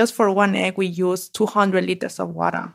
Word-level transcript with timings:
just 0.00 0.14
for 0.14 0.30
one 0.30 0.56
egg, 0.56 0.78
we 0.78 0.86
use 0.86 1.28
200 1.28 1.84
liters 1.84 2.18
of 2.18 2.34
water. 2.34 2.72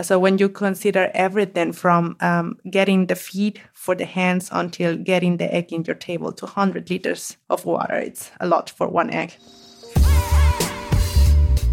So 0.00 0.18
when 0.18 0.38
you 0.38 0.48
consider 0.48 1.10
everything 1.12 1.74
from 1.74 2.16
um, 2.20 2.56
getting 2.70 3.08
the 3.08 3.14
feed 3.14 3.60
for 3.74 3.94
the 3.94 4.06
hens 4.06 4.48
until 4.50 4.96
getting 4.96 5.36
the 5.36 5.54
egg 5.54 5.70
in 5.70 5.84
your 5.84 5.96
table, 5.96 6.32
200 6.32 6.88
liters 6.88 7.36
of 7.50 7.66
water, 7.66 7.96
it's 7.96 8.30
a 8.40 8.46
lot 8.46 8.70
for 8.70 8.88
one 8.88 9.10
egg. 9.10 9.36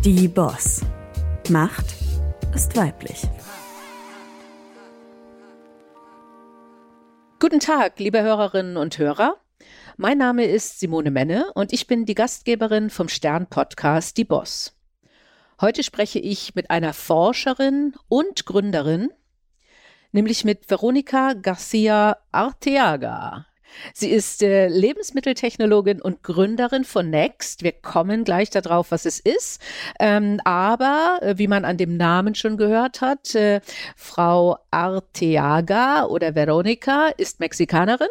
Die 0.03 0.27
Boss. 0.27 0.81
Macht 1.49 1.95
ist 2.53 2.75
weiblich. 2.75 3.25
Guten 7.39 7.61
Tag, 7.61 7.99
liebe 7.99 8.21
Hörerinnen 8.21 8.75
und 8.75 8.97
Hörer. 8.97 9.35
Mein 9.95 10.17
Name 10.17 10.43
ist 10.43 10.81
Simone 10.81 11.09
Menne 11.09 11.45
und 11.55 11.71
ich 11.71 11.87
bin 11.87 12.05
die 12.05 12.15
Gastgeberin 12.15 12.89
vom 12.89 13.07
Stern-Podcast 13.07 14.17
Die 14.17 14.25
Boss. 14.25 14.75
Heute 15.61 15.83
spreche 15.83 16.19
ich 16.19 16.55
mit 16.55 16.71
einer 16.71 16.93
Forscherin 16.93 17.93
und 18.07 18.45
Gründerin, 18.45 19.09
nämlich 20.13 20.45
mit 20.45 20.69
Veronika 20.69 21.33
Garcia 21.33 22.17
Arteaga. 22.31 23.45
Sie 23.93 24.09
ist 24.09 24.41
äh, 24.41 24.69
Lebensmitteltechnologin 24.69 26.01
und 26.01 26.23
Gründerin 26.23 26.85
von 26.85 27.09
Next. 27.09 27.61
Wir 27.61 27.73
kommen 27.73 28.23
gleich 28.23 28.49
darauf, 28.49 28.91
was 28.91 29.05
es 29.05 29.19
ist. 29.19 29.61
Ähm, 29.99 30.39
aber, 30.45 31.19
äh, 31.21 31.37
wie 31.37 31.49
man 31.49 31.65
an 31.65 31.75
dem 31.75 31.97
Namen 31.97 32.35
schon 32.35 32.55
gehört 32.55 33.01
hat, 33.01 33.35
äh, 33.35 33.59
Frau 33.97 34.57
Arteaga 34.71 36.05
oder 36.05 36.35
Veronika 36.35 37.09
ist 37.17 37.41
Mexikanerin 37.41 38.07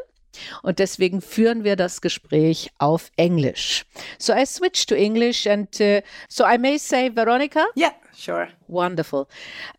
und 0.63 0.79
deswegen 0.79 1.21
führen 1.21 1.65
wir 1.65 1.77
das 1.77 2.01
Gespräch 2.01 2.71
auf 2.79 3.11
Englisch. 3.17 3.85
So 4.19 4.33
I 4.33 4.47
switch 4.47 4.87
to 4.87 4.95
English 4.95 5.47
and 5.47 5.69
uh, 5.81 6.01
so 6.29 6.45
I 6.45 6.59
may 6.59 6.79
say 6.79 7.11
Veronica? 7.15 7.67
Yeah, 7.77 7.93
sure. 8.15 8.49
Wonderful. 8.67 9.29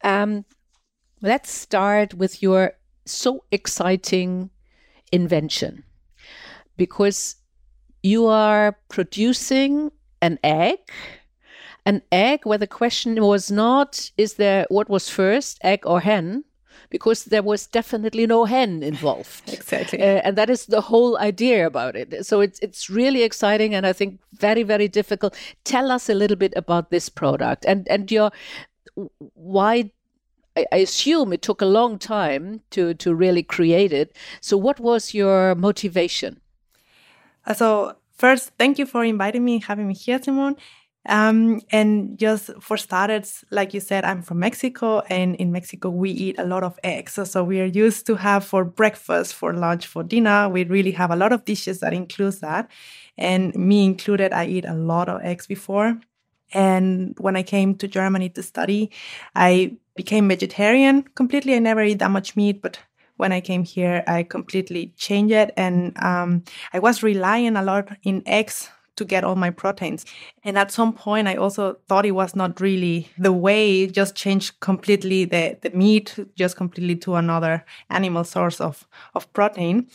Um, 0.03 0.45
let's 1.21 1.51
start 1.51 2.17
with 2.17 2.41
your 2.41 2.73
so 3.05 3.43
exciting 3.51 4.49
invention 5.11 5.83
because 6.77 7.35
you 8.03 8.27
are 8.27 8.77
producing 8.89 9.91
an 10.21 10.37
egg 10.43 10.77
an 11.85 12.01
egg 12.11 12.41
where 12.43 12.57
the 12.57 12.67
question 12.67 13.21
was 13.21 13.49
not 13.49 14.11
is 14.17 14.35
there 14.35 14.65
what 14.69 14.89
was 14.89 15.09
first 15.09 15.57
egg 15.63 15.85
or 15.85 16.01
hen 16.01 16.43
because 16.89 17.25
there 17.25 17.43
was 17.43 17.67
definitely 17.67 18.25
no 18.25 18.45
hen 18.45 18.83
involved. 18.83 19.41
exactly. 19.53 19.99
Uh, 20.01 20.21
and 20.23 20.37
that 20.37 20.49
is 20.49 20.65
the 20.65 20.81
whole 20.81 21.17
idea 21.17 21.65
about 21.65 21.95
it. 21.95 22.25
So 22.25 22.41
it's 22.41 22.59
it's 22.59 22.89
really 22.89 23.23
exciting 23.23 23.75
and 23.75 23.85
I 23.85 23.93
think 23.93 24.19
very 24.33 24.63
very 24.63 24.87
difficult. 24.87 25.35
Tell 25.63 25.91
us 25.91 26.09
a 26.09 26.13
little 26.13 26.37
bit 26.37 26.53
about 26.55 26.89
this 26.89 27.09
product 27.09 27.65
and 27.65 27.87
and 27.87 28.11
your 28.11 28.31
why 29.33 29.91
I, 30.57 30.65
assume 30.71 31.31
it 31.33 31.41
took 31.41 31.61
a 31.61 31.65
long 31.65 31.99
time 31.99 32.61
to 32.71 32.93
to 32.95 33.13
really 33.13 33.43
create 33.43 33.93
it. 33.93 34.15
So 34.41 34.57
what 34.57 34.79
was 34.79 35.13
your 35.13 35.55
motivation? 35.55 36.41
Uh, 37.45 37.53
so 37.53 37.95
first, 38.17 38.51
thank 38.57 38.77
you 38.79 38.85
for 38.85 39.03
inviting 39.03 39.45
me, 39.45 39.55
and 39.55 39.63
having 39.63 39.87
me 39.87 39.93
here, 39.93 40.21
Simone. 40.21 40.57
Um, 41.07 41.61
and 41.71 42.19
just 42.19 42.51
for 42.59 42.77
starters, 42.77 43.43
like 43.51 43.73
you 43.73 43.79
said, 43.79 44.03
I'm 44.03 44.21
from 44.21 44.39
Mexico, 44.39 44.99
and 45.09 45.35
in 45.37 45.51
Mexico 45.51 45.89
we 45.89 46.11
eat 46.11 46.35
a 46.37 46.43
lot 46.45 46.61
of 46.63 46.77
eggs. 46.83 47.13
So, 47.13 47.23
so 47.23 47.43
we 47.43 47.61
are 47.61 47.65
used 47.65 48.05
to 48.07 48.15
have 48.15 48.43
for 48.45 48.65
breakfast, 48.65 49.33
for 49.33 49.53
lunch, 49.53 49.87
for 49.87 50.03
dinner. 50.03 50.49
We 50.49 50.65
really 50.65 50.91
have 50.91 51.09
a 51.09 51.15
lot 51.15 51.31
of 51.31 51.45
dishes 51.45 51.79
that 51.79 51.93
includes 51.93 52.41
that, 52.41 52.69
and 53.17 53.55
me 53.55 53.85
included. 53.85 54.33
I 54.33 54.45
eat 54.47 54.65
a 54.65 54.73
lot 54.73 55.07
of 55.09 55.21
eggs 55.23 55.47
before, 55.47 55.99
and 56.53 57.15
when 57.19 57.35
I 57.35 57.43
came 57.43 57.75
to 57.75 57.87
Germany 57.87 58.29
to 58.29 58.43
study, 58.43 58.91
I 59.35 59.77
became 59.95 60.27
vegetarian 60.27 61.03
completely. 61.15 61.55
I 61.55 61.59
never 61.59 61.81
eat 61.81 61.99
that 61.99 62.11
much 62.11 62.35
meat, 62.35 62.61
but 62.61 62.77
when 63.17 63.31
I 63.31 63.41
came 63.41 63.63
here, 63.63 64.03
I 64.05 64.23
completely 64.23 64.93
changed 64.97 65.33
it, 65.33 65.51
and 65.55 65.97
um, 66.03 66.43
I 66.73 66.79
was 66.79 67.03
relying 67.03 67.55
a 67.55 67.63
lot 67.63 67.89
in 68.03 68.21
eggs 68.25 68.69
to 68.99 69.05
get 69.05 69.23
all 69.23 69.35
my 69.35 69.49
proteins. 69.49 70.05
And 70.43 70.57
at 70.57 70.71
some 70.71 70.93
point, 70.93 71.27
I 71.27 71.35
also 71.35 71.77
thought 71.87 72.05
it 72.05 72.11
was 72.11 72.35
not 72.35 72.61
really 72.61 73.09
the 73.17 73.33
way, 73.33 73.87
just 73.87 74.15
changed 74.15 74.59
completely 74.59 75.25
the, 75.25 75.57
the 75.61 75.71
meat, 75.71 76.15
just 76.35 76.55
completely 76.55 76.95
to 76.97 77.15
another 77.15 77.65
animal 77.89 78.23
source 78.23 78.61
of, 78.61 78.87
of 79.15 79.31
protein. 79.33 79.87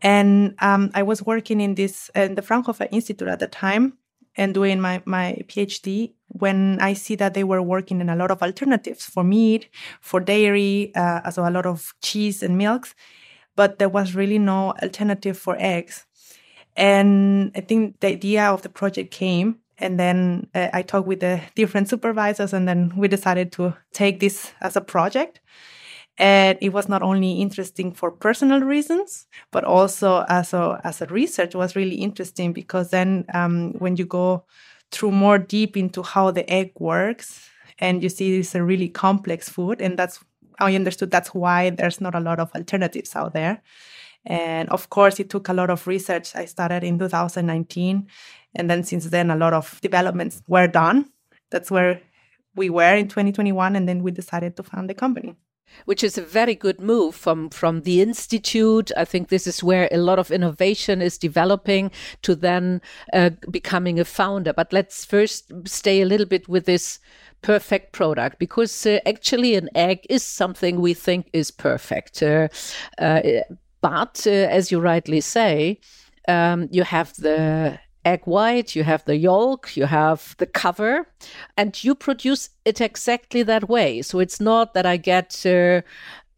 And 0.00 0.54
um, 0.60 0.90
I 0.94 1.02
was 1.02 1.22
working 1.22 1.60
in 1.60 1.74
this, 1.74 2.10
in 2.14 2.34
the 2.34 2.42
Fraunhofer 2.42 2.88
Institute 2.90 3.28
at 3.28 3.40
the 3.40 3.48
time 3.48 3.98
and 4.36 4.54
doing 4.54 4.80
my, 4.80 5.02
my 5.04 5.38
PhD 5.48 6.12
when 6.28 6.78
I 6.80 6.94
see 6.94 7.14
that 7.16 7.34
they 7.34 7.44
were 7.44 7.62
working 7.62 8.00
in 8.00 8.08
a 8.08 8.16
lot 8.16 8.30
of 8.30 8.42
alternatives 8.42 9.04
for 9.04 9.22
meat, 9.22 9.68
for 10.00 10.20
dairy, 10.20 10.92
uh, 10.94 11.20
also 11.24 11.46
a 11.46 11.50
lot 11.50 11.66
of 11.66 11.94
cheese 12.00 12.42
and 12.42 12.56
milks, 12.56 12.94
but 13.54 13.78
there 13.78 13.88
was 13.88 14.14
really 14.14 14.38
no 14.38 14.72
alternative 14.82 15.38
for 15.38 15.56
eggs. 15.58 16.06
And 16.76 17.52
I 17.54 17.60
think 17.60 18.00
the 18.00 18.08
idea 18.08 18.46
of 18.46 18.62
the 18.62 18.68
project 18.68 19.10
came. 19.10 19.58
And 19.78 19.98
then 19.98 20.48
uh, 20.54 20.68
I 20.72 20.82
talked 20.82 21.08
with 21.08 21.20
the 21.20 21.40
different 21.54 21.88
supervisors, 21.88 22.52
and 22.52 22.68
then 22.68 22.92
we 22.96 23.08
decided 23.08 23.50
to 23.52 23.76
take 23.92 24.20
this 24.20 24.52
as 24.60 24.76
a 24.76 24.80
project. 24.80 25.40
And 26.18 26.58
it 26.60 26.70
was 26.70 26.88
not 26.88 27.02
only 27.02 27.40
interesting 27.40 27.92
for 27.92 28.10
personal 28.10 28.60
reasons, 28.60 29.26
but 29.50 29.64
also 29.64 30.24
as 30.28 30.52
a, 30.52 30.80
as 30.84 31.00
a 31.00 31.06
research 31.06 31.54
was 31.54 31.74
really 31.74 31.96
interesting 31.96 32.52
because 32.52 32.90
then 32.90 33.24
um, 33.34 33.72
when 33.78 33.96
you 33.96 34.04
go 34.04 34.44
through 34.90 35.10
more 35.10 35.38
deep 35.38 35.76
into 35.76 36.02
how 36.02 36.30
the 36.30 36.48
egg 36.50 36.72
works, 36.78 37.48
and 37.78 38.02
you 38.02 38.08
see 38.08 38.38
it's 38.38 38.54
a 38.54 38.62
really 38.62 38.88
complex 38.88 39.48
food, 39.48 39.80
and 39.80 39.98
that's 39.98 40.20
I 40.60 40.74
understood 40.74 41.10
that's 41.10 41.34
why 41.34 41.70
there's 41.70 42.00
not 42.00 42.14
a 42.14 42.20
lot 42.20 42.38
of 42.38 42.52
alternatives 42.54 43.16
out 43.16 43.32
there. 43.32 43.62
And 44.24 44.68
of 44.70 44.90
course, 44.90 45.18
it 45.20 45.30
took 45.30 45.48
a 45.48 45.52
lot 45.52 45.70
of 45.70 45.86
research. 45.86 46.34
I 46.36 46.44
started 46.44 46.84
in 46.84 46.98
2019. 46.98 48.06
And 48.54 48.70
then 48.70 48.84
since 48.84 49.06
then, 49.06 49.30
a 49.30 49.36
lot 49.36 49.52
of 49.52 49.80
developments 49.80 50.42
were 50.46 50.68
done. 50.68 51.10
That's 51.50 51.70
where 51.70 52.00
we 52.54 52.70
were 52.70 52.94
in 52.94 53.08
2021. 53.08 53.76
And 53.76 53.88
then 53.88 54.02
we 54.02 54.10
decided 54.10 54.56
to 54.56 54.62
found 54.62 54.88
the 54.88 54.94
company 54.94 55.36
which 55.84 56.04
is 56.04 56.18
a 56.18 56.22
very 56.22 56.54
good 56.54 56.80
move 56.80 57.14
from 57.14 57.48
from 57.50 57.82
the 57.82 58.00
institute 58.00 58.90
i 58.96 59.04
think 59.04 59.28
this 59.28 59.46
is 59.46 59.62
where 59.62 59.88
a 59.90 59.96
lot 59.96 60.18
of 60.18 60.30
innovation 60.30 61.00
is 61.00 61.18
developing 61.18 61.90
to 62.22 62.34
then 62.34 62.80
uh, 63.12 63.30
becoming 63.50 63.98
a 63.98 64.04
founder 64.04 64.52
but 64.52 64.72
let's 64.72 65.04
first 65.04 65.50
stay 65.66 66.02
a 66.02 66.06
little 66.06 66.26
bit 66.26 66.48
with 66.48 66.66
this 66.66 66.98
perfect 67.42 67.92
product 67.92 68.38
because 68.38 68.86
uh, 68.86 68.98
actually 69.06 69.54
an 69.54 69.68
egg 69.74 70.06
is 70.08 70.22
something 70.22 70.80
we 70.80 70.94
think 70.94 71.28
is 71.32 71.50
perfect 71.50 72.22
uh, 72.22 72.48
uh 72.98 73.20
but 73.82 74.26
uh, 74.26 74.30
as 74.30 74.72
you 74.72 74.80
rightly 74.80 75.20
say, 75.20 75.78
um, 76.28 76.68
you 76.70 76.84
have 76.84 77.12
the 77.16 77.78
egg 78.04 78.22
white, 78.24 78.74
you 78.74 78.84
have 78.84 79.04
the 79.04 79.16
yolk, 79.16 79.76
you 79.76 79.86
have 79.86 80.34
the 80.38 80.46
cover, 80.46 81.06
and 81.56 81.84
you 81.84 81.94
produce 81.94 82.50
it 82.64 82.80
exactly 82.80 83.42
that 83.42 83.68
way. 83.68 84.02
So 84.02 84.18
it's 84.18 84.40
not 84.40 84.74
that 84.74 84.86
I 84.86 84.96
get 84.96 85.44
uh, 85.44 85.82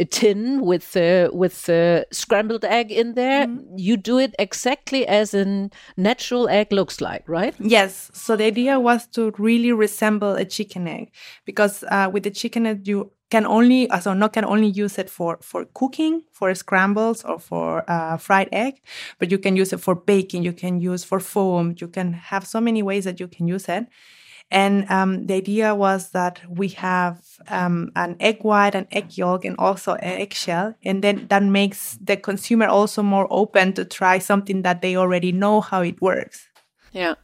a 0.00 0.04
tin 0.04 0.60
with 0.60 0.96
uh, 0.96 1.30
with 1.32 1.68
uh, 1.68 2.04
scrambled 2.10 2.64
egg 2.64 2.90
in 2.90 3.14
there. 3.14 3.46
Mm. 3.46 3.64
You 3.76 3.96
do 3.96 4.18
it 4.18 4.34
exactly 4.38 5.06
as 5.06 5.34
a 5.34 5.70
natural 5.96 6.48
egg 6.48 6.72
looks 6.72 7.00
like, 7.00 7.28
right? 7.28 7.54
Yes. 7.60 8.10
So 8.12 8.36
the 8.36 8.44
idea 8.44 8.80
was 8.80 9.06
to 9.08 9.32
really 9.38 9.72
resemble 9.72 10.34
a 10.34 10.44
chicken 10.44 10.88
egg, 10.88 11.12
because 11.44 11.84
uh, 11.90 12.10
with 12.12 12.24
the 12.24 12.30
chicken 12.30 12.66
egg 12.66 12.88
you 12.88 13.12
can 13.30 13.46
only 13.46 13.88
uh, 13.90 13.98
so 13.98 14.14
not 14.14 14.32
can 14.32 14.44
only 14.44 14.68
use 14.68 14.98
it 14.98 15.10
for 15.10 15.38
for 15.42 15.64
cooking 15.74 16.22
for 16.30 16.54
scrambles 16.54 17.24
or 17.24 17.38
for 17.38 17.82
uh, 17.90 18.16
fried 18.16 18.48
egg 18.52 18.74
but 19.18 19.30
you 19.30 19.38
can 19.38 19.56
use 19.56 19.72
it 19.72 19.80
for 19.80 19.94
baking 19.94 20.44
you 20.44 20.52
can 20.52 20.78
use 20.78 21.02
for 21.02 21.18
foam 21.18 21.74
you 21.80 21.88
can 21.88 22.12
have 22.12 22.46
so 22.46 22.60
many 22.60 22.82
ways 22.82 23.04
that 23.04 23.18
you 23.18 23.26
can 23.26 23.48
use 23.48 23.68
it 23.68 23.86
and 24.50 24.88
um, 24.90 25.26
the 25.26 25.34
idea 25.34 25.74
was 25.74 26.10
that 26.10 26.40
we 26.48 26.68
have 26.68 27.20
um, 27.48 27.90
an 27.96 28.16
egg 28.20 28.42
white 28.42 28.74
an 28.74 28.86
egg 28.92 29.16
yolk 29.16 29.44
and 29.44 29.56
also 29.58 29.94
an 29.94 30.20
eggshell. 30.20 30.74
And 30.84 31.02
then 31.02 31.26
that 31.28 31.42
makes 31.42 31.98
the 32.00 32.16
consumer 32.16 32.66
also 32.66 33.02
more 33.02 33.26
open 33.30 33.72
to 33.72 33.84
try 33.84 34.18
something 34.18 34.62
that 34.62 34.80
they 34.80 34.96
already 34.96 35.32
know 35.32 35.60
how 35.60 35.82
it 35.82 36.00
works. 36.00 36.48
Yeah 36.92 37.14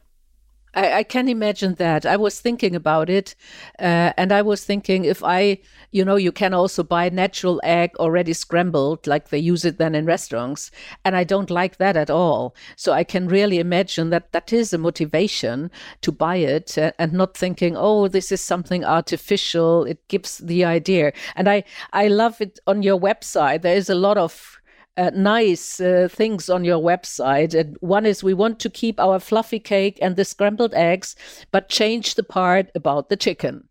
I, 0.73 0.99
I, 0.99 1.03
can 1.03 1.27
imagine 1.27 1.75
that. 1.75 2.05
I 2.05 2.15
was 2.17 2.39
thinking 2.39 2.75
about 2.75 3.09
it, 3.09 3.35
uh, 3.79 4.13
and 4.17 4.31
I 4.31 4.41
was 4.41 4.63
thinking 4.63 5.03
if 5.05 5.23
I, 5.23 5.59
you 5.91 6.05
know, 6.05 6.15
you 6.15 6.31
can 6.31 6.53
also 6.53 6.83
buy 6.83 7.09
natural 7.09 7.59
egg 7.63 7.91
already 7.97 8.33
scrambled, 8.33 9.05
like 9.05 9.29
they 9.29 9.37
use 9.37 9.65
it 9.65 9.77
then 9.77 9.95
in 9.95 10.05
restaurants, 10.05 10.71
and 11.03 11.15
I 11.15 11.23
don't 11.23 11.49
like 11.49 11.77
that 11.77 11.97
at 11.97 12.09
all. 12.09 12.55
So 12.75 12.93
I 12.93 13.03
can 13.03 13.27
really 13.27 13.59
imagine 13.59 14.11
that 14.11 14.31
that 14.31 14.53
is 14.53 14.71
a 14.71 14.77
motivation 14.77 15.71
to 16.01 16.11
buy 16.11 16.37
it 16.37 16.77
uh, 16.77 16.91
and 16.97 17.11
not 17.13 17.35
thinking, 17.35 17.75
oh, 17.75 18.07
this 18.07 18.31
is 18.31 18.41
something 18.41 18.85
artificial. 18.85 19.83
It 19.83 20.07
gives 20.07 20.37
the 20.37 20.63
idea, 20.63 21.11
and 21.35 21.49
I 21.49 21.63
I 21.91 22.07
love 22.07 22.39
it 22.39 22.59
on 22.65 22.81
your 22.81 22.99
website. 22.99 23.61
There 23.61 23.75
is 23.75 23.89
a 23.89 23.95
lot 23.95 24.17
of 24.17 24.60
uh, 24.97 25.11
nice 25.13 25.79
uh, 25.79 26.07
things 26.11 26.49
on 26.49 26.65
your 26.65 26.79
website. 26.79 27.53
And 27.53 27.77
one 27.81 28.05
is 28.05 28.23
we 28.23 28.33
want 28.33 28.59
to 28.59 28.69
keep 28.69 28.99
our 28.99 29.19
fluffy 29.19 29.59
cake 29.59 29.97
and 30.01 30.15
the 30.15 30.25
scrambled 30.25 30.73
eggs, 30.73 31.15
but 31.51 31.69
change 31.69 32.15
the 32.15 32.23
part 32.23 32.69
about 32.75 33.09
the 33.09 33.17
chicken. 33.17 33.67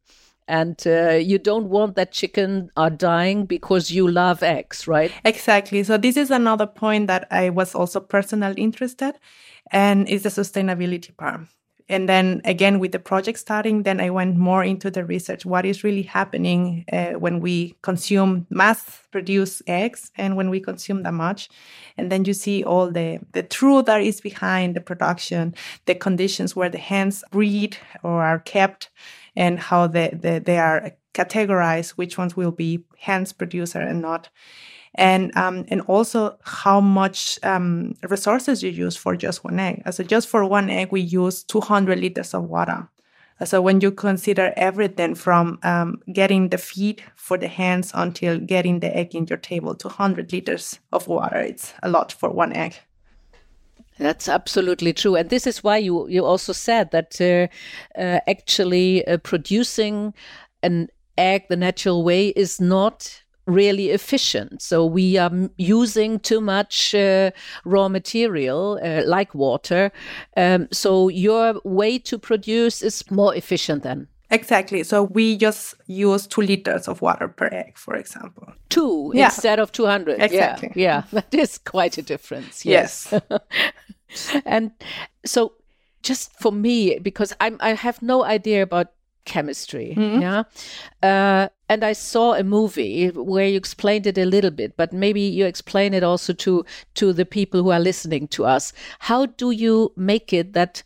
And 0.49 0.83
uh, 0.85 1.13
you 1.13 1.39
don't 1.39 1.69
want 1.69 1.95
that 1.95 2.11
chicken 2.11 2.71
are 2.77 2.91
dying 2.91 3.47
because 3.47 3.93
you 3.93 4.09
love 4.09 4.43
eggs, 4.43 4.89
right? 4.89 5.13
Exactly. 5.25 5.85
So 5.85 5.97
this 5.97 6.17
is 6.17 6.31
another 6.31 6.67
point 6.67 7.07
that 7.07 7.29
I 7.31 7.51
was 7.51 7.73
also 7.75 8.01
personally 8.01 8.61
interested, 8.61 9.15
and 9.71 10.09
is 10.09 10.25
the 10.25 10.29
sustainability 10.29 11.17
part. 11.17 11.43
And 11.91 12.09
then 12.09 12.41
again, 12.45 12.79
with 12.79 12.93
the 12.93 13.01
project 13.01 13.41
starting, 13.41 13.83
then 13.83 14.01
I 14.01 14.11
went 14.11 14.37
more 14.37 14.63
into 14.63 14.93
the 14.93 15.05
research. 15.05 15.45
What 15.45 15.67
is 15.67 15.83
really 15.83 16.03
happening 16.03 16.85
uh, 16.93 17.15
when 17.15 17.41
we 17.41 17.75
consume 17.83 18.47
mass 18.49 19.01
produced 19.11 19.63
eggs 19.67 20.13
and 20.17 20.37
when 20.37 20.51
we 20.51 20.61
consume 20.61 21.03
that 21.03 21.15
much? 21.15 21.51
And 21.99 22.11
then 22.11 22.25
you 22.25 22.33
see 22.33 22.63
all 22.63 22.93
the, 22.93 23.19
the 23.33 23.43
truth 23.43 23.87
that 23.87 24.03
is 24.03 24.21
behind 24.21 24.77
the 24.77 24.81
production, 24.81 25.53
the 25.87 25.97
conditions 25.97 26.55
where 26.55 26.69
the 26.69 26.79
hens 26.79 27.25
breed 27.33 27.77
or 28.05 28.23
are 28.23 28.39
kept, 28.39 28.89
and 29.35 29.59
how 29.59 29.89
they, 29.89 30.11
the, 30.11 30.41
they 30.45 30.59
are 30.59 30.93
categorized, 31.13 31.91
which 31.91 32.17
ones 32.17 32.37
will 32.37 32.53
be 32.53 32.85
hens 32.99 33.33
producer 33.33 33.81
and 33.81 34.01
not 34.01 34.29
and 34.97 35.37
um, 35.37 35.65
and 35.69 35.81
also 35.83 36.37
how 36.43 36.81
much 36.81 37.39
um, 37.43 37.95
resources 38.09 38.63
you 38.63 38.71
use 38.71 38.97
for 38.97 39.17
just 39.17 39.45
one 39.45 39.59
egg. 39.59 39.83
So 39.93 40.03
just 40.03 40.29
for 40.29 40.45
one 40.45 40.69
egg, 40.71 40.89
we 40.91 41.01
use 41.01 41.43
200 41.45 41.99
liters 41.99 42.35
of 42.35 42.45
water. 42.45 42.89
So 43.45 43.63
when 43.63 43.81
you 43.81 43.91
consider 43.91 44.53
everything 44.57 45.15
from 45.15 45.59
um, 45.63 46.03
getting 46.13 46.51
the 46.51 46.59
feed 46.59 47.03
for 47.17 47.39
the 47.39 47.49
hens 47.49 47.91
until 47.95 48.39
getting 48.39 48.81
the 48.81 48.95
egg 48.95 49.15
in 49.15 49.27
your 49.27 49.39
table, 49.39 49.75
200 49.75 50.31
liters 50.31 50.79
of 50.93 51.09
water, 51.09 51.39
it's 51.39 51.73
a 51.83 51.89
lot 51.89 52.13
for 52.13 52.29
one 52.29 52.53
egg. 52.53 52.75
That's 53.99 54.29
absolutely 54.29 54.93
true, 54.93 55.15
and 55.15 55.29
this 55.29 55.47
is 55.47 55.63
why 55.63 55.77
you 55.77 56.09
you 56.09 56.25
also 56.25 56.53
said 56.53 56.91
that 56.91 57.21
uh, 57.21 57.49
uh, 58.01 58.21
actually 58.27 59.07
uh, 59.07 59.19
producing 59.19 60.15
an 60.63 60.89
egg 61.19 61.45
the 61.51 61.57
natural 61.57 62.03
way 62.03 62.29
is 62.29 62.61
not 62.61 63.23
really 63.51 63.91
efficient. 63.91 64.63
So 64.63 64.87
we 64.87 65.17
are 65.19 65.31
using 65.57 66.21
too 66.21 66.41
much 66.41 66.95
uh, 66.95 67.31
raw 67.65 67.89
material 67.89 68.79
uh, 68.83 69.03
like 69.05 69.35
water. 69.35 69.93
Um, 70.37 70.69
so 70.73 71.09
your 71.09 71.61
way 71.65 71.99
to 71.99 72.19
produce 72.19 72.83
is 72.83 73.11
more 73.11 73.35
efficient 73.35 73.83
then. 73.83 74.09
Exactly. 74.31 74.85
So 74.85 75.03
we 75.03 75.37
just 75.37 75.75
use 75.87 76.27
two 76.27 76.43
liters 76.43 76.87
of 76.87 77.03
water 77.03 77.27
per 77.27 77.47
egg, 77.47 77.77
for 77.77 77.97
example. 77.97 78.53
Two 78.69 79.11
yeah. 79.13 79.25
instead 79.25 79.59
of 79.59 79.73
200. 79.73 80.21
Exactly. 80.21 80.71
Yeah, 80.77 81.03
yeah. 81.03 81.03
that 81.13 81.35
is 81.35 81.59
quite 81.59 81.99
a 81.99 82.03
difference. 82.03 82.65
Yes. 82.65 83.13
yes. 83.13 84.37
and 84.47 84.71
so 85.25 85.55
just 86.03 86.33
for 86.39 86.53
me, 86.53 87.01
because 87.01 87.35
I'm, 87.41 87.57
I 87.61 87.75
have 87.75 88.03
no 88.03 88.23
idea 88.25 88.63
about 88.63 88.93
chemistry. 89.25 89.95
Mm-hmm. 89.97 90.23
Yeah. 90.23 90.43
Uh, 91.03 91.49
and 91.69 91.85
I 91.85 91.93
saw 91.93 92.35
a 92.35 92.43
movie 92.43 93.09
where 93.09 93.47
you 93.47 93.57
explained 93.57 94.07
it 94.07 94.19
a 94.19 94.25
little 94.25 94.51
bit, 94.51 94.77
but 94.77 94.93
maybe 94.93 95.21
you 95.21 95.47
explain 95.47 95.95
it 95.95 96.03
also 96.03 96.33
to 96.33 96.65
to 96.95 97.13
the 97.13 97.25
people 97.25 97.63
who 97.63 97.71
are 97.71 97.81
listening 97.81 98.29
to 98.29 98.45
us. 98.45 98.73
How 98.99 99.27
do 99.27 99.51
you 99.51 99.93
make 99.97 100.33
it 100.33 100.53
that 100.55 100.83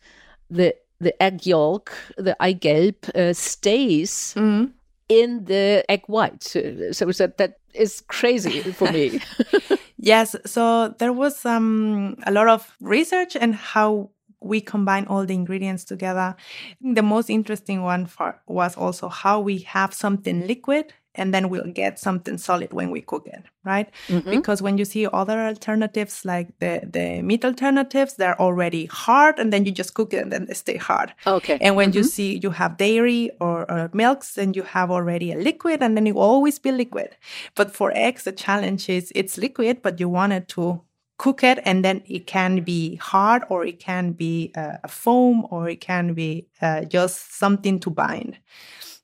the 0.51 0.75
the 1.01 1.21
egg 1.23 1.47
yolk, 1.47 1.93
the 2.17 2.37
Eigelb, 2.41 3.09
uh, 3.15 3.33
stays 3.33 4.35
mm-hmm. 4.37 4.73
in 5.09 5.45
the 5.45 5.85
egg 5.89 6.03
white? 6.07 6.43
So 6.43 6.61
that 7.07 7.39
that 7.39 7.59
is 7.73 8.03
crazy 8.03 8.61
for 8.73 8.91
me. 8.93 9.21
yes. 9.99 10.37
So 10.47 10.95
there 10.99 11.13
was 11.13 11.45
um, 11.45 12.17
a 12.27 12.31
lot 12.31 12.49
of 12.49 12.77
research 12.81 13.37
and 13.37 13.55
how 13.55 14.11
we 14.44 14.61
combine 14.61 15.06
all 15.06 15.25
the 15.25 15.35
ingredients 15.35 15.85
together. 15.85 16.37
The 16.81 17.02
most 17.02 17.31
interesting 17.31 17.82
one 17.82 18.06
for, 18.06 18.41
was 18.46 18.76
also 18.76 19.08
how 19.08 19.41
we 19.41 19.61
have 19.61 19.94
something 19.94 20.46
liquid 20.46 20.93
and 21.17 21.32
then 21.32 21.49
we'll 21.49 21.70
get 21.73 21.99
something 21.99 22.38
solid 22.38 22.73
when 22.73 22.91
we 22.91 23.00
cook 23.00 23.26
it, 23.26 23.44
right? 23.64 23.88
Mm-hmm. 24.08 24.31
Because 24.31 24.61
when 24.61 24.79
you 24.79 24.85
see 24.85 25.06
other 25.06 25.41
alternatives 25.41 26.25
like 26.25 26.58
the, 26.58 26.81
the 26.91 27.23
meat 27.23 27.44
alternatives, 27.44 28.14
they're 28.14 28.41
already 28.41 28.87
hard 28.87 29.38
and 29.38 29.52
then 29.52 29.64
you 29.64 29.70
just 29.70 29.94
cook 29.94 30.12
it 30.12 30.23
and 30.23 30.32
then 30.32 30.47
they 30.47 30.55
stay 30.55 30.76
hard. 30.76 31.14
Okay. 31.26 31.58
And 31.61 31.76
when 31.76 31.90
mm-hmm. 31.90 31.99
you 31.99 32.05
see 32.05 32.40
you 32.43 32.50
have 32.50 32.76
dairy 32.76 33.31
or, 33.40 33.70
or 33.70 33.90
milks, 33.93 34.35
then 34.35 34.55
you 34.55 34.62
have 34.62 34.90
already 34.90 35.32
a 35.32 35.37
liquid 35.37 35.82
and 35.82 35.97
then 35.97 36.06
it 36.06 36.17
will 36.17 36.23
always 36.23 36.58
be 36.58 36.73
liquid. 36.73 37.17
But 37.55 37.70
for 37.73 37.93
eggs, 37.94 38.25
the 38.25 38.32
challenge 38.32 38.88
is 38.88 39.12
it's 39.14 39.38
liquid, 39.38 39.82
but 39.82 40.00
you 40.00 40.08
want 40.08 40.32
it 40.32 40.49
to 40.49 40.82
cook 41.19 41.44
it 41.44 41.61
and 41.64 41.84
then 41.84 42.02
it 42.06 42.26
can 42.26 42.62
be 42.62 42.96
hard 42.96 43.43
or 43.49 43.64
it 43.64 43.78
can 43.78 44.12
be 44.12 44.52
uh, 44.56 44.76
a 44.82 44.88
foam 44.88 45.46
or 45.50 45.69
it 45.69 45.81
can 45.81 46.14
be 46.14 46.46
uh, 46.61 46.84
just 46.84 47.38
something 47.38 47.78
to 47.81 47.90
bind. 47.90 48.38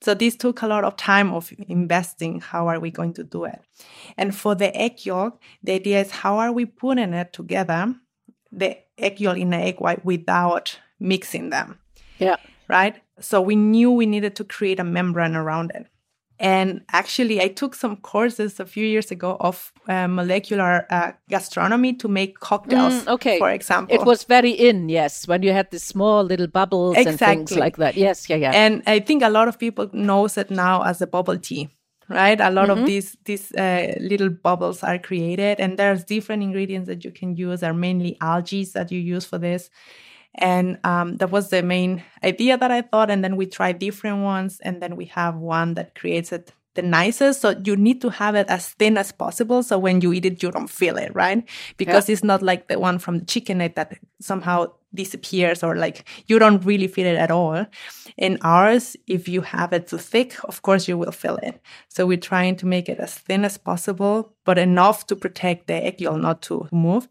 So 0.00 0.14
this 0.14 0.34
took 0.34 0.62
a 0.62 0.66
lot 0.66 0.84
of 0.84 0.96
time 0.96 1.32
of 1.32 1.52
investing 1.68 2.40
how 2.40 2.68
are 2.68 2.80
we 2.80 2.90
going 2.90 3.12
to 3.14 3.24
do 3.24 3.44
it? 3.44 3.60
And 4.16 4.34
for 4.34 4.54
the 4.54 4.74
egg 4.74 5.04
yolk 5.04 5.40
the 5.62 5.72
idea 5.72 6.00
is 6.00 6.10
how 6.10 6.38
are 6.38 6.52
we 6.52 6.64
putting 6.64 7.12
it 7.12 7.32
together 7.32 7.94
the 8.50 8.78
egg 8.98 9.20
yolk 9.20 9.38
in 9.38 9.50
the 9.50 9.58
egg 9.58 9.80
white 9.80 10.04
without 10.04 10.78
mixing 10.98 11.50
them? 11.50 11.78
Yeah. 12.18 12.36
Right? 12.68 12.96
So 13.20 13.40
we 13.40 13.56
knew 13.56 13.90
we 13.90 14.06
needed 14.06 14.34
to 14.36 14.44
create 14.44 14.80
a 14.80 14.84
membrane 14.84 15.36
around 15.36 15.72
it 15.74 15.86
and 16.40 16.80
actually, 16.90 17.42
I 17.42 17.48
took 17.48 17.74
some 17.74 17.96
courses 17.96 18.58
a 18.58 18.64
few 18.64 18.86
years 18.86 19.10
ago 19.10 19.36
of 19.40 19.72
uh, 19.86 20.08
molecular 20.08 20.86
uh, 20.90 21.12
gastronomy 21.28 21.92
to 21.94 22.08
make 22.08 22.40
cocktails. 22.40 23.04
Mm, 23.04 23.08
okay, 23.08 23.38
for 23.38 23.50
example, 23.50 23.94
it 23.94 24.06
was 24.06 24.24
very 24.24 24.50
in, 24.50 24.88
yes, 24.88 25.28
when 25.28 25.42
you 25.42 25.52
had 25.52 25.70
the 25.70 25.78
small 25.78 26.24
little 26.24 26.46
bubbles 26.46 26.96
exactly. 26.96 27.26
and 27.26 27.48
things 27.48 27.58
like 27.58 27.76
that. 27.76 27.94
Yes, 27.94 28.30
yeah, 28.30 28.36
yeah. 28.36 28.52
And 28.52 28.82
I 28.86 29.00
think 29.00 29.22
a 29.22 29.28
lot 29.28 29.48
of 29.48 29.58
people 29.58 29.90
knows 29.92 30.38
it 30.38 30.50
now 30.50 30.82
as 30.82 31.02
a 31.02 31.06
bubble 31.06 31.38
tea 31.38 31.68
right 32.08 32.40
a 32.40 32.50
lot 32.50 32.68
mm-hmm. 32.68 32.80
of 32.80 32.86
these 32.86 33.16
these 33.24 33.52
uh, 33.52 33.94
little 34.00 34.28
bubbles 34.28 34.82
are 34.82 34.98
created 34.98 35.60
and 35.60 35.78
there's 35.78 36.02
different 36.02 36.42
ingredients 36.42 36.88
that 36.88 37.04
you 37.04 37.12
can 37.12 37.36
use 37.36 37.62
are 37.62 37.72
mainly 37.72 38.16
algae 38.20 38.64
that 38.74 38.90
you 38.90 38.98
use 38.98 39.24
for 39.24 39.38
this 39.38 39.70
and 40.34 40.78
um, 40.84 41.16
that 41.16 41.30
was 41.30 41.50
the 41.50 41.62
main 41.62 42.02
idea 42.24 42.56
that 42.56 42.70
I 42.70 42.82
thought. 42.82 43.10
And 43.10 43.22
then 43.24 43.36
we 43.36 43.46
tried 43.46 43.78
different 43.78 44.22
ones. 44.22 44.60
And 44.60 44.80
then 44.82 44.96
we 44.96 45.06
have 45.06 45.36
one 45.36 45.74
that 45.74 45.94
creates 45.94 46.32
it 46.32 46.52
the 46.74 46.82
nicest. 46.82 47.40
So 47.40 47.54
you 47.64 47.76
need 47.76 48.00
to 48.02 48.10
have 48.10 48.34
it 48.34 48.48
as 48.48 48.70
thin 48.70 48.96
as 48.96 49.12
possible. 49.12 49.62
So 49.62 49.78
when 49.78 50.00
you 50.00 50.12
eat 50.12 50.26
it, 50.26 50.42
you 50.42 50.50
don't 50.50 50.70
feel 50.70 50.96
it, 50.96 51.14
right? 51.14 51.46
Because 51.76 52.08
yeah. 52.08 52.12
it's 52.14 52.24
not 52.24 52.42
like 52.42 52.68
the 52.68 52.78
one 52.78 52.98
from 52.98 53.20
the 53.20 53.24
chicken 53.24 53.60
egg 53.60 53.74
that 53.74 53.98
somehow 54.20 54.72
disappears 54.92 55.62
or 55.62 55.76
like 55.76 56.08
you 56.26 56.38
don't 56.38 56.64
really 56.64 56.88
feel 56.88 57.06
it 57.06 57.16
at 57.16 57.30
all. 57.30 57.66
In 58.16 58.38
ours, 58.42 58.96
if 59.06 59.28
you 59.28 59.40
have 59.40 59.72
it 59.72 59.88
too 59.88 59.98
thick, 59.98 60.36
of 60.44 60.62
course 60.62 60.88
you 60.88 60.98
will 60.98 61.12
feel 61.12 61.36
it. 61.36 61.60
So 61.88 62.06
we're 62.06 62.18
trying 62.18 62.56
to 62.56 62.66
make 62.66 62.88
it 62.88 62.98
as 62.98 63.14
thin 63.14 63.44
as 63.44 63.56
possible, 63.56 64.32
but 64.44 64.58
enough 64.58 65.06
to 65.06 65.16
protect 65.16 65.68
the 65.68 65.74
egg 65.74 66.00
yolk 66.00 66.20
not 66.20 66.42
to 66.42 66.68
move. 66.72 67.08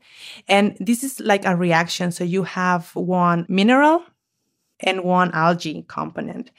And 0.47 0.75
this 0.79 1.03
is 1.03 1.19
like 1.19 1.45
a 1.45 1.55
reaction. 1.55 2.11
So 2.11 2.23
you 2.23 2.43
have 2.43 2.95
one 2.95 3.45
mineral 3.47 4.03
and 4.81 5.03
one 5.03 5.31
algae 5.33 5.85
component. 5.87 6.51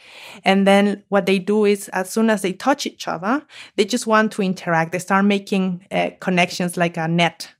And 0.44 0.66
then 0.66 1.02
what 1.08 1.26
they 1.26 1.38
do 1.38 1.64
is 1.64 1.88
as 1.88 2.10
soon 2.10 2.30
as 2.30 2.42
they 2.42 2.52
touch 2.52 2.86
each 2.86 3.08
other, 3.08 3.42
they 3.76 3.84
just 3.84 4.06
want 4.06 4.32
to 4.32 4.42
interact. 4.42 4.92
They 4.92 4.98
start 4.98 5.24
making 5.24 5.86
uh, 5.90 6.10
connections 6.20 6.76
like 6.76 6.96
a 6.96 7.08
net. 7.08 7.50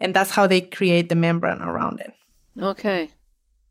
And 0.00 0.14
that's 0.14 0.30
how 0.30 0.46
they 0.46 0.60
create 0.60 1.08
the 1.08 1.14
membrane 1.14 1.60
around 1.60 2.00
it. 2.00 2.14
Okay. 2.60 3.10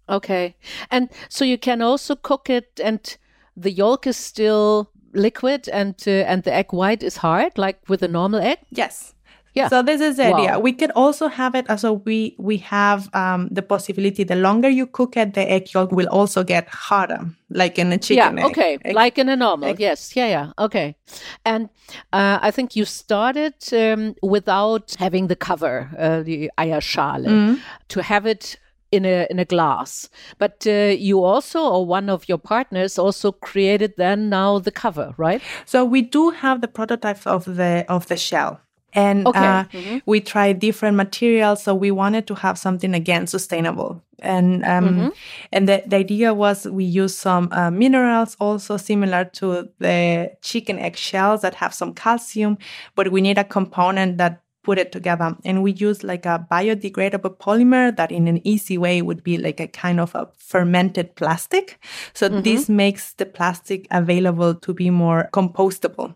Okay. 0.10 0.56
And 0.92 1.10
so 1.30 1.44
you 1.44 1.58
can 1.58 1.82
also 1.82 2.16
cook 2.16 2.50
it 2.50 2.80
and 2.84 3.18
the 3.56 3.72
yolk 3.72 4.08
is 4.08 4.18
still 4.18 4.92
liquid 5.14 5.68
and 5.70 5.96
uh, 6.06 6.12
and 6.12 6.44
the 6.44 6.54
egg 6.54 6.72
white 6.72 7.04
is 7.04 7.18
hard 7.18 7.58
like 7.58 7.80
with 7.90 8.04
a 8.04 8.08
normal 8.08 8.40
egg? 8.40 8.60
Yes. 8.70 9.14
Yeah. 9.58 9.70
So 9.70 9.82
this 9.82 10.02
is 10.02 10.18
the 10.18 10.30
wow. 10.30 10.38
idea. 10.38 10.60
We 10.60 10.74
could 10.74 10.92
also 10.92 11.28
have 11.28 11.56
it 11.56 11.66
so 11.80 11.94
we 11.94 12.36
we 12.38 12.58
have 12.58 13.10
um, 13.14 13.50
the 13.52 13.62
possibility 13.62 14.24
the 14.24 14.36
longer 14.36 14.70
you 14.70 14.86
cook 14.86 15.18
it, 15.18 15.34
the 15.34 15.50
egg 15.52 15.74
yolk 15.74 15.92
will 15.92 16.08
also 16.10 16.44
get 16.44 16.68
harder, 16.70 17.22
like 17.50 17.80
in 17.80 17.92
a 17.92 17.98
chicken. 17.98 18.38
Yeah. 18.38 18.46
Egg. 18.46 18.52
Okay. 18.52 18.78
Egg. 18.86 18.96
Like 18.96 19.18
in 19.18 19.30
a 19.30 19.36
normal. 19.36 19.70
Egg. 19.70 19.80
Yes. 19.80 20.16
Yeah. 20.16 20.28
Yeah. 20.28 20.52
Okay. 20.60 20.96
And 21.44 21.70
uh, 22.14 22.40
I 22.42 22.52
think 22.52 22.76
you 22.76 22.86
started 22.86 23.56
um, 23.74 24.16
without 24.22 24.96
having 25.00 25.28
the 25.28 25.36
cover, 25.36 25.90
uh, 25.98 26.22
the 26.22 26.52
Eierschale, 26.58 27.26
mm-hmm. 27.26 27.56
to 27.90 28.02
have 28.02 28.26
it 28.26 28.58
in 28.92 29.06
a 29.06 29.28
in 29.30 29.40
a 29.40 29.46
glass. 29.46 30.10
But 30.38 30.66
uh, 30.68 30.96
you 30.98 31.24
also, 31.24 31.60
or 31.60 31.86
one 31.86 32.10
of 32.10 32.30
your 32.30 32.38
partners, 32.38 33.00
also 33.00 33.32
created 33.32 33.94
then 33.98 34.30
now 34.30 34.60
the 34.60 34.72
cover, 34.72 35.14
right? 35.18 35.42
So 35.66 35.84
we 35.84 36.02
do 36.02 36.30
have 36.30 36.62
the 36.62 36.68
prototypes 36.68 37.26
of 37.26 37.46
the 37.46 37.86
of 37.90 38.08
the 38.08 38.18
shell 38.18 38.62
and 38.94 39.28
okay. 39.28 39.40
uh, 39.40 39.64
mm-hmm. 39.66 39.98
we 40.06 40.20
tried 40.20 40.60
different 40.60 40.96
materials 40.96 41.64
so 41.64 41.76
we 41.76 41.92
wanted 41.92 42.26
to 42.26 42.36
have 42.36 42.58
something 42.58 42.94
again 42.94 43.28
sustainable 43.28 44.02
and 44.20 44.64
um, 44.66 44.88
mm-hmm. 44.88 45.10
and 45.52 45.70
the, 45.70 45.84
the 45.86 45.96
idea 45.96 46.34
was 46.34 46.66
we 46.68 46.84
use 46.84 47.16
some 47.16 47.50
uh, 47.52 47.70
minerals 47.70 48.36
also 48.40 48.78
similar 48.78 49.26
to 49.26 49.70
the 49.80 50.32
chicken 50.42 50.80
egg 50.80 50.96
shells 50.96 51.42
that 51.42 51.56
have 51.56 51.74
some 51.74 51.94
calcium 51.94 52.58
but 52.96 53.12
we 53.12 53.22
need 53.22 53.38
a 53.38 53.44
component 53.44 54.18
that 54.18 54.42
put 54.68 54.78
it 54.78 54.92
together. 54.92 55.34
And 55.46 55.64
we 55.64 55.72
use 55.72 56.04
like 56.04 56.26
a 56.26 56.46
biodegradable 56.52 57.38
polymer 57.38 57.96
that 57.96 58.12
in 58.12 58.28
an 58.28 58.46
easy 58.46 58.78
way 58.78 59.02
would 59.02 59.24
be 59.24 59.38
like 59.38 59.62
a 59.62 59.68
kind 59.68 59.98
of 59.98 60.14
a 60.14 60.28
fermented 60.36 61.16
plastic. 61.16 61.80
So 62.14 62.28
mm-hmm. 62.28 62.42
this 62.42 62.68
makes 62.68 63.14
the 63.14 63.26
plastic 63.26 63.88
available 63.92 64.54
to 64.56 64.74
be 64.74 64.90
more 64.90 65.30
compostable. 65.32 66.16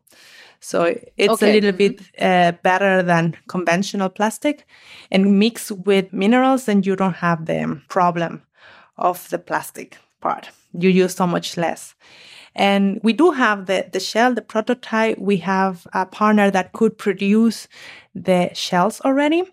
So 0.61 0.95
it's 1.17 1.33
okay. 1.33 1.49
a 1.49 1.53
little 1.53 1.71
bit 1.71 2.01
uh, 2.19 2.53
better 2.63 3.01
than 3.01 3.35
conventional 3.47 4.09
plastic 4.09 4.67
and 5.11 5.39
mix 5.39 5.71
with 5.71 6.13
minerals 6.13 6.69
and 6.69 6.85
you 6.85 6.95
don't 6.95 7.15
have 7.15 7.47
the 7.47 7.81
problem 7.89 8.43
of 8.97 9.27
the 9.29 9.39
plastic 9.39 9.97
part. 10.21 10.49
You 10.73 10.89
use 10.89 11.15
so 11.15 11.25
much 11.25 11.57
less. 11.57 11.95
And 12.55 12.99
we 13.01 13.13
do 13.13 13.31
have 13.31 13.65
the, 13.65 13.89
the 13.91 13.99
shell, 13.99 14.35
the 14.35 14.41
prototype. 14.41 15.17
We 15.17 15.37
have 15.37 15.87
a 15.93 16.05
partner 16.05 16.51
that 16.51 16.73
could 16.73 16.97
produce 16.97 17.67
the 18.13 18.51
shells 18.53 19.01
already. 19.01 19.43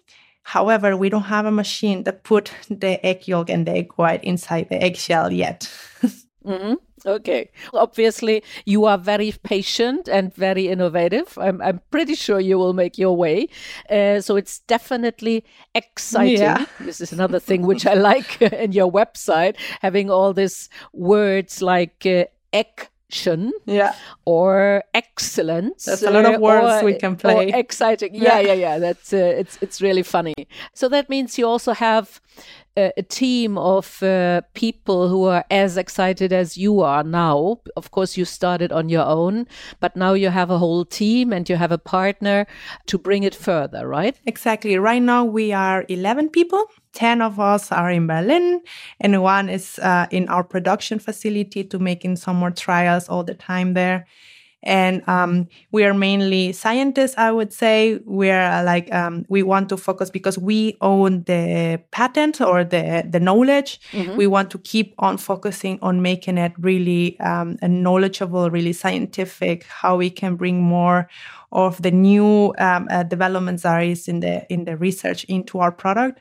However, 0.42 0.96
we 0.96 1.08
don't 1.08 1.22
have 1.22 1.46
a 1.46 1.50
machine 1.50 2.04
that 2.04 2.24
put 2.24 2.52
the 2.68 3.04
egg 3.04 3.28
yolk 3.28 3.48
and 3.50 3.66
the 3.66 3.72
egg 3.72 3.92
white 3.96 4.24
inside 4.24 4.68
the 4.68 4.82
eggshell 4.82 5.32
yet. 5.32 5.70
mm-hmm. 6.44 6.74
Okay. 7.06 7.50
Obviously, 7.74 8.42
you 8.64 8.84
are 8.84 8.98
very 8.98 9.32
patient 9.42 10.08
and 10.08 10.34
very 10.34 10.68
innovative. 10.68 11.36
I'm, 11.38 11.60
I'm 11.62 11.80
pretty 11.90 12.14
sure 12.14 12.40
you 12.40 12.58
will 12.58 12.72
make 12.72 12.98
your 12.98 13.16
way. 13.16 13.48
Uh, 13.90 14.20
so 14.20 14.36
it's 14.36 14.60
definitely 14.60 15.44
exciting. 15.74 16.38
Yeah. 16.38 16.66
This 16.80 17.00
is 17.00 17.12
another 17.12 17.40
thing 17.40 17.62
which 17.62 17.86
I 17.86 17.94
like 17.94 18.40
in 18.64 18.72
your 18.72 18.90
website, 18.90 19.56
having 19.80 20.10
all 20.10 20.32
these 20.32 20.68
words 20.92 21.60
like 21.60 22.06
uh, 22.06 22.24
action 22.52 23.52
yeah 23.64 23.94
or 24.26 24.82
excellence 24.92 25.84
there's 25.86 26.02
a 26.02 26.10
lot 26.10 26.26
of 26.26 26.40
words 26.40 26.82
or, 26.82 26.84
we 26.84 26.94
can 26.94 27.16
play 27.16 27.48
exciting 27.48 28.14
yeah 28.14 28.38
yeah 28.38 28.52
yeah 28.52 28.78
that's 28.78 29.12
uh, 29.12 29.16
it's 29.16 29.58
it's 29.62 29.80
really 29.80 30.02
funny 30.02 30.34
so 30.74 30.88
that 30.88 31.08
means 31.08 31.38
you 31.38 31.46
also 31.46 31.72
have 31.72 32.20
a, 32.78 33.02
team 33.02 33.58
of 33.58 34.02
uh, 34.02 34.42
people 34.54 35.08
who 35.08 35.24
are 35.24 35.44
as 35.50 35.76
excited 35.76 36.32
as 36.32 36.56
you 36.56 36.80
are 36.80 37.02
now. 37.02 37.60
Of 37.76 37.90
course, 37.90 38.16
you 38.16 38.24
started 38.24 38.72
on 38.72 38.88
your 38.88 39.04
own, 39.04 39.46
but 39.80 39.96
now 39.96 40.12
you 40.14 40.30
have 40.30 40.50
a 40.50 40.58
whole 40.58 40.84
team 40.84 41.32
and 41.32 41.48
you 41.48 41.56
have 41.56 41.72
a 41.72 41.78
partner 41.78 42.46
to 42.86 42.98
bring 42.98 43.22
it 43.22 43.34
further, 43.34 43.88
right? 43.88 44.16
Exactly. 44.26 44.78
Right 44.78 45.02
now, 45.02 45.24
we 45.24 45.52
are 45.52 45.84
11 45.88 46.30
people. 46.30 46.64
10 46.94 47.22
of 47.22 47.38
us 47.38 47.70
are 47.70 47.90
in 47.90 48.06
Berlin, 48.06 48.62
and 49.00 49.22
one 49.22 49.48
is 49.48 49.78
uh, 49.80 50.06
in 50.10 50.28
our 50.28 50.42
production 50.42 50.98
facility 50.98 51.62
to 51.62 51.78
making 51.78 52.16
some 52.16 52.36
more 52.36 52.50
trials 52.50 53.08
all 53.08 53.22
the 53.22 53.34
time 53.34 53.74
there 53.74 54.06
and 54.62 55.08
um, 55.08 55.46
we 55.70 55.84
are 55.84 55.94
mainly 55.94 56.52
scientists 56.52 57.14
i 57.16 57.30
would 57.30 57.52
say. 57.52 57.98
We're 58.04 58.40
uh, 58.40 58.64
like 58.64 58.92
um, 58.92 59.24
we 59.28 59.42
want 59.42 59.68
to 59.68 59.76
focus 59.76 60.10
because 60.10 60.38
we 60.38 60.76
own 60.80 61.22
the 61.24 61.80
patent 61.90 62.40
or 62.40 62.64
the 62.64 63.04
the 63.08 63.20
knowledge. 63.20 63.80
Mm-hmm. 63.92 64.16
we 64.16 64.26
want 64.26 64.50
to 64.50 64.58
keep 64.58 64.94
on 64.98 65.16
focusing 65.18 65.78
on 65.82 66.02
making 66.02 66.38
it 66.38 66.52
really 66.58 67.18
um, 67.20 67.56
knowledgeable 67.62 68.50
really 68.50 68.72
scientific 68.72 69.64
how 69.64 69.96
we 69.96 70.10
can 70.10 70.36
bring 70.36 70.60
more 70.62 71.08
of 71.52 71.80
the 71.82 71.90
new 71.90 72.54
um, 72.58 72.88
uh, 72.90 73.02
developments 73.02 73.62
that 73.62 73.82
is 73.82 74.08
in 74.08 74.20
the 74.20 74.46
in 74.52 74.64
the 74.64 74.76
research 74.76 75.24
into 75.24 75.58
our 75.58 75.72
product. 75.72 76.20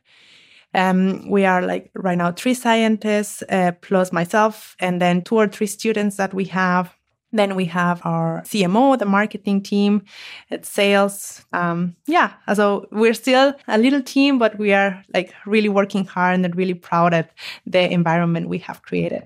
Um, 0.74 1.30
we 1.30 1.46
are 1.46 1.62
like 1.62 1.90
right 1.96 2.18
now 2.18 2.32
three 2.32 2.54
scientists 2.54 3.42
uh, 3.50 3.72
plus 3.82 4.12
myself 4.12 4.76
and 4.80 5.02
then 5.02 5.24
two 5.24 5.36
or 5.36 5.48
three 5.48 5.68
students 5.68 6.18
that 6.18 6.34
we 6.34 6.46
have 6.46 6.97
then 7.32 7.56
we 7.56 7.66
have 7.66 8.02
our 8.06 8.42
CMO, 8.44 8.98
the 8.98 9.06
marketing 9.06 9.62
team, 9.62 10.04
it's 10.50 10.70
sales. 10.70 11.46
Um, 11.54 11.96
yeah, 12.08 12.34
so 12.54 12.88
we're 12.92 13.14
still 13.14 13.54
a 13.68 13.78
little 13.78 14.02
team, 14.02 14.38
but 14.40 14.58
we 14.58 14.74
are 14.74 15.04
like 15.14 15.34
really 15.46 15.70
working 15.70 16.06
hard 16.06 16.40
and 16.40 16.56
really 16.56 16.74
proud 16.74 17.14
of 17.14 17.26
the 17.66 17.92
environment 17.92 18.50
we 18.50 18.60
have 18.60 18.82
created. 18.82 19.26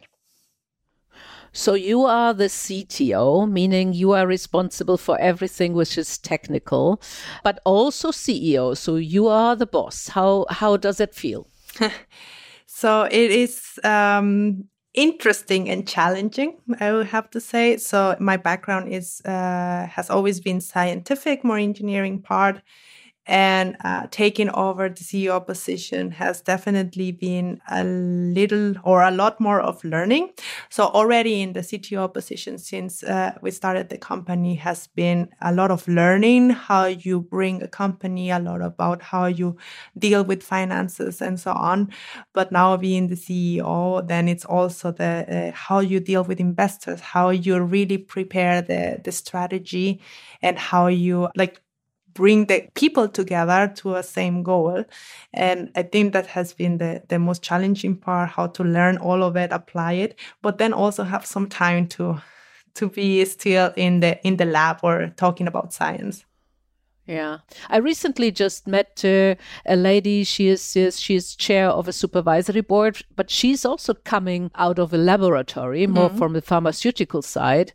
So 1.54 1.74
you 1.74 2.06
are 2.06 2.34
the 2.34 2.46
CTO, 2.46 3.50
meaning 3.50 3.92
you 3.94 4.14
are 4.14 4.26
responsible 4.26 4.98
for 4.98 5.20
everything 5.20 5.74
which 5.74 5.98
is 5.98 6.18
technical, 6.18 7.02
but 7.44 7.60
also 7.66 8.12
CEO. 8.12 8.76
So 8.78 8.96
you 8.96 9.28
are 9.28 9.56
the 9.56 9.66
boss. 9.66 10.08
How 10.08 10.46
how 10.50 10.78
does 10.78 11.02
it 11.02 11.14
feel? 11.14 11.48
so 12.66 13.04
it 13.04 13.32
is 13.32 13.80
um, 13.84 14.70
interesting 14.94 15.70
and 15.70 15.88
challenging 15.88 16.58
i 16.80 16.92
would 16.92 17.08
have 17.08 17.30
to 17.32 17.40
say. 17.40 17.78
So 17.78 18.16
my 18.20 18.38
background 18.38 18.92
is 18.94 19.22
uh, 19.26 19.88
has 19.88 20.10
always 20.10 20.42
been 20.42 20.60
scientific 20.62 21.44
more 21.44 21.58
engineering 21.58 22.22
part 22.22 22.62
and 23.28 23.78
uh, 23.84 24.08
taking 24.10 24.50
over 24.50 24.90
the 24.90 24.96
CEO 24.96 25.46
position 25.46 26.12
has 26.12 26.42
definitely 26.42 27.12
been 27.12 27.62
a 27.70 27.84
little 27.84 28.74
or 28.84 29.04
a 29.04 29.12
lot 29.12 29.40
more 29.40 29.62
of 29.62 29.84
learning. 29.84 30.32
So 30.70 30.86
already 30.86 31.42
in 31.42 31.54
the 31.54 31.60
CTO 31.60 32.12
position 32.12 32.58
since 32.58 33.04
uh, 33.04 33.38
we 33.42 33.52
started 33.52 33.90
the 33.90 33.98
company 33.98 34.56
has 34.56 34.88
been 34.88 35.30
a 35.42 35.54
lot 35.54 35.70
of 35.70 35.88
learning 35.88 36.50
how 36.50 36.86
you 36.86 37.22
bring 37.22 37.62
a 37.62 37.68
company, 37.68 38.32
a 38.32 38.40
lot 38.40 38.62
about 38.62 39.04
how 39.04 39.26
you 39.26 39.56
deal 39.98 40.24
with 40.24 40.42
finances 40.42 41.22
and 41.22 41.40
so 41.40 41.52
on. 41.52 41.92
But 42.34 42.52
now 42.52 42.76
being 42.76 43.08
the 43.08 43.16
CEO, 43.16 44.08
then 44.08 44.28
it's 44.28 44.46
also 44.46 44.92
the 44.92 45.52
uh, 45.52 45.56
how 45.56 45.80
you 45.80 46.00
deal 46.00 46.24
with 46.24 46.40
investors, 46.40 47.00
how 47.00 47.30
you 47.30 47.62
really 47.62 48.00
prepare 48.00 48.62
the 48.64 49.00
the 49.04 49.12
strategy, 49.12 50.02
and 50.42 50.58
how 50.58 50.88
you 50.88 51.30
like 51.36 51.61
bring 52.14 52.46
the 52.46 52.68
people 52.74 53.08
together 53.08 53.72
to 53.76 53.96
a 53.96 54.04
same 54.04 54.44
goal 54.44 54.84
and 55.34 55.72
i 55.76 55.84
think 55.84 56.14
that 56.14 56.28
has 56.28 56.54
been 56.54 56.78
the, 56.78 57.02
the 57.10 57.20
most 57.20 57.42
challenging 57.42 57.96
part 57.96 58.30
how 58.30 58.48
to 58.48 58.64
learn 58.64 58.98
all 58.98 59.24
of 59.24 59.36
it 59.36 59.52
apply 59.52 59.94
it 59.94 60.20
but 60.42 60.58
then 60.58 60.74
also 60.74 61.04
have 61.04 61.26
some 61.26 61.48
time 61.48 61.88
to 61.88 62.22
to 62.74 62.90
be 62.90 63.24
still 63.26 63.74
in 63.76 64.00
the 64.00 64.20
in 64.26 64.38
the 64.38 64.46
lab 64.46 64.80
or 64.84 65.14
talking 65.18 65.48
about 65.48 65.74
science 65.74 66.26
yeah, 67.08 67.40
I 67.68 67.78
recently 67.78 68.32
just 68.32 68.68
met 68.68 69.02
uh, 69.04 69.36
a 69.66 69.76
lady. 69.76 70.24
She 70.24 70.48
is, 70.48 70.76
is 70.76 71.00
she 71.00 71.16
is 71.16 71.36
chair 71.36 71.68
of 71.68 71.88
a 71.88 71.94
supervisory 71.94 72.62
board, 72.62 73.04
but 73.16 73.30
she's 73.30 73.66
also 73.66 73.96
coming 73.96 74.52
out 74.56 74.78
of 74.78 74.94
a 74.94 74.98
laboratory, 74.98 75.88
more 75.88 76.10
mm-hmm. 76.10 76.18
from 76.18 76.34
the 76.34 76.42
pharmaceutical 76.42 77.22
side, 77.22 77.74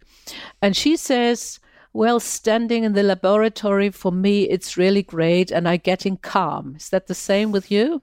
and 0.63 0.77
she 0.77 0.97
says 0.97 1.59
well, 1.97 2.21
standing 2.21 2.85
in 2.85 2.93
the 2.93 3.03
laboratory 3.03 3.91
for 3.91 4.13
me, 4.13 4.43
it's 4.43 4.77
really 4.77 5.03
great 5.03 5.51
and 5.51 5.67
I'm 5.67 5.81
getting 5.83 6.19
calm. 6.19 6.77
Is 6.77 6.91
that 6.91 7.07
the 7.07 7.15
same 7.15 7.53
with 7.53 7.71
you? 7.71 8.03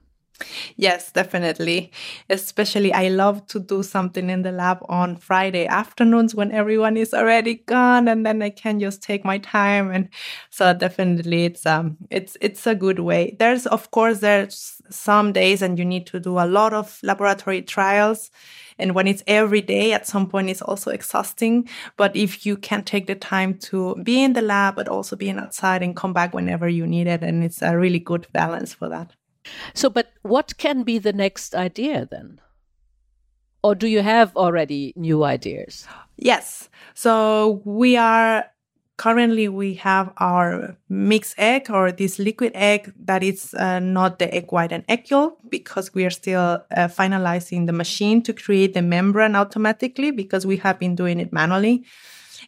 Yes, 0.76 1.10
definitely. 1.12 1.92
Especially, 2.30 2.92
I 2.92 3.08
love 3.08 3.46
to 3.48 3.60
do 3.60 3.82
something 3.82 4.30
in 4.30 4.42
the 4.42 4.52
lab 4.52 4.78
on 4.88 5.16
Friday 5.16 5.66
afternoons 5.66 6.34
when 6.34 6.52
everyone 6.52 6.96
is 6.96 7.14
already 7.14 7.54
gone, 7.66 8.08
and 8.08 8.24
then 8.26 8.42
I 8.42 8.50
can 8.50 8.80
just 8.80 9.02
take 9.02 9.24
my 9.24 9.38
time. 9.38 9.90
And 9.90 10.08
so, 10.50 10.72
definitely, 10.74 11.44
it's 11.46 11.66
um, 11.66 11.96
it's 12.10 12.36
it's 12.40 12.66
a 12.66 12.74
good 12.74 12.98
way. 13.00 13.36
There's, 13.38 13.66
of 13.66 13.90
course, 13.90 14.20
there's 14.20 14.80
some 14.90 15.32
days, 15.32 15.62
and 15.62 15.78
you 15.78 15.84
need 15.84 16.06
to 16.08 16.20
do 16.20 16.38
a 16.38 16.46
lot 16.46 16.72
of 16.74 16.98
laboratory 17.02 17.62
trials 17.62 18.30
and 18.76 18.92
when 18.92 19.06
it's 19.06 19.22
every 19.28 19.60
day, 19.60 19.92
at 19.92 20.04
some 20.04 20.28
point, 20.28 20.50
it's 20.50 20.60
also 20.60 20.90
exhausting. 20.90 21.68
But 21.96 22.16
if 22.16 22.44
you 22.44 22.56
can 22.56 22.82
take 22.82 23.06
the 23.06 23.14
time 23.14 23.54
to 23.70 23.94
be 24.02 24.20
in 24.20 24.32
the 24.32 24.42
lab, 24.42 24.74
but 24.74 24.88
also 24.88 25.14
being 25.14 25.38
outside 25.38 25.80
and 25.80 25.94
come 25.94 26.12
back 26.12 26.34
whenever 26.34 26.68
you 26.68 26.84
need 26.84 27.06
it, 27.06 27.22
and 27.22 27.44
it's 27.44 27.62
a 27.62 27.78
really 27.78 28.00
good 28.00 28.26
balance 28.32 28.74
for 28.74 28.88
that. 28.88 29.14
So, 29.74 29.90
but 29.90 30.12
what 30.22 30.56
can 30.58 30.82
be 30.82 30.98
the 30.98 31.12
next 31.12 31.54
idea 31.54 32.06
then? 32.10 32.40
Or 33.62 33.74
do 33.74 33.86
you 33.86 34.02
have 34.02 34.36
already 34.36 34.92
new 34.94 35.24
ideas? 35.24 35.86
Yes. 36.16 36.68
So 36.94 37.62
we 37.64 37.96
are 37.96 38.44
currently 38.96 39.48
we 39.48 39.74
have 39.74 40.12
our 40.18 40.76
mixed 40.88 41.34
egg 41.38 41.68
or 41.68 41.90
this 41.90 42.18
liquid 42.18 42.52
egg 42.54 42.92
that 42.96 43.22
is 43.22 43.52
uh, 43.54 43.80
not 43.80 44.18
the 44.18 44.32
egg 44.32 44.52
white 44.52 44.70
and 44.70 44.84
egg 44.88 45.10
yolk 45.10 45.38
because 45.48 45.92
we 45.94 46.04
are 46.04 46.10
still 46.10 46.62
uh, 46.76 46.88
finalizing 46.88 47.66
the 47.66 47.72
machine 47.72 48.22
to 48.22 48.32
create 48.32 48.72
the 48.72 48.82
membrane 48.82 49.34
automatically 49.34 50.12
because 50.12 50.46
we 50.46 50.56
have 50.58 50.78
been 50.78 50.94
doing 50.94 51.18
it 51.18 51.32
manually 51.32 51.84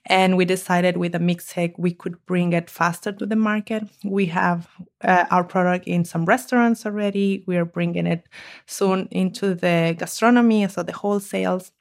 and 0.06 0.36
we 0.36 0.44
decided 0.44 0.96
with 0.96 1.14
a 1.14 1.18
mixed 1.18 1.56
egg 1.58 1.74
we 1.76 1.92
could 1.92 2.24
bring 2.26 2.52
it 2.52 2.70
faster 2.70 3.12
to 3.12 3.26
the 3.26 3.36
market. 3.36 3.82
We 4.04 4.26
have 4.26 4.68
uh, 5.02 5.26
our 5.30 5.44
product 5.44 5.86
in 5.86 6.04
some 6.04 6.24
restaurants 6.24 6.86
already. 6.86 7.42
We 7.46 7.56
are 7.56 7.64
bringing 7.64 8.06
it 8.06 8.28
soon 8.66 9.08
into 9.10 9.54
the 9.54 9.94
gastronomy 9.98 10.68
so 10.68 10.82
the 10.82 10.92
wholesales. 10.92 11.72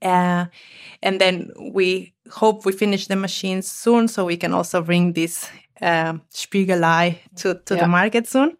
Uh, 0.00 0.46
and 1.02 1.20
then 1.20 1.50
we 1.72 2.14
hope 2.30 2.64
we 2.64 2.72
finish 2.72 3.08
the 3.08 3.16
machines 3.16 3.70
soon 3.70 4.08
so 4.08 4.24
we 4.24 4.36
can 4.36 4.54
also 4.54 4.80
bring 4.80 5.12
this 5.12 5.50
uh, 5.82 6.14
Spiegelei 6.32 7.18
to, 7.36 7.54
to 7.66 7.74
yeah. 7.74 7.82
the 7.82 7.88
market 7.88 8.26
soon. 8.26 8.56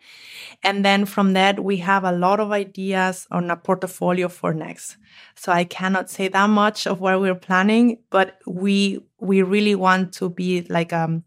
And 0.63 0.85
then 0.85 1.07
from 1.07 1.33
that, 1.35 1.63
we 1.63 1.79
have 1.79 2.05
a 2.05 2.13
lot 2.13 2.41
of 2.41 2.53
ideas 2.53 3.27
on 3.31 3.51
a 3.51 3.57
portfolio 3.57 4.29
for 4.29 4.53
Neggst. 4.53 4.97
So 5.35 5.53
I 5.53 5.65
cannot 5.65 6.11
say 6.11 6.29
that 6.29 6.51
much 6.51 6.87
of 6.87 7.01
where 7.01 7.19
we're 7.19 7.35
planning, 7.35 7.99
but 8.11 8.39
we 8.47 9.01
we 9.19 9.43
really 9.43 9.75
want 9.75 10.13
to 10.15 10.31
be 10.31 10.67
like 10.69 10.93
um 10.93 11.25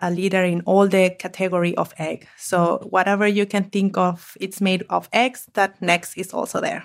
a 0.00 0.10
leader 0.10 0.44
in 0.44 0.60
all 0.66 0.86
the 0.86 1.10
category 1.18 1.76
of 1.76 1.94
egg. 1.98 2.28
So 2.36 2.86
whatever 2.90 3.26
you 3.26 3.46
can 3.46 3.64
think 3.64 3.96
of, 3.96 4.36
it's 4.40 4.60
made 4.60 4.84
of 4.90 5.08
eggs. 5.12 5.48
That 5.54 5.80
Neggst 5.80 6.16
is 6.16 6.32
also 6.32 6.60
there. 6.60 6.84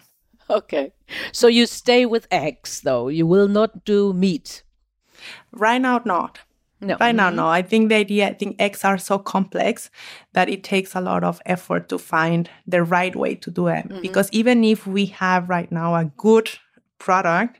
Okay. 0.50 0.94
So 1.32 1.48
you 1.48 1.66
stay 1.66 2.06
with 2.06 2.28
eggs, 2.32 2.82
though. 2.82 3.08
You 3.10 3.26
will 3.26 3.48
not 3.48 3.86
do 3.86 4.14
meat. 4.14 4.64
Right 5.52 5.82
now, 5.82 6.02
not. 6.06 6.40
No. 6.82 6.98
Right 7.00 7.16
now, 7.16 7.30
no. 7.30 7.48
I 7.48 7.62
think 7.62 7.90
the 7.90 7.96
idea, 7.96 8.30
I 8.30 8.34
think 8.34 8.56
eggs 8.60 8.84
are 8.84 8.98
so 8.98 9.20
complex 9.20 9.92
that 10.34 10.50
it 10.50 10.64
takes 10.64 10.96
a 10.96 11.02
lot 11.02 11.24
of 11.24 11.40
effort 11.46 11.90
to 11.90 12.00
find 12.00 12.50
the 12.66 12.84
right 12.84 13.16
way 13.16 13.36
to 13.36 13.52
do 13.52 13.68
it. 13.68 13.88
Mm-hmm. 13.88 14.02
Because 14.02 14.30
even 14.32 14.64
if 14.64 14.88
we 14.88 15.06
have 15.08 15.48
right 15.48 15.72
now 15.72 15.96
a 15.96 16.06
good 16.18 16.50
product, 16.98 17.60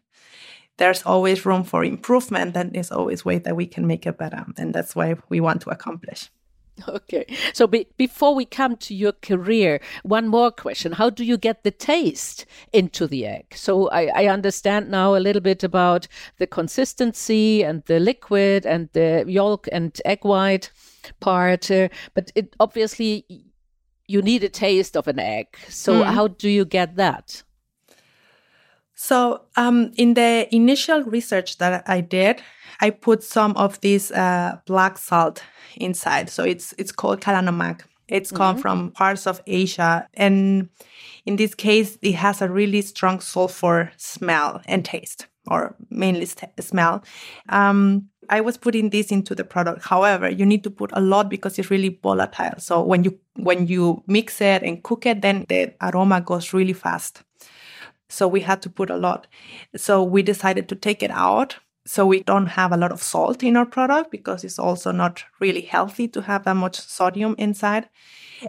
there's 0.78 1.04
always 1.04 1.46
room 1.46 1.64
for 1.64 1.84
improvement 1.84 2.58
and 2.58 2.74
there's 2.74 2.92
always 2.92 3.24
ways 3.24 3.44
that 3.44 3.56
we 3.56 3.68
can 3.68 3.86
make 3.86 4.08
it 4.08 4.18
better. 4.18 4.44
And 4.58 4.74
that's 4.74 4.96
why 4.96 5.16
we 5.30 5.40
want 5.40 5.62
to 5.62 5.70
accomplish. 5.70 6.32
Okay. 6.88 7.26
So 7.54 7.68
be, 7.68 7.88
before 7.98 8.36
we 8.36 8.46
come 8.46 8.76
to 8.78 8.96
your 8.96 9.12
career, 9.12 9.80
one 10.04 10.28
more 10.28 10.52
question. 10.52 10.94
How 10.94 11.10
do 11.10 11.24
you 11.24 11.38
get 11.38 11.64
the 11.64 11.72
taste 11.72 12.46
into 12.74 13.08
the 13.08 13.26
egg? 13.26 13.54
So 13.56 13.90
I, 13.90 14.24
I 14.24 14.26
understand 14.28 14.90
now 14.90 15.16
a 15.16 15.20
little 15.20 15.42
bit 15.42 15.64
about 15.64 16.08
the 16.38 16.48
consistency 16.48 17.64
and 17.64 17.84
the 17.86 18.00
liquid 18.00 18.66
and 18.66 18.90
the 18.94 19.26
yolk 19.28 19.68
and 19.72 20.00
egg 20.06 20.24
white 20.24 20.72
part, 21.20 21.70
uh, 21.70 21.90
but 22.14 22.32
it 22.36 22.56
obviously 22.60 23.26
you 24.08 24.22
need 24.22 24.44
a 24.44 24.50
taste 24.50 24.98
of 24.98 25.08
an 25.08 25.20
egg. 25.20 25.48
So 25.70 26.04
how 26.04 26.28
do 26.28 26.50
you 26.50 26.66
get 26.66 26.96
that? 26.96 27.44
So, 29.04 29.42
um, 29.58 29.94
in 29.98 30.14
the 30.14 30.48
initial 30.54 31.02
research 31.02 31.58
that 31.58 31.84
I 31.90 32.02
did, 32.02 32.40
I 32.82 32.92
put 32.92 33.24
some 33.24 33.54
of 33.58 33.82
this 33.82 34.12
uh, 34.12 34.60
black 34.68 35.00
salt 35.00 35.42
inside. 35.76 36.30
So 36.30 36.44
it's 36.44 36.76
it's 36.78 36.92
called 36.92 37.20
kalanamak. 37.20 37.82
It's 38.08 38.32
come 38.32 38.58
from 38.58 38.92
parts 38.92 39.26
of 39.26 39.42
Asia, 39.48 40.08
and 40.14 40.70
in 41.26 41.38
this 41.38 41.56
case, 41.56 41.98
it 42.04 42.14
has 42.14 42.44
a 42.44 42.48
really 42.48 42.84
strong 42.84 43.22
sulfur 43.22 43.92
smell 43.98 44.62
and 44.66 44.86
taste, 44.86 45.26
or 45.48 45.76
mainly 45.90 46.26
st- 46.28 46.52
smell. 46.60 47.04
Um, 47.50 48.08
I 48.30 48.42
was 48.42 48.56
putting 48.56 48.92
this 48.92 49.12
into 49.12 49.34
the 49.34 49.44
product. 49.44 49.84
However, 49.84 50.30
you 50.30 50.46
need 50.46 50.64
to 50.64 50.70
put 50.70 50.92
a 50.94 51.02
lot 51.02 51.28
because 51.28 51.58
it's 51.58 51.72
really 51.72 52.00
volatile. 52.04 52.60
So 52.60 52.84
when 52.84 53.04
you 53.04 53.18
when 53.36 53.66
you 53.66 54.04
mix 54.06 54.42
it 54.42 54.62
and 54.62 54.84
cook 54.84 55.08
it, 55.08 55.24
then 55.24 55.46
the 55.50 55.74
aroma 55.82 56.22
goes 56.22 56.54
really 56.54 56.74
fast. 56.74 57.24
So 58.12 58.28
we 58.28 58.42
had 58.42 58.62
to 58.64 58.70
put 58.70 58.90
a 58.90 58.98
lot. 58.98 59.28
So 59.76 60.04
we 60.04 60.22
decided 60.22 60.68
to 60.70 60.76
take 60.76 61.02
it 61.02 61.12
out. 61.12 61.58
So 61.86 62.06
we 62.06 62.22
don't 62.24 62.48
have 62.48 62.72
a 62.72 62.78
lot 62.78 62.92
of 62.92 63.02
salt 63.02 63.42
in 63.42 63.58
our 63.58 63.66
product 63.66 64.12
because 64.12 64.44
it's 64.44 64.60
also 64.60 64.92
not 64.92 65.24
really 65.40 65.62
healthy 65.62 66.08
to 66.10 66.22
have 66.22 66.44
that 66.44 66.56
much 66.56 66.80
sodium 66.80 67.36
inside. 67.38 67.90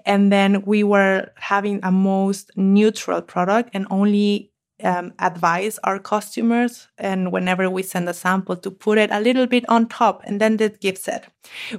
And 0.05 0.31
then 0.33 0.63
we 0.63 0.85
were 0.85 1.31
having 1.37 1.81
a 1.83 1.91
most 1.91 2.51
neutral 2.57 3.23
product 3.23 3.71
and 3.73 3.87
only 3.91 4.53
um, 4.83 5.13
advise 5.19 5.79
our 5.85 5.99
customers 5.99 6.89
and 6.99 7.31
whenever 7.33 7.71
we 7.71 7.83
send 7.83 8.09
a 8.09 8.15
sample 8.15 8.57
to 8.57 8.71
put 8.71 8.99
it 8.99 9.11
a 9.11 9.21
little 9.21 9.47
bit 9.47 9.69
on 9.69 9.89
top 9.89 10.23
and 10.25 10.41
then 10.41 10.57
that 10.57 10.81
gives 10.81 11.07
it. 11.09 11.27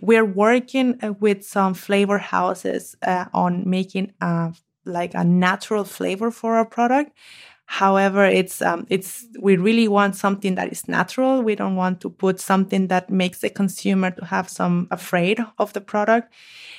We're 0.01 0.25
working 0.25 0.99
uh, 1.03 1.13
with 1.19 1.43
some 1.45 1.73
flavor 1.73 2.17
houses 2.17 2.95
uh, 3.05 3.25
on 3.33 3.69
making 3.69 4.13
a, 4.21 4.53
like 4.85 5.13
a 5.13 5.23
natural 5.23 5.83
flavor 5.83 6.31
for 6.31 6.55
our 6.55 6.65
product. 6.65 7.11
However, 7.73 8.23
it's 8.23 8.61
um, 8.61 8.85
it's 8.91 9.25
we 9.39 9.57
really 9.57 9.87
want 9.87 10.15
something 10.15 10.53
that 10.55 10.71
is 10.71 10.87
natural. 10.87 11.41
We 11.41 11.55
don't 11.55 11.75
want 11.75 12.01
to 12.01 12.09
put 12.11 12.39
something 12.39 12.87
that 12.89 13.09
makes 13.09 13.39
the 13.39 13.49
consumer 13.49 14.11
to 14.11 14.25
have 14.25 14.47
some 14.47 14.87
afraid 14.91 15.39
of 15.57 15.73
the 15.73 15.81
product, 15.81 16.31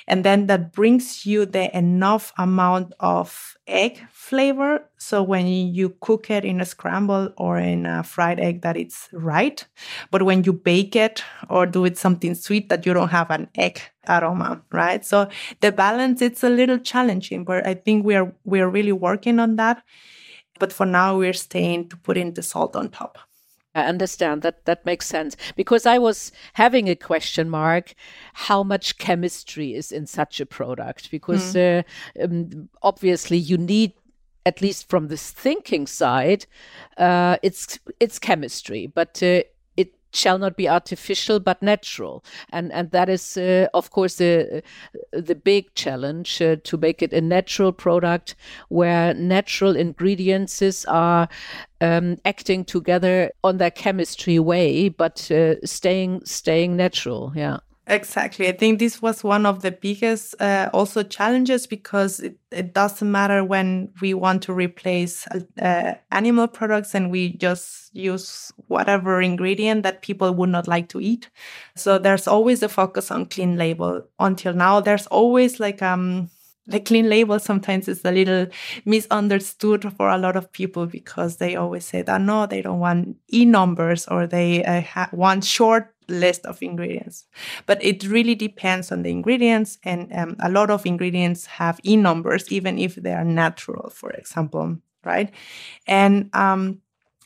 and 0.07 0.23
then 0.23 0.47
that 0.47 0.71
brings 0.71 1.25
you 1.25 1.45
the 1.45 1.75
enough 1.77 2.31
amount 2.37 2.93
of 3.01 3.57
egg 3.67 4.03
flavor. 4.11 4.89
So 4.97 5.21
when 5.21 5.47
you 5.47 5.95
cook 5.99 6.29
it 6.29 6.45
in 6.45 6.61
a 6.61 6.65
scramble 6.65 7.33
or 7.37 7.57
in 7.57 7.85
a 7.85 8.01
fried 8.01 8.39
egg, 8.39 8.61
that 8.61 8.77
it's 8.77 9.09
right. 9.11 9.65
But 10.11 10.23
when 10.23 10.45
you 10.45 10.53
bake 10.53 10.95
it 10.95 11.23
or 11.49 11.65
do 11.65 11.83
it 11.83 11.97
something 11.97 12.35
sweet, 12.35 12.69
that 12.69 12.85
you 12.85 12.93
don't 12.93 13.09
have 13.09 13.31
an 13.31 13.49
egg 13.55 13.81
aroma, 14.07 14.61
right? 14.71 15.03
So 15.03 15.27
the 15.59 15.73
balance 15.73 16.21
it's 16.21 16.43
a 16.43 16.49
little 16.49 16.77
challenging, 16.77 17.43
but 17.43 17.67
I 17.67 17.73
think 17.73 18.05
we 18.05 18.15
are 18.15 18.33
we 18.45 18.61
are 18.61 18.69
really 18.69 18.93
working 18.93 19.39
on 19.39 19.57
that. 19.57 19.83
But 20.59 20.73
for 20.73 20.85
now, 20.85 21.17
we're 21.17 21.33
staying 21.33 21.89
to 21.89 21.97
put 21.97 22.17
in 22.17 22.33
the 22.33 22.43
salt 22.43 22.75
on 22.75 22.89
top. 22.89 23.17
I 23.75 23.83
understand. 23.83 24.41
That 24.41 24.63
that 24.65 24.85
makes 24.85 25.05
sense. 25.05 25.35
Because 25.57 25.85
I 25.85 25.97
was 25.97 26.31
having 26.53 26.87
a 26.87 26.95
question 26.95 27.49
mark 27.49 27.93
how 28.33 28.63
much 28.63 28.97
chemistry 28.97 29.75
is 29.75 29.91
in 29.91 30.07
such 30.07 30.39
a 30.39 30.45
product? 30.45 31.11
Because 31.11 31.55
uh, 31.55 31.83
um, 32.21 32.69
obviously 32.81 33.37
you 33.37 33.57
need 33.57 33.91
at 34.45 34.61
least 34.61 34.87
from 34.89 35.07
this 35.07 35.31
thinking 35.31 35.87
side 35.87 36.45
uh, 36.97 37.35
it's 37.43 37.77
it's 37.99 38.17
chemistry. 38.17 38.87
But 38.87 39.21
uh, 39.21 39.43
shall 40.15 40.37
not 40.37 40.55
be 40.55 40.67
artificial 40.69 41.39
but 41.39 41.61
natural. 41.61 42.23
And 42.51 42.71
and 42.71 42.91
that 42.91 43.09
is 43.09 43.37
uh, 43.37 43.67
of 43.73 43.91
course 43.91 44.15
the 44.15 44.63
the 45.11 45.35
big 45.35 45.73
challenge 45.75 46.41
uh, 46.41 46.57
to 46.63 46.77
make 46.77 47.01
it 47.01 47.13
a 47.13 47.21
natural 47.21 47.71
product 47.71 48.35
where 48.69 49.13
natural 49.13 49.75
ingredients 49.75 50.85
are 50.85 51.27
um, 51.81 52.17
acting 52.25 52.65
together 52.65 53.31
on 53.43 53.57
their 53.57 53.71
chemistry 53.71 54.39
way 54.39 54.89
but 54.89 55.29
uh, 55.31 55.55
staying 55.65 56.21
staying 56.25 56.75
natural. 56.75 57.31
Yeah 57.35 57.59
Exactly. 57.87 58.47
I 58.47 58.51
think 58.53 58.79
this 58.79 58.99
was 58.99 59.23
one 59.23 59.45
of 59.45 59.61
the 59.61 59.71
biggest 59.71 60.33
uh, 60.41 60.71
also 60.73 61.03
challenges 61.03 61.67
because 61.67 62.19
it, 62.19 62.35
it 62.51 62.73
doesn't 62.73 63.11
matter 63.11 63.43
when 63.43 63.91
we 64.01 64.15
want 64.15 64.41
to 64.43 64.53
replace 64.53 65.27
uh, 65.61 65.93
animal 66.11 66.47
products 66.47 66.95
and 66.95 67.11
we 67.11 67.33
just 67.37 67.95
use 67.95 68.51
whatever 68.69 69.21
ingredient 69.21 69.83
that 69.83 70.01
people 70.01 70.33
would 70.33 70.49
not 70.49 70.67
like 70.67 70.89
to 70.89 70.99
eat. 70.99 71.29
So 71.75 71.99
there's 71.99 72.27
always 72.27 72.63
a 72.63 72.69
focus 72.69 73.11
on 73.11 73.27
clean 73.27 73.55
label. 73.55 74.01
Until 74.19 74.53
now, 74.53 74.79
there's 74.79 75.05
always 75.07 75.59
like 75.59 75.83
um 75.83 76.31
the 76.67 76.79
clean 76.79 77.07
label 77.07 77.37
sometimes 77.37 77.87
is 77.87 78.01
a 78.03 78.11
little 78.11 78.47
misunderstood 78.85 79.93
for 79.95 80.09
a 80.09 80.17
lot 80.17 80.35
of 80.35 80.51
people 80.51 80.87
because 80.87 81.37
they 81.37 81.55
always 81.55 81.85
say 81.85 82.01
that 82.01 82.21
no, 82.21 82.47
they 82.47 82.61
don't 82.63 82.79
want 82.79 83.15
e 83.31 83.45
numbers 83.45 84.07
or 84.07 84.25
they 84.27 84.63
uh, 84.65 84.81
ha- 84.81 85.09
want 85.11 85.43
short 85.43 85.93
list 86.07 86.45
of 86.45 86.61
ingredients. 86.61 87.25
But 87.65 87.83
it 87.83 88.03
really 88.03 88.35
depends 88.35 88.91
on 88.91 89.03
the 89.03 89.11
ingredients, 89.11 89.77
and 89.83 90.11
um, 90.13 90.35
a 90.39 90.49
lot 90.49 90.69
of 90.69 90.85
ingredients 90.85 91.45
have 91.45 91.79
e 91.83 91.97
numbers, 91.97 92.51
even 92.51 92.77
if 92.79 92.95
they 92.95 93.13
are 93.13 93.25
natural, 93.25 93.89
for 93.89 94.11
example, 94.11 94.77
right? 95.03 95.31
And 95.87 96.29
um, 96.33 96.81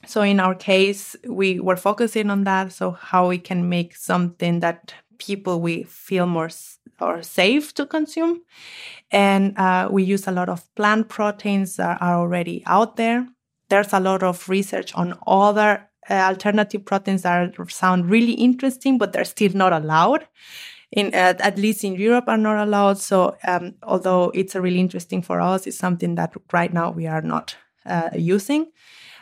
so 0.06 0.22
in 0.22 0.39
our 0.39 0.56
case, 0.56 1.15
we 1.28 1.60
were 1.60 1.76
focusing 1.78 2.30
on 2.30 2.44
that. 2.46 2.72
So 2.72 2.92
how 2.92 3.28
we 3.30 3.38
can 3.38 3.70
make 3.70 3.96
something 3.96 4.62
that 4.62 4.94
people 5.18 5.60
we 5.62 5.84
feel 5.84 6.26
more 6.26 6.50
or 7.02 7.24
safe 7.24 7.74
to 7.76 7.86
consume, 7.86 8.42
and 9.12 9.58
uh, 9.58 9.89
we 9.92 10.04
use 10.04 10.28
a 10.28 10.32
lot 10.32 10.50
of 10.50 10.63
plant 10.76 11.10
proteins 11.10 11.78
that 11.78 12.02
are 12.02 12.15
already 12.15 12.63
out 12.65 12.96
there. 12.96 13.28
There's 13.70 13.94
a 13.94 14.00
lot 14.00 14.24
of 14.24 14.50
research 14.50 14.94
on 14.96 15.18
other 15.28 15.88
uh, 16.10 16.13
alternative 16.13 16.86
proteins 16.86 17.26
are, 17.26 17.52
sound 17.69 18.10
really 18.10 18.34
interesting, 18.34 18.98
but 18.98 19.13
they're 19.13 19.24
still 19.26 19.52
not 19.54 19.74
allowed. 19.74 20.28
In 20.91 21.13
uh, 21.13 21.36
at 21.39 21.60
least 21.60 21.84
in 21.84 21.93
Europe, 21.95 22.26
are 22.28 22.38
not 22.38 22.58
allowed. 22.58 22.98
So 22.98 23.36
um, 23.48 23.76
although 23.84 24.32
it's 24.34 24.56
a 24.56 24.62
really 24.62 24.80
interesting 24.80 25.22
for 25.22 25.39
us, 25.39 25.67
it's 25.67 25.78
something 25.78 26.15
that 26.15 26.34
right 26.52 26.74
now 26.74 26.89
we 26.89 27.06
are 27.06 27.22
not 27.22 27.56
uh, 27.86 28.10
using. 28.15 28.72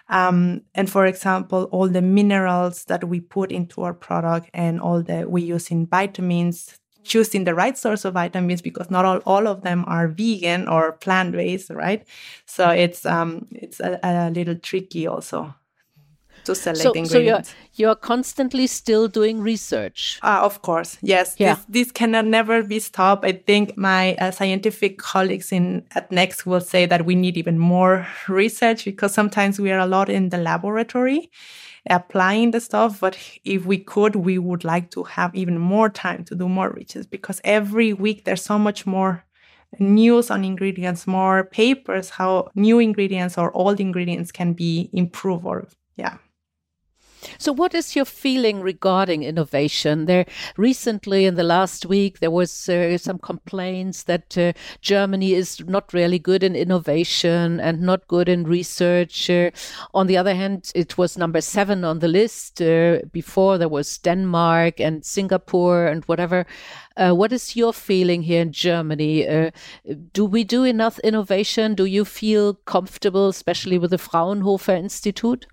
Um, 0.09 0.61
and 0.73 0.89
for 0.89 1.05
example, 1.05 1.67
all 1.71 1.89
the 1.89 2.01
minerals 2.01 2.85
that 2.85 3.03
we 3.03 3.19
put 3.19 3.51
into 3.51 3.81
our 3.81 3.93
product 3.93 4.49
and 4.53 4.79
all 4.79 5.03
the 5.03 5.27
we 5.27 5.41
use 5.41 5.69
in 5.69 5.87
vitamins, 5.87 6.77
choosing 7.03 7.43
the 7.43 7.53
right 7.53 7.77
source 7.77 8.05
of 8.05 8.13
vitamins 8.13 8.61
because 8.61 8.89
not 8.89 9.03
all, 9.03 9.17
all 9.25 9.47
of 9.47 9.63
them 9.63 9.83
are 9.87 10.07
vegan 10.07 10.69
or 10.69 10.93
plant 10.93 11.33
based, 11.33 11.69
right? 11.69 12.07
So 12.45 12.69
it's 12.69 13.05
um, 13.05 13.47
it's 13.51 13.81
a, 13.81 13.99
a 14.01 14.29
little 14.29 14.55
tricky 14.55 15.05
also 15.05 15.53
to 16.47 16.55
select 16.55 16.81
so, 16.87 16.91
ingredients. 16.91 17.49
so 17.49 17.55
you're 17.77 17.89
you're 17.89 17.95
constantly 17.95 18.65
still 18.67 19.07
doing 19.07 19.37
research 19.39 20.19
Uh, 20.23 20.41
of 20.49 20.61
course, 20.61 20.97
yes. 21.01 21.35
Yeah. 21.37 21.55
This, 21.55 21.65
this 21.69 21.91
cannot 21.91 22.25
never 22.25 22.63
be 22.63 22.79
stopped. 22.79 23.23
I 23.25 23.33
think 23.49 23.77
my 23.77 24.15
uh, 24.15 24.31
scientific 24.31 24.97
colleagues 24.97 25.51
in 25.51 25.85
at 25.97 26.09
Neggst 26.09 26.45
will 26.45 26.65
say 26.73 26.85
that 26.87 27.05
we 27.05 27.15
need 27.15 27.37
even 27.37 27.57
more 27.59 28.07
research 28.27 28.85
because 28.85 29.13
sometimes 29.13 29.59
we 29.59 29.71
are 29.71 29.79
a 29.79 29.85
lot 29.85 30.09
in 30.09 30.29
the 30.29 30.37
laboratory 30.37 31.29
applying 31.89 32.51
the 32.51 32.59
stuff. 32.59 32.99
But 32.99 33.17
if 33.43 33.65
we 33.65 33.77
could, 33.77 34.15
we 34.15 34.37
would 34.37 34.63
like 34.63 34.89
to 34.91 35.03
have 35.03 35.33
even 35.35 35.57
more 35.57 35.89
time 35.89 36.23
to 36.25 36.35
do 36.35 36.47
more 36.49 36.69
research 36.69 37.07
because 37.09 37.41
every 37.43 37.93
week 37.93 38.23
there's 38.25 38.43
so 38.43 38.57
much 38.57 38.85
more 38.85 39.23
news 39.79 40.31
on 40.31 40.43
ingredients, 40.43 41.07
more 41.07 41.43
papers, 41.43 42.09
how 42.09 42.49
new 42.55 42.79
ingredients 42.79 43.37
or 43.37 43.51
old 43.55 43.79
ingredients 43.79 44.31
can 44.31 44.53
be 44.53 44.89
improved 44.93 45.45
or 45.45 45.67
yeah. 45.95 46.17
So, 47.37 47.51
what 47.51 47.73
is 47.73 47.95
your 47.95 48.05
feeling 48.05 48.61
regarding 48.61 49.23
innovation? 49.23 50.05
There 50.05 50.25
recently, 50.57 51.25
in 51.25 51.35
the 51.35 51.43
last 51.43 51.85
week, 51.85 52.19
there 52.19 52.31
was 52.31 52.69
uh, 52.69 52.97
some 52.97 53.19
complaints 53.19 54.03
that 54.03 54.37
uh, 54.37 54.53
Germany 54.81 55.33
is 55.33 55.61
not 55.67 55.93
really 55.93 56.19
good 56.19 56.43
in 56.43 56.55
innovation 56.55 57.59
and 57.59 57.81
not 57.81 58.07
good 58.07 58.29
in 58.29 58.43
research. 58.43 59.29
Uh, 59.29 59.51
on 59.93 60.07
the 60.07 60.17
other 60.17 60.35
hand, 60.35 60.71
it 60.75 60.97
was 60.97 61.17
number 61.17 61.41
seven 61.41 61.83
on 61.83 61.99
the 61.99 62.07
list. 62.07 62.61
Uh, 62.61 62.99
before 63.11 63.57
there 63.57 63.69
was 63.69 63.97
Denmark 63.97 64.79
and 64.79 65.05
Singapore 65.05 65.87
and 65.87 66.03
whatever. 66.05 66.45
Uh, 66.95 67.13
what 67.13 67.31
is 67.31 67.55
your 67.55 67.73
feeling 67.73 68.23
here 68.23 68.41
in 68.41 68.51
Germany? 68.51 69.27
Uh, 69.27 69.51
do 70.13 70.25
we 70.25 70.43
do 70.43 70.63
enough 70.63 70.99
innovation? 70.99 71.75
Do 71.75 71.85
you 71.85 72.05
feel 72.05 72.55
comfortable, 72.65 73.29
especially 73.29 73.77
with 73.77 73.91
the 73.91 73.97
Fraunhofer 73.97 74.73
Institute? 74.73 75.45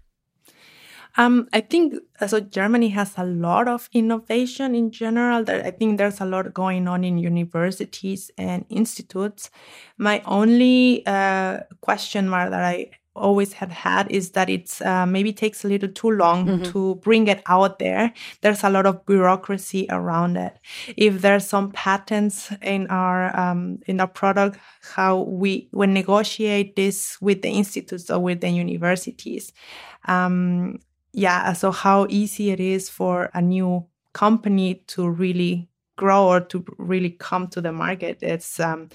Um, 1.16 1.48
I 1.52 1.60
think 1.60 1.94
uh, 2.20 2.26
so. 2.26 2.40
Germany 2.40 2.88
has 2.88 3.14
a 3.16 3.24
lot 3.24 3.68
of 3.68 3.88
innovation 3.92 4.74
in 4.74 4.90
general. 4.90 5.44
I 5.48 5.70
think 5.70 5.98
there's 5.98 6.20
a 6.20 6.24
lot 6.24 6.52
going 6.52 6.88
on 6.88 7.04
in 7.04 7.18
universities 7.18 8.30
and 8.36 8.64
institutes. 8.68 9.50
My 9.96 10.22
only 10.26 11.06
uh, 11.06 11.60
question 11.80 12.28
mark 12.28 12.50
that 12.50 12.64
I 12.64 12.90
always 13.16 13.52
have 13.52 13.70
had 13.70 14.10
is 14.10 14.30
that 14.32 14.50
it's 14.50 14.82
uh, 14.82 15.06
maybe 15.06 15.32
takes 15.32 15.64
a 15.64 15.68
little 15.68 15.88
too 15.88 16.10
long 16.10 16.46
mm-hmm. 16.46 16.72
to 16.72 16.96
bring 16.96 17.28
it 17.28 17.42
out 17.46 17.78
there. 17.78 18.12
There's 18.40 18.64
a 18.64 18.70
lot 18.70 18.86
of 18.86 19.06
bureaucracy 19.06 19.86
around 19.90 20.36
it. 20.36 20.58
If 20.96 21.22
there's 21.22 21.46
some 21.46 21.70
patents 21.70 22.50
in 22.60 22.88
our 22.88 23.34
um, 23.38 23.78
in 23.86 24.00
our 24.00 24.08
product, 24.08 24.58
how 24.82 25.22
we 25.22 25.68
we 25.72 25.86
negotiate 25.86 26.76
this 26.76 27.20
with 27.20 27.42
the 27.42 27.50
institutes 27.50 28.10
or 28.10 28.18
with 28.18 28.40
the 28.40 28.50
universities. 28.50 29.52
Um, 30.06 30.80
yeah, 31.14 31.52
so 31.52 31.70
how 31.70 32.06
easy 32.10 32.50
it 32.50 32.60
is 32.60 32.88
for 32.88 33.30
a 33.34 33.40
new 33.40 33.86
company 34.12 34.82
to 34.88 35.08
really 35.08 35.68
grow 35.96 36.26
or 36.26 36.40
to 36.40 36.64
really 36.78 37.10
come 37.10 37.46
to 37.48 37.60
the 37.60 37.72
market. 37.72 38.18
It's 38.20 38.58
um, 38.58 38.88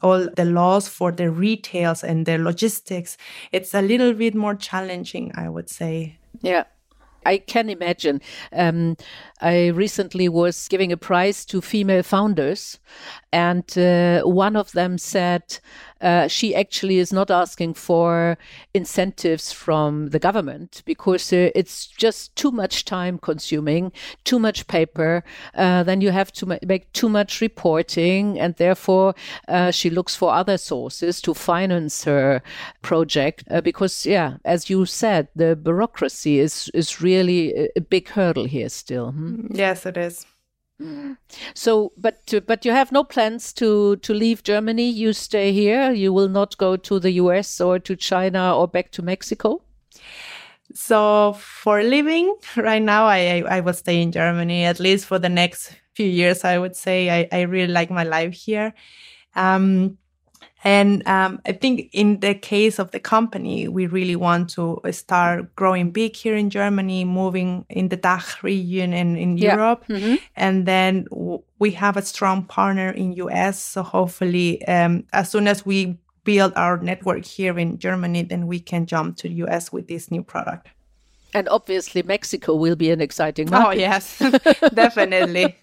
all 0.00 0.28
the 0.36 0.44
laws 0.46 0.88
for 0.88 1.12
the 1.12 1.30
retails 1.30 2.02
and 2.02 2.24
the 2.24 2.38
logistics. 2.38 3.18
It's 3.52 3.74
a 3.74 3.82
little 3.82 4.14
bit 4.14 4.34
more 4.34 4.54
challenging, 4.54 5.32
I 5.34 5.48
would 5.50 5.68
say. 5.68 6.18
Yeah. 6.40 6.64
I 7.26 7.38
can 7.38 7.68
imagine. 7.68 8.22
Um, 8.52 8.96
I 9.40 9.68
recently 9.68 10.28
was 10.28 10.68
giving 10.68 10.92
a 10.92 10.96
prize 10.96 11.44
to 11.46 11.60
female 11.60 12.02
founders, 12.02 12.78
and 13.32 13.66
uh, 13.76 14.22
one 14.22 14.56
of 14.56 14.72
them 14.72 14.96
said, 14.96 15.58
uh, 16.00 16.28
she 16.28 16.54
actually 16.54 16.98
is 16.98 17.12
not 17.12 17.30
asking 17.30 17.72
for 17.74 18.36
incentives 18.74 19.52
from 19.52 20.10
the 20.10 20.18
government 20.18 20.82
because 20.84 21.32
uh, 21.32 21.50
it's 21.54 21.86
just 21.86 22.36
too 22.36 22.50
much 22.50 22.84
time 22.84 23.18
consuming, 23.18 23.92
too 24.24 24.38
much 24.38 24.66
paper. 24.66 25.24
Uh, 25.54 25.82
then 25.82 26.00
you 26.00 26.10
have 26.10 26.30
to 26.32 26.46
ma- 26.46 26.58
make 26.66 26.92
too 26.92 27.08
much 27.08 27.40
reporting, 27.40 28.38
and 28.38 28.54
therefore 28.56 29.14
uh, 29.48 29.70
she 29.70 29.88
looks 29.88 30.14
for 30.14 30.32
other 30.34 30.58
sources 30.58 31.20
to 31.22 31.32
finance 31.32 32.04
her 32.04 32.42
project 32.82 33.44
uh, 33.50 33.60
because, 33.60 34.04
yeah, 34.04 34.36
as 34.44 34.68
you 34.68 34.84
said, 34.84 35.28
the 35.34 35.56
bureaucracy 35.56 36.38
is 36.38 36.70
is 36.74 37.00
really 37.00 37.70
a, 37.74 37.80
big 37.80 38.08
hurdle 38.08 38.44
here 38.44 38.68
still. 38.68 39.12
Hmm? 39.12 39.25
Yes, 39.50 39.86
it 39.86 39.96
is. 39.96 40.26
So, 41.54 41.92
but 41.96 42.32
but 42.46 42.64
you 42.64 42.72
have 42.72 42.92
no 42.92 43.02
plans 43.04 43.52
to 43.54 43.96
to 43.96 44.14
leave 44.14 44.42
Germany. 44.44 44.88
You 44.88 45.12
stay 45.12 45.52
here. 45.52 45.90
You 45.92 46.12
will 46.12 46.28
not 46.28 46.56
go 46.58 46.76
to 46.76 46.98
the 47.00 47.12
US 47.12 47.60
or 47.60 47.78
to 47.80 47.96
China 47.96 48.56
or 48.56 48.68
back 48.68 48.90
to 48.92 49.02
Mexico. 49.02 49.62
So 50.74 51.34
for 51.34 51.82
living 51.82 52.34
right 52.56 52.82
now, 52.82 53.06
I, 53.06 53.18
I, 53.18 53.56
I 53.56 53.60
will 53.60 53.74
stay 53.74 54.02
in 54.02 54.12
Germany 54.12 54.64
at 54.64 54.80
least 54.80 55.06
for 55.06 55.18
the 55.18 55.28
next 55.28 55.74
few 55.94 56.06
years. 56.06 56.44
I 56.44 56.58
would 56.58 56.76
say 56.76 57.10
I 57.10 57.28
I 57.32 57.42
really 57.42 57.72
like 57.72 57.90
my 57.90 58.04
life 58.04 58.34
here. 58.34 58.74
Um, 59.34 59.98
and 60.66 61.06
um, 61.06 61.40
I 61.46 61.52
think 61.52 61.90
in 61.92 62.18
the 62.18 62.34
case 62.34 62.80
of 62.80 62.90
the 62.90 62.98
company, 62.98 63.68
we 63.68 63.86
really 63.86 64.16
want 64.16 64.50
to 64.54 64.82
start 64.90 65.54
growing 65.54 65.92
big 65.92 66.16
here 66.16 66.34
in 66.34 66.50
Germany, 66.50 67.04
moving 67.04 67.64
in 67.68 67.88
the 67.88 67.96
DACH 67.96 68.42
region 68.42 68.92
and 68.92 69.16
in 69.16 69.38
yeah. 69.38 69.54
Europe. 69.54 69.84
Mm-hmm. 69.88 70.16
And 70.34 70.66
then 70.66 71.04
w- 71.10 71.44
we 71.60 71.70
have 71.70 71.96
a 71.96 72.02
strong 72.02 72.42
partner 72.42 72.90
in 72.90 73.12
US. 73.12 73.62
So 73.62 73.84
hopefully, 73.84 74.66
um, 74.66 75.04
as 75.12 75.30
soon 75.30 75.46
as 75.46 75.64
we 75.64 75.98
build 76.24 76.52
our 76.56 76.78
network 76.78 77.24
here 77.24 77.56
in 77.60 77.78
Germany, 77.78 78.22
then 78.22 78.48
we 78.48 78.58
can 78.58 78.86
jump 78.86 79.18
to 79.18 79.28
the 79.28 79.34
US 79.46 79.72
with 79.72 79.86
this 79.86 80.10
new 80.10 80.24
product. 80.24 80.66
And 81.32 81.48
obviously, 81.48 82.02
Mexico 82.02 82.56
will 82.56 82.74
be 82.74 82.90
an 82.90 83.00
exciting 83.00 83.46
oh, 83.48 83.50
market. 83.52 83.68
Oh, 83.68 83.80
yes, 83.80 84.18
definitely. 84.74 85.56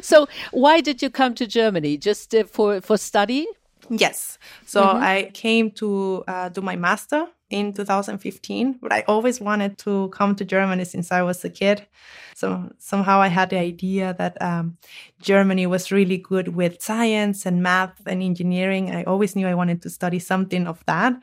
so, 0.00 0.26
why 0.52 0.80
did 0.80 1.02
you 1.02 1.10
come 1.10 1.34
to 1.34 1.46
Germany? 1.46 1.98
Just 1.98 2.34
uh, 2.34 2.44
for, 2.44 2.80
for 2.80 2.96
study? 2.96 3.46
Yes. 3.90 4.38
So 4.66 4.82
mm-hmm. 4.82 5.02
I 5.02 5.30
came 5.34 5.70
to 5.72 6.24
uh, 6.26 6.48
do 6.48 6.60
my 6.60 6.76
master 6.76 7.26
in 7.50 7.72
2015, 7.72 8.78
but 8.80 8.92
I 8.92 9.04
always 9.08 9.40
wanted 9.40 9.78
to 9.78 10.08
come 10.10 10.34
to 10.36 10.44
Germany 10.44 10.84
since 10.84 11.10
I 11.10 11.22
was 11.22 11.44
a 11.44 11.50
kid. 11.50 11.86
So 12.34 12.70
somehow 12.78 13.20
I 13.20 13.28
had 13.28 13.50
the 13.50 13.58
idea 13.58 14.14
that 14.18 14.40
um, 14.42 14.76
Germany 15.20 15.66
was 15.66 15.90
really 15.90 16.18
good 16.18 16.48
with 16.48 16.82
science 16.82 17.46
and 17.46 17.62
math 17.62 18.00
and 18.06 18.22
engineering. 18.22 18.94
I 18.94 19.04
always 19.04 19.34
knew 19.34 19.46
I 19.46 19.54
wanted 19.54 19.82
to 19.82 19.90
study 19.90 20.18
something 20.18 20.66
of 20.66 20.84
that. 20.86 21.14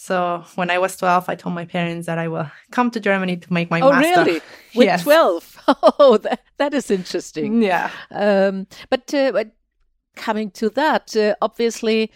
So 0.00 0.44
when 0.54 0.70
I 0.70 0.78
was 0.78 0.96
12, 0.96 1.28
I 1.28 1.34
told 1.34 1.56
my 1.56 1.64
parents 1.64 2.06
that 2.06 2.18
I 2.18 2.28
will 2.28 2.48
come 2.70 2.92
to 2.92 3.00
Germany 3.00 3.36
to 3.36 3.52
make 3.52 3.68
my 3.68 3.80
oh, 3.80 3.90
master. 3.90 4.20
Oh, 4.20 4.24
really? 4.24 4.40
With 4.76 4.86
yes. 4.86 5.02
12? 5.02 5.54
Oh, 5.98 6.16
that, 6.18 6.40
that 6.56 6.72
is 6.72 6.90
interesting. 6.90 7.62
Yeah. 7.62 7.90
Um, 8.10 8.68
but, 8.88 9.12
uh, 9.12 9.32
but 9.32 9.50
coming 10.18 10.50
to 10.52 10.68
that, 10.70 11.16
uh, 11.16 11.34
obviously, 11.40 12.10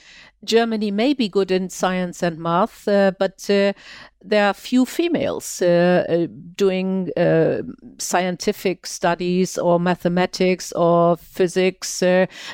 Germany 0.44 0.90
may 0.90 1.14
be 1.14 1.28
good 1.28 1.50
in 1.50 1.70
science 1.70 2.22
and 2.22 2.38
math, 2.38 2.88
uh, 2.88 3.12
but 3.16 3.48
uh, 3.48 3.72
there 4.20 4.46
are 4.46 4.54
few 4.54 4.84
females 4.84 5.62
uh, 5.62 6.04
uh, 6.08 6.26
doing 6.56 7.10
uh, 7.16 7.62
scientific 7.98 8.86
studies 8.86 9.56
or 9.56 9.78
mathematics 9.78 10.72
or 10.72 11.16
physics. 11.16 12.02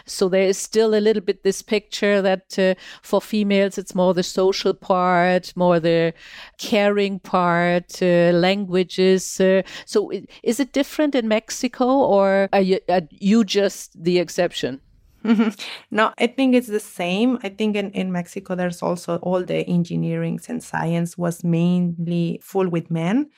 so 0.05 0.29
there 0.29 0.43
is 0.43 0.59
still 0.59 0.95
a 0.95 1.01
little 1.01 1.23
bit 1.23 1.43
this 1.45 1.63
picture 1.63 2.21
that 2.21 2.77
for 3.03 3.21
females 3.21 3.79
it's 3.79 3.95
more 3.95 4.13
the 4.13 4.23
social 4.23 4.75
part, 4.75 5.53
more 5.57 5.81
the 5.81 6.13
caring 6.59 7.19
part, 7.21 8.01
languages. 8.03 9.41
so 9.87 10.13
is 10.43 10.61
it 10.61 10.73
different 10.73 11.15
in 11.15 11.27
Mexico, 11.27 11.87
or 11.87 12.49
are 12.53 12.61
you, 12.61 12.81
are 12.89 13.09
you 13.11 13.45
just 13.45 14.03
the 14.03 14.19
exception? 14.19 14.81
No, 15.91 16.13
I 16.19 16.27
think 16.27 16.55
it's 16.55 16.69
the 16.69 16.81
same. 16.81 17.39
I 17.43 17.49
think 17.49 17.77
in, 17.77 17.91
in 17.93 18.13
Mexico, 18.13 18.55
there's 18.55 18.83
also 18.83 19.17
all 19.17 19.43
the 19.43 19.67
engineering 19.67 20.41
and 20.49 20.63
science 20.63 21.19
was 21.19 21.45
mainly 21.45 22.41
full 22.43 22.69
with 22.69 22.91
men. 22.91 23.31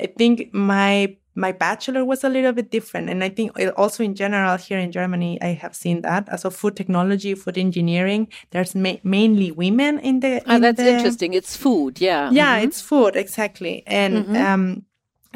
I 0.00 0.06
think 0.06 0.52
my 0.54 1.16
my 1.34 1.52
bachelor 1.52 2.04
was 2.04 2.24
a 2.24 2.28
little 2.28 2.52
bit 2.52 2.70
different, 2.70 3.08
and 3.08 3.22
I 3.22 3.28
think 3.28 3.52
also 3.76 4.02
in 4.02 4.14
general 4.14 4.56
here 4.56 4.78
in 4.78 4.90
Germany, 4.90 5.40
I 5.40 5.48
have 5.48 5.74
seen 5.74 6.02
that. 6.02 6.28
As 6.28 6.42
so 6.42 6.50
food 6.50 6.76
technology, 6.76 7.34
food 7.34 7.56
engineering, 7.56 8.28
there's 8.50 8.74
ma- 8.74 9.02
mainly 9.04 9.52
women 9.52 10.00
in 10.00 10.20
the. 10.20 10.42
Oh, 10.46 10.58
that's 10.58 10.80
the... 10.80 10.94
interesting. 10.96 11.34
It's 11.34 11.56
food, 11.56 12.00
yeah. 12.00 12.30
Yeah, 12.30 12.56
mm-hmm. 12.56 12.68
it's 12.68 12.80
food 12.80 13.16
exactly, 13.16 13.84
and 13.86 14.26
mm-hmm. 14.26 14.36
um, 14.36 14.84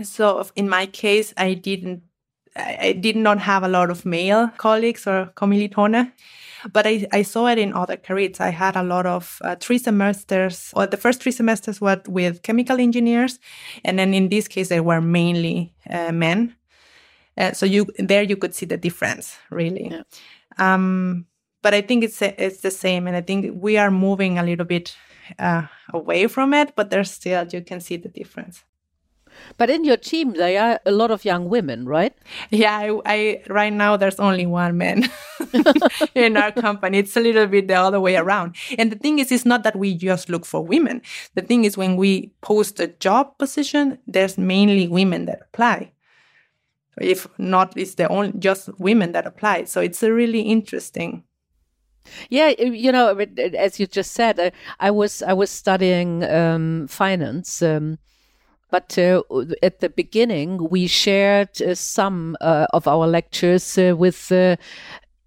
so 0.03 0.47
in 0.57 0.69
my 0.69 0.87
case, 0.87 1.33
I 1.37 1.55
didn't 1.55 2.03
I 2.57 2.93
did 2.93 3.17
not 3.17 3.39
have 3.39 3.63
a 3.63 3.69
lot 3.69 3.91
of 3.91 4.05
male 4.05 4.49
colleagues 4.59 5.07
or 5.07 5.33
kommilitone, 5.37 6.13
but 6.73 6.87
I, 6.87 7.07
I 7.13 7.23
saw 7.23 7.47
it 7.47 7.59
in 7.59 7.73
other 7.73 7.97
careers. 7.97 8.41
I 8.41 8.51
had 8.51 8.77
a 8.77 8.83
lot 8.83 9.07
of 9.07 9.39
uh, 9.43 9.57
three 9.57 9.79
semesters, 9.79 10.71
or 10.77 10.87
the 10.87 10.97
first 10.97 11.23
three 11.23 11.33
semesters 11.33 11.81
were 11.81 12.01
with 12.07 12.43
chemical 12.43 12.79
engineers, 12.79 13.39
and 13.85 13.99
then 13.99 14.15
in 14.15 14.29
this 14.29 14.49
case 14.49 14.69
they 14.69 14.81
were 14.81 15.01
mainly 15.01 15.75
uh, 15.89 16.13
men. 16.13 16.55
Uh, 17.39 17.53
so 17.53 17.65
you 17.65 17.87
there 17.99 18.23
you 18.23 18.37
could 18.37 18.55
see 18.55 18.67
the 18.67 18.77
difference 18.77 19.39
really. 19.51 19.89
Yeah. 19.91 20.03
Um, 20.59 21.27
but 21.63 21.75
I 21.75 21.81
think 21.81 22.05
it's 22.05 22.21
it's 22.21 22.61
the 22.61 22.71
same, 22.71 23.07
and 23.07 23.17
I 23.17 23.23
think 23.23 23.63
we 23.63 23.79
are 23.79 23.91
moving 23.91 24.39
a 24.39 24.43
little 24.43 24.67
bit 24.67 24.97
uh, 25.39 25.63
away 25.93 26.27
from 26.27 26.53
it, 26.53 26.75
but 26.77 26.91
there's 26.91 27.11
still 27.11 27.47
you 27.51 27.63
can 27.63 27.81
see 27.81 27.97
the 27.97 28.09
difference. 28.09 28.65
But 29.57 29.71
in 29.71 29.85
your 29.85 29.97
team, 29.97 30.35
there 30.35 30.63
are 30.63 30.81
a 30.87 30.91
lot 30.91 31.11
of 31.11 31.25
young 31.25 31.49
women, 31.49 31.87
right? 31.87 32.15
Yeah, 32.51 32.77
I, 32.77 33.01
I 33.07 33.43
right 33.49 33.73
now 33.73 33.97
there's 33.97 34.21
only 34.21 34.47
one 34.47 34.77
man 34.79 35.09
in 36.15 36.37
our 36.37 36.53
company. 36.53 36.99
It's 36.99 37.17
a 37.17 37.21
little 37.21 37.47
bit 37.47 37.69
the 37.69 37.75
other 37.75 38.01
way 38.01 38.17
around. 38.17 38.57
And 38.79 38.91
the 38.91 38.97
thing 38.97 39.19
is, 39.19 39.33
it's 39.33 39.45
not 39.45 39.63
that 39.65 39.77
we 39.77 39.95
just 39.95 40.29
look 40.29 40.45
for 40.45 40.65
women. 40.65 41.03
The 41.35 41.43
thing 41.43 41.65
is, 41.65 41.77
when 41.77 41.97
we 41.97 42.33
post 42.41 42.81
a 42.81 42.89
job 42.89 43.39
position, 43.39 43.99
there's 44.07 44.39
mainly 44.39 44.89
women 44.89 45.27
that 45.27 45.41
apply. 45.43 45.93
If 47.01 47.27
not, 47.39 47.77
it's 47.77 47.95
the 47.95 48.09
only 48.09 48.33
just 48.39 48.69
women 48.79 49.13
that 49.13 49.27
apply. 49.27 49.65
So 49.65 49.81
it's 49.81 50.03
a 50.03 50.13
really 50.13 50.43
interesting 50.43 51.25
yeah, 52.31 52.49
you 52.59 52.93
know, 52.93 53.17
as 53.17 53.79
you 53.79 53.87
just 53.87 54.13
said, 54.13 54.41
I, 54.41 54.53
I 54.81 54.91
was 54.91 55.23
I 55.23 55.33
was 55.33 55.51
studying 55.51 56.25
um, 56.25 56.87
finance, 56.89 57.63
um, 57.63 57.99
but 58.73 58.97
uh, 58.97 59.23
at 59.63 59.81
the 59.81 59.91
beginning, 59.91 60.71
we 60.71 60.87
shared 60.87 61.61
uh, 61.61 61.75
some 61.75 62.37
uh, 62.41 62.67
of 62.73 62.89
our 62.89 63.07
lectures 63.07 63.77
uh, 63.77 63.95
with 63.95 64.33
uh, 64.33 64.57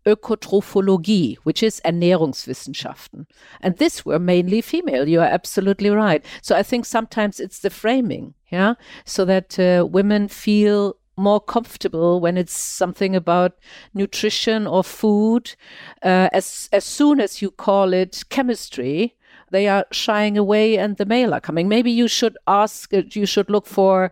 Ökotrophologie, 0.08 1.38
which 1.44 1.62
is 1.62 1.80
Ernährungswissenschaften. 1.86 3.28
And 3.62 3.78
this 3.78 4.04
were 4.04 4.18
mainly 4.18 4.62
female. 4.62 5.08
You 5.08 5.22
are 5.22 5.28
absolutely 5.28 5.92
right. 5.92 6.26
So 6.42 6.56
I 6.56 6.64
think 6.64 6.86
sometimes 6.86 7.40
it's 7.40 7.60
the 7.60 7.70
framing, 7.70 8.34
yeah, 8.52 8.74
so 9.06 9.26
that 9.26 9.60
uh, 9.60 9.86
women 9.86 10.28
feel 10.28 10.96
more 11.16 11.40
comfortable 11.40 12.20
when 12.20 12.38
it's 12.38 12.58
something 12.58 13.16
about 13.16 13.54
nutrition 13.94 14.66
or 14.68 14.84
food. 14.84 15.56
As 16.02 16.68
as 16.74 16.84
soon 16.84 17.22
as 17.22 17.42
you 17.42 17.52
call 17.52 17.94
it 17.94 18.24
chemistry, 18.30 19.16
they 19.52 19.68
are 19.68 19.86
shying 19.92 20.38
away 20.38 20.78
and 20.78 20.98
the 20.98 21.06
male 21.06 21.34
are 21.34 21.40
coming. 21.42 21.68
Maybe 21.68 21.92
you 21.92 22.08
should 22.08 22.38
ask, 22.48 22.94
uh, 22.94 23.04
you 23.12 23.26
should 23.26 23.50
look 23.50 23.66
for 23.68 24.12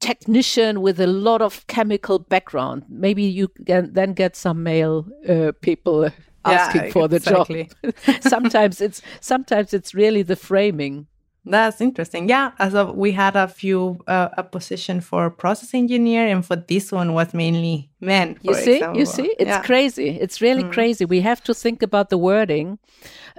technician 0.00 0.80
with 0.82 1.00
a 1.00 1.06
lot 1.06 1.42
of 1.42 1.66
chemical 1.66 2.18
background. 2.18 2.84
Maybe 2.88 3.22
you 3.22 3.48
can 3.66 3.92
then 3.92 4.14
get 4.14 4.36
some 4.36 4.62
male 4.62 5.06
uh, 5.28 5.52
people 5.60 6.10
asking 6.44 6.84
Yeah, 6.86 6.90
for 6.90 7.08
the 7.08 7.16
exactly. 7.16 7.70
job. 7.84 7.94
sometimes 8.22 8.80
it's 8.80 9.00
sometimes 9.20 9.72
it's 9.72 9.94
really 9.94 10.22
the 10.22 10.36
framing. 10.36 11.06
That's 11.44 11.80
interesting. 11.80 12.28
Yeah, 12.28 12.52
as 12.60 12.74
of, 12.74 12.94
we 12.94 13.10
had 13.12 13.34
a 13.34 13.48
few 13.48 13.98
uh, 14.06 14.28
a 14.36 14.44
position 14.44 15.00
for 15.00 15.28
process 15.28 15.74
engineer, 15.74 16.28
and 16.28 16.46
for 16.46 16.54
this 16.56 16.92
one 16.92 17.14
was 17.14 17.34
mainly 17.34 17.90
men. 18.00 18.38
You 18.42 18.54
see, 18.54 18.74
example. 18.74 19.00
you 19.00 19.06
see, 19.06 19.34
it's 19.38 19.48
Yeah. 19.48 19.60
Mm. 19.60 19.64
crazy. 19.64 20.08
It's 20.20 20.40
really 20.40 20.62
crazy. 20.62 21.04
We 21.04 21.20
have 21.22 21.42
to 21.44 21.54
think 21.54 21.82
about 21.82 22.10
the 22.10 22.18
wording 22.18 22.78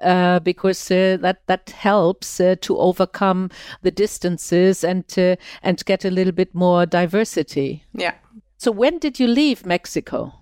uh, 0.01 0.39
because 0.39 0.91
uh, 0.91 1.17
that 1.21 1.37
that 1.47 1.69
helps 1.69 2.39
uh, 2.41 2.55
to 2.61 2.77
overcome 2.77 3.49
the 3.83 3.91
distances 3.91 4.83
and 4.83 5.05
and 5.61 5.85
get 5.85 6.05
a 6.05 6.09
little 6.11 6.33
bit 6.33 6.53
more 6.53 6.85
diversity. 6.85 7.83
Yeah. 7.93 8.15
So 8.57 8.71
when 8.71 8.99
did 8.99 9.17
you 9.19 9.27
leave 9.27 9.65
Mexico? 9.65 10.33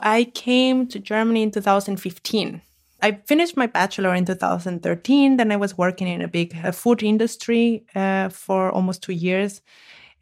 I 0.00 0.24
came 0.24 0.86
to 0.88 0.98
Germany 0.98 1.42
in 1.42 1.50
2015. 1.50 2.60
I 3.04 3.20
finished 3.26 3.54
my 3.54 3.66
bachelor 3.66 4.14
in 4.14 4.24
2013. 4.24 5.36
Then 5.36 5.52
I 5.52 5.56
was 5.56 5.76
working 5.76 6.08
in 6.08 6.22
a 6.22 6.28
big 6.28 6.56
uh, 6.64 6.72
food 6.72 7.02
industry 7.02 7.84
uh, 7.94 8.30
for 8.30 8.70
almost 8.70 9.02
two 9.02 9.12
years. 9.12 9.60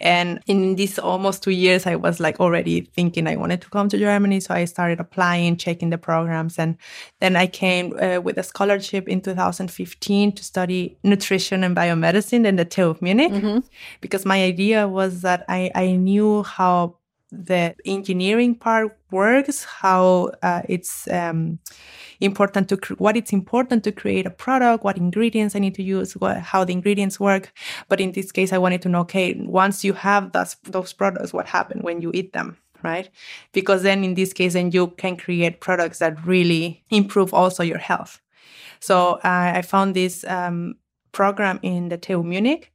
And 0.00 0.40
in 0.48 0.74
these 0.74 0.98
almost 0.98 1.44
two 1.44 1.52
years, 1.52 1.86
I 1.86 1.94
was 1.94 2.18
like 2.18 2.40
already 2.40 2.80
thinking 2.80 3.28
I 3.28 3.36
wanted 3.36 3.60
to 3.60 3.70
come 3.70 3.88
to 3.90 3.96
Germany. 3.96 4.40
So 4.40 4.52
I 4.52 4.64
started 4.64 4.98
applying, 4.98 5.58
checking 5.58 5.90
the 5.90 5.98
programs. 5.98 6.58
And 6.58 6.76
then 7.20 7.36
I 7.36 7.46
came 7.46 7.96
uh, 8.02 8.20
with 8.20 8.36
a 8.36 8.42
scholarship 8.42 9.06
in 9.08 9.20
2015 9.20 10.32
to 10.32 10.42
study 10.42 10.98
nutrition 11.04 11.62
and 11.62 11.76
biomedicine 11.76 12.44
in 12.44 12.56
the 12.56 12.64
TU 12.64 12.90
of 12.90 13.00
Munich. 13.00 13.30
Because 14.00 14.24
my 14.26 14.42
idea 14.42 14.88
was 14.88 15.20
that 15.20 15.44
I, 15.48 15.70
I 15.76 15.92
knew 15.92 16.42
how 16.42 16.96
the 17.30 17.74
engineering 17.84 18.56
part 18.56 18.98
works, 19.12 19.64
how 19.64 20.30
uh, 20.42 20.62
it's 20.68 21.08
um, 21.08 21.60
important 22.22 22.68
to 22.68 22.76
what 22.98 23.16
it's 23.16 23.32
important 23.32 23.84
to 23.84 23.92
create 23.92 24.26
a 24.26 24.30
product, 24.30 24.84
what 24.84 24.96
ingredients 24.96 25.54
I 25.54 25.58
need 25.58 25.74
to 25.74 25.82
use, 25.82 26.14
what, 26.14 26.38
how 26.38 26.64
the 26.64 26.72
ingredients 26.72 27.18
work. 27.20 27.52
But 27.88 28.00
in 28.00 28.12
this 28.12 28.32
case, 28.32 28.52
I 28.52 28.58
wanted 28.58 28.82
to 28.82 28.88
know, 28.88 29.00
okay, 29.00 29.34
once 29.34 29.84
you 29.84 29.92
have 29.94 30.32
those 30.32 30.56
those 30.64 30.92
products, 30.92 31.32
what 31.32 31.46
happens 31.46 31.82
when 31.82 32.00
you 32.00 32.10
eat 32.14 32.32
them, 32.32 32.56
right? 32.82 33.08
Because 33.52 33.82
then 33.82 34.04
in 34.04 34.14
this 34.14 34.32
case, 34.32 34.54
then 34.54 34.70
you 34.70 34.88
can 34.88 35.16
create 35.16 35.60
products 35.60 35.98
that 35.98 36.24
really 36.24 36.84
improve 36.90 37.34
also 37.34 37.62
your 37.62 37.78
health. 37.78 38.20
So 38.80 39.14
uh, 39.24 39.52
I 39.54 39.62
found 39.62 39.94
this 39.94 40.24
um, 40.24 40.76
program 41.12 41.60
in 41.62 41.88
the 41.88 41.98
TU 41.98 42.22
Munich. 42.22 42.72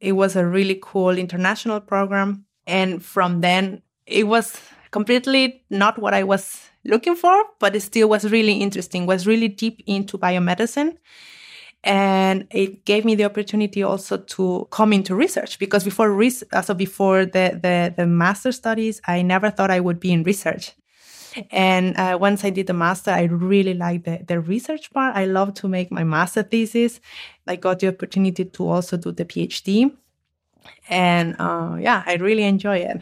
It 0.00 0.12
was 0.12 0.34
a 0.34 0.46
really 0.46 0.78
cool 0.82 1.18
international 1.18 1.80
program. 1.80 2.46
And 2.66 3.04
from 3.04 3.40
then, 3.40 3.82
it 4.06 4.26
was 4.26 4.58
completely 4.92 5.64
not 5.70 5.98
what 5.98 6.14
I 6.14 6.22
was 6.22 6.70
looking 6.84 7.16
for, 7.16 7.34
but 7.58 7.74
it 7.74 7.80
still 7.80 8.08
was 8.08 8.30
really 8.30 8.54
interesting, 8.54 9.06
was 9.06 9.26
really 9.26 9.48
deep 9.48 9.82
into 9.86 10.18
biomedicine. 10.18 10.96
And 11.84 12.46
it 12.50 12.84
gave 12.84 13.04
me 13.04 13.16
the 13.16 13.24
opportunity 13.24 13.82
also 13.82 14.18
to 14.18 14.68
come 14.70 14.92
into 14.92 15.16
research 15.16 15.58
because 15.58 15.82
before 15.82 16.12
res- 16.12 16.44
so 16.62 16.74
before 16.74 17.26
the, 17.26 17.58
the, 17.60 17.92
the 17.96 18.06
master 18.06 18.52
studies, 18.52 19.00
I 19.04 19.22
never 19.22 19.50
thought 19.50 19.72
I 19.72 19.80
would 19.80 19.98
be 19.98 20.12
in 20.12 20.22
research. 20.22 20.72
And 21.50 21.96
uh, 21.96 22.18
once 22.20 22.44
I 22.44 22.50
did 22.50 22.66
the 22.68 22.74
master, 22.74 23.10
I 23.10 23.22
really 23.22 23.74
liked 23.74 24.04
the, 24.04 24.20
the 24.28 24.38
research 24.38 24.92
part. 24.92 25.16
I 25.16 25.24
love 25.24 25.54
to 25.54 25.68
make 25.68 25.90
my 25.90 26.04
master 26.04 26.42
thesis. 26.42 27.00
I 27.48 27.56
got 27.56 27.80
the 27.80 27.88
opportunity 27.88 28.44
to 28.44 28.68
also 28.68 28.96
do 28.96 29.10
the 29.10 29.24
PhD. 29.24 29.96
And 30.88 31.34
uh, 31.38 31.78
yeah, 31.80 32.04
I 32.06 32.14
really 32.16 32.44
enjoy 32.44 32.78
it. 32.78 33.00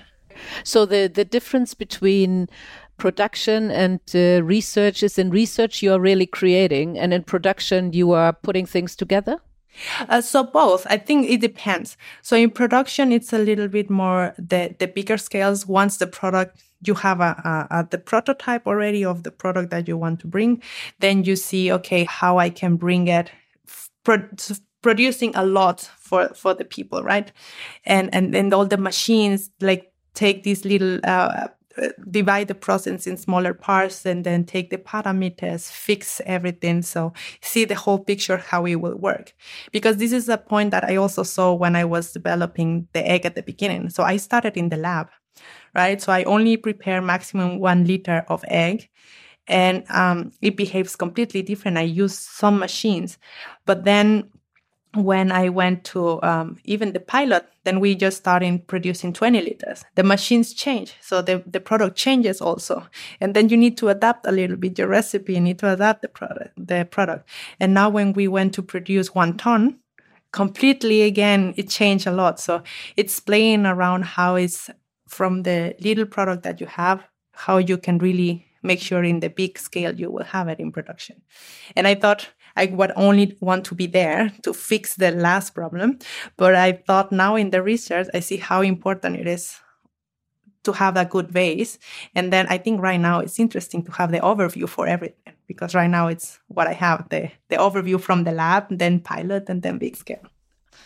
So 0.64 0.86
the 0.86 1.08
the 1.08 1.24
difference 1.24 1.74
between 1.74 2.48
production 2.96 3.70
and 3.70 4.00
uh, 4.14 4.42
research 4.44 5.02
is 5.02 5.18
in 5.18 5.30
research 5.30 5.82
you 5.82 5.92
are 5.92 6.00
really 6.00 6.26
creating, 6.26 6.98
and 6.98 7.12
in 7.12 7.24
production 7.24 7.92
you 7.92 8.12
are 8.12 8.32
putting 8.32 8.66
things 8.66 8.96
together. 8.96 9.40
Uh, 10.08 10.20
so 10.20 10.42
both, 10.42 10.86
I 10.90 10.98
think 10.98 11.30
it 11.30 11.40
depends. 11.40 11.96
So 12.22 12.36
in 12.36 12.50
production, 12.50 13.12
it's 13.12 13.32
a 13.32 13.38
little 13.38 13.68
bit 13.68 13.88
more 13.90 14.34
the 14.36 14.74
the 14.78 14.86
bigger 14.86 15.16
scales. 15.16 15.66
Once 15.66 15.98
the 15.98 16.06
product 16.06 16.62
you 16.82 16.94
have 16.94 17.20
a, 17.20 17.36
a, 17.44 17.78
a 17.78 17.88
the 17.90 17.98
prototype 17.98 18.66
already 18.66 19.04
of 19.04 19.22
the 19.22 19.30
product 19.30 19.70
that 19.70 19.88
you 19.88 19.96
want 19.96 20.20
to 20.20 20.26
bring, 20.26 20.62
then 20.98 21.24
you 21.24 21.36
see 21.36 21.72
okay 21.72 22.04
how 22.04 22.38
I 22.38 22.50
can 22.50 22.76
bring 22.76 23.08
it, 23.08 23.30
pro- 24.04 24.28
producing 24.82 25.34
a 25.36 25.44
lot 25.44 25.80
for 25.98 26.28
for 26.34 26.54
the 26.54 26.64
people, 26.64 27.02
right? 27.02 27.32
And 27.84 28.14
and 28.14 28.34
then 28.34 28.52
all 28.52 28.66
the 28.66 28.78
machines 28.78 29.50
like 29.60 29.89
take 30.20 30.42
these 30.42 30.64
little. 30.64 31.00
Uh, 31.02 31.48
divide 32.10 32.48
the 32.48 32.54
process 32.54 33.06
in 33.06 33.16
smaller 33.16 33.54
parts 33.54 34.04
and 34.04 34.24
then 34.24 34.44
take 34.44 34.70
the 34.70 34.76
parameters, 34.76 35.70
fix 35.70 36.20
everything. 36.26 36.82
So 36.82 37.12
see 37.40 37.64
the 37.64 37.74
whole 37.74 37.98
picture 37.98 38.36
how 38.36 38.66
it 38.66 38.76
will 38.76 38.96
work. 38.96 39.32
Because 39.72 39.96
this 39.96 40.12
is 40.12 40.28
a 40.28 40.36
point 40.36 40.72
that 40.72 40.84
I 40.84 40.96
also 40.96 41.22
saw 41.22 41.54
when 41.54 41.76
I 41.76 41.84
was 41.84 42.12
developing 42.12 42.88
the 42.92 43.06
egg 43.06 43.24
at 43.24 43.34
the 43.34 43.42
beginning. 43.42 43.90
So 43.90 44.02
I 44.02 44.16
started 44.18 44.56
in 44.56 44.68
the 44.68 44.76
lab, 44.76 45.08
right? 45.74 46.02
So 46.02 46.12
I 46.12 46.24
only 46.24 46.56
prepare 46.56 47.00
maximum 47.00 47.60
one 47.60 47.84
liter 47.84 48.24
of 48.28 48.44
egg 48.48 48.88
and 49.46 49.84
um, 49.90 50.32
it 50.42 50.56
behaves 50.56 50.96
completely 50.96 51.42
different. 51.42 51.78
I 51.78 51.82
use 51.82 52.18
some 52.18 52.58
machines, 52.58 53.18
but 53.64 53.84
then 53.84 54.30
when 54.94 55.30
I 55.30 55.48
went 55.48 55.84
to 55.84 56.20
um, 56.22 56.58
even 56.64 56.92
the 56.92 57.00
pilot, 57.00 57.46
then 57.64 57.78
we 57.78 57.94
just 57.94 58.16
started 58.16 58.66
producing 58.66 59.12
20 59.12 59.40
liters. 59.40 59.84
The 59.94 60.02
machines 60.02 60.52
change, 60.52 60.94
so 61.00 61.22
the, 61.22 61.42
the 61.46 61.60
product 61.60 61.96
changes 61.96 62.40
also, 62.40 62.86
and 63.20 63.34
then 63.34 63.48
you 63.48 63.56
need 63.56 63.76
to 63.78 63.88
adapt 63.88 64.26
a 64.26 64.32
little 64.32 64.56
bit 64.56 64.78
your 64.78 64.88
recipe. 64.88 65.34
You 65.34 65.40
need 65.40 65.58
to 65.60 65.72
adapt 65.72 66.02
the 66.02 66.08
product, 66.08 66.54
the 66.56 66.88
product. 66.90 67.28
And 67.60 67.72
now 67.74 67.88
when 67.88 68.12
we 68.12 68.26
went 68.26 68.54
to 68.54 68.62
produce 68.62 69.14
one 69.14 69.36
ton, 69.36 69.78
completely 70.32 71.02
again 71.02 71.54
it 71.56 71.68
changed 71.68 72.06
a 72.06 72.12
lot. 72.12 72.40
So 72.40 72.62
it's 72.96 73.20
playing 73.20 73.66
around 73.66 74.04
how 74.04 74.36
it's 74.36 74.70
from 75.08 75.42
the 75.42 75.74
little 75.80 76.06
product 76.06 76.44
that 76.44 76.60
you 76.60 76.66
have, 76.66 77.04
how 77.32 77.58
you 77.58 77.76
can 77.76 77.98
really 77.98 78.46
make 78.62 78.80
sure 78.80 79.02
in 79.02 79.20
the 79.20 79.28
big 79.28 79.58
scale 79.58 79.94
you 79.94 80.10
will 80.10 80.24
have 80.24 80.48
it 80.48 80.60
in 80.60 80.72
production. 80.72 81.22
And 81.76 81.86
I 81.86 81.94
thought 81.94 82.28
I 82.56 82.66
would 82.66 82.92
only 82.96 83.36
want 83.40 83.64
to 83.66 83.74
be 83.74 83.86
there 83.86 84.32
to 84.42 84.52
fix 84.52 84.94
the 84.96 85.10
last 85.10 85.54
problem. 85.54 85.98
But 86.36 86.54
I 86.54 86.72
thought 86.72 87.12
now 87.12 87.36
in 87.36 87.50
the 87.50 87.62
research, 87.62 88.08
I 88.14 88.20
see 88.20 88.36
how 88.36 88.62
important 88.62 89.16
it 89.16 89.26
is 89.26 89.60
to 90.64 90.72
have 90.72 90.96
a 90.96 91.04
good 91.04 91.32
base. 91.32 91.78
And 92.14 92.32
then 92.32 92.46
I 92.48 92.58
think 92.58 92.80
right 92.80 93.00
now 93.00 93.20
it's 93.20 93.38
interesting 93.38 93.82
to 93.84 93.92
have 93.92 94.12
the 94.12 94.20
overview 94.20 94.68
for 94.68 94.86
everything 94.86 95.34
because 95.46 95.74
right 95.74 95.90
now 95.90 96.08
it's 96.08 96.38
what 96.48 96.66
I 96.66 96.74
have 96.74 97.08
the, 97.08 97.30
the 97.48 97.56
overview 97.56 98.00
from 98.00 98.24
the 98.24 98.32
lab, 98.32 98.66
then 98.70 99.00
pilot, 99.00 99.48
and 99.48 99.62
then 99.62 99.78
big 99.78 99.96
scale. 99.96 100.22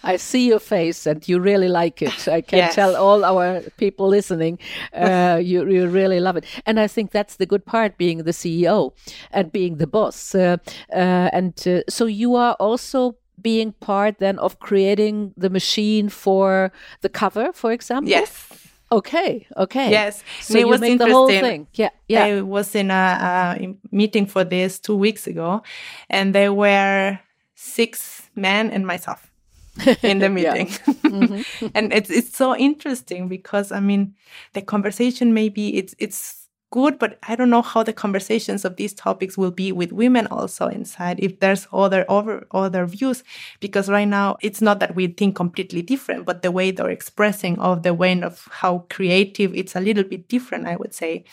I 0.03 0.17
see 0.17 0.47
your 0.49 0.61
face 0.61 1.07
and 1.07 1.27
you 1.29 1.41
really 1.41 1.69
like 1.69 2.03
it. 2.03 2.29
I 2.29 2.41
can 2.43 2.59
Yes. 2.59 2.75
tell 2.75 2.95
all 2.97 3.25
our 3.25 3.61
people 3.79 4.09
listening, 4.09 4.59
uh, 4.93 5.41
you, 5.43 5.67
you 5.69 5.89
really 5.89 6.21
love 6.21 6.37
it. 6.37 6.45
And 6.67 6.79
I 6.79 6.89
think 6.89 7.11
that's 7.11 7.37
the 7.37 7.47
good 7.47 7.65
part 7.65 7.97
being 7.97 8.19
the 8.25 8.33
CEO 8.33 8.93
and 9.31 9.51
being 9.51 9.79
the 9.79 9.87
boss. 9.87 10.35
Uh, 10.35 10.59
uh, 10.93 11.31
and 11.33 11.55
uh, 11.67 11.81
so 11.89 12.05
you 12.07 12.35
are 12.35 12.55
also 12.61 13.17
being 13.41 13.73
part 13.73 14.19
then 14.19 14.39
of 14.39 14.59
creating 14.59 15.33
the 15.37 15.51
machine 15.51 16.09
for 16.09 16.71
the 17.01 17.09
cover, 17.09 17.53
for 17.53 17.73
example? 17.73 18.11
Yes. 18.11 18.49
Okay, 18.93 19.47
okay. 19.57 19.91
Yes. 19.91 20.23
So 20.41 20.55
it 20.55 20.61
you 20.61 20.69
was 20.69 20.81
make 20.81 20.99
the 20.99 21.11
whole 21.11 21.29
thing. 21.29 21.67
Yeah, 21.75 21.89
yeah. 22.09 22.25
I 22.25 22.41
was 22.43 22.75
in 22.75 22.91
a, 22.91 23.57
a 23.59 23.75
meeting 23.91 24.27
for 24.27 24.45
this 24.45 24.79
two 24.79 24.95
weeks 24.97 25.27
ago, 25.27 25.63
and 26.09 26.35
there 26.35 26.53
were 26.53 27.19
six 27.55 28.31
men 28.37 28.71
and 28.71 28.87
myself 28.87 29.31
in 30.03 30.19
the 30.21 30.29
meeting. 30.29 30.69
Mm-hmm. 30.69 31.67
and 31.75 31.93
it's 31.93 32.11
it's 32.11 32.37
so 32.37 32.57
interesting 32.57 33.29
because 33.29 33.73
I 33.73 33.81
mean 33.81 34.15
the 34.53 34.63
conversation 34.63 35.35
maybe 35.35 35.77
it's 35.77 35.95
it's 35.99 36.45
good, 36.75 36.99
but 36.99 37.19
I 37.23 37.37
don't 37.37 37.51
know 37.51 37.63
how 37.63 37.85
the 37.85 37.93
conversations 37.93 38.65
of 38.65 38.75
these 38.75 38.93
topics 38.93 39.39
will 39.39 39.53
be 39.53 39.71
with 39.71 39.93
women 39.93 40.27
also 40.27 40.67
inside. 40.67 41.21
If 41.21 41.39
there's 41.39 41.69
other 41.73 42.05
other 42.09 42.47
other 42.51 42.85
views, 42.87 43.23
because 43.61 43.89
right 43.89 44.09
now 44.09 44.37
it's 44.43 44.61
not 44.61 44.81
that 44.81 44.97
we 44.97 45.07
think 45.07 45.37
completely 45.37 45.83
different, 45.83 46.25
but 46.27 46.43
the 46.43 46.51
way 46.51 46.73
they're 46.73 46.91
expressing 46.91 47.59
of 47.61 47.85
the 47.85 47.95
way 47.95 48.21
of 48.23 48.49
how 48.51 48.87
creative 48.91 49.55
it's 49.55 49.77
a 49.77 49.81
little 49.81 50.03
bit 50.03 50.29
different, 50.29 50.67
I 50.67 50.75
would 50.75 50.95
say, 50.95 51.25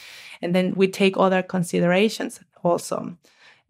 and 0.43 0.53
then 0.53 0.73
we 0.75 0.87
take 0.87 1.17
other 1.17 1.41
considerations 1.41 2.39
also. 2.63 3.17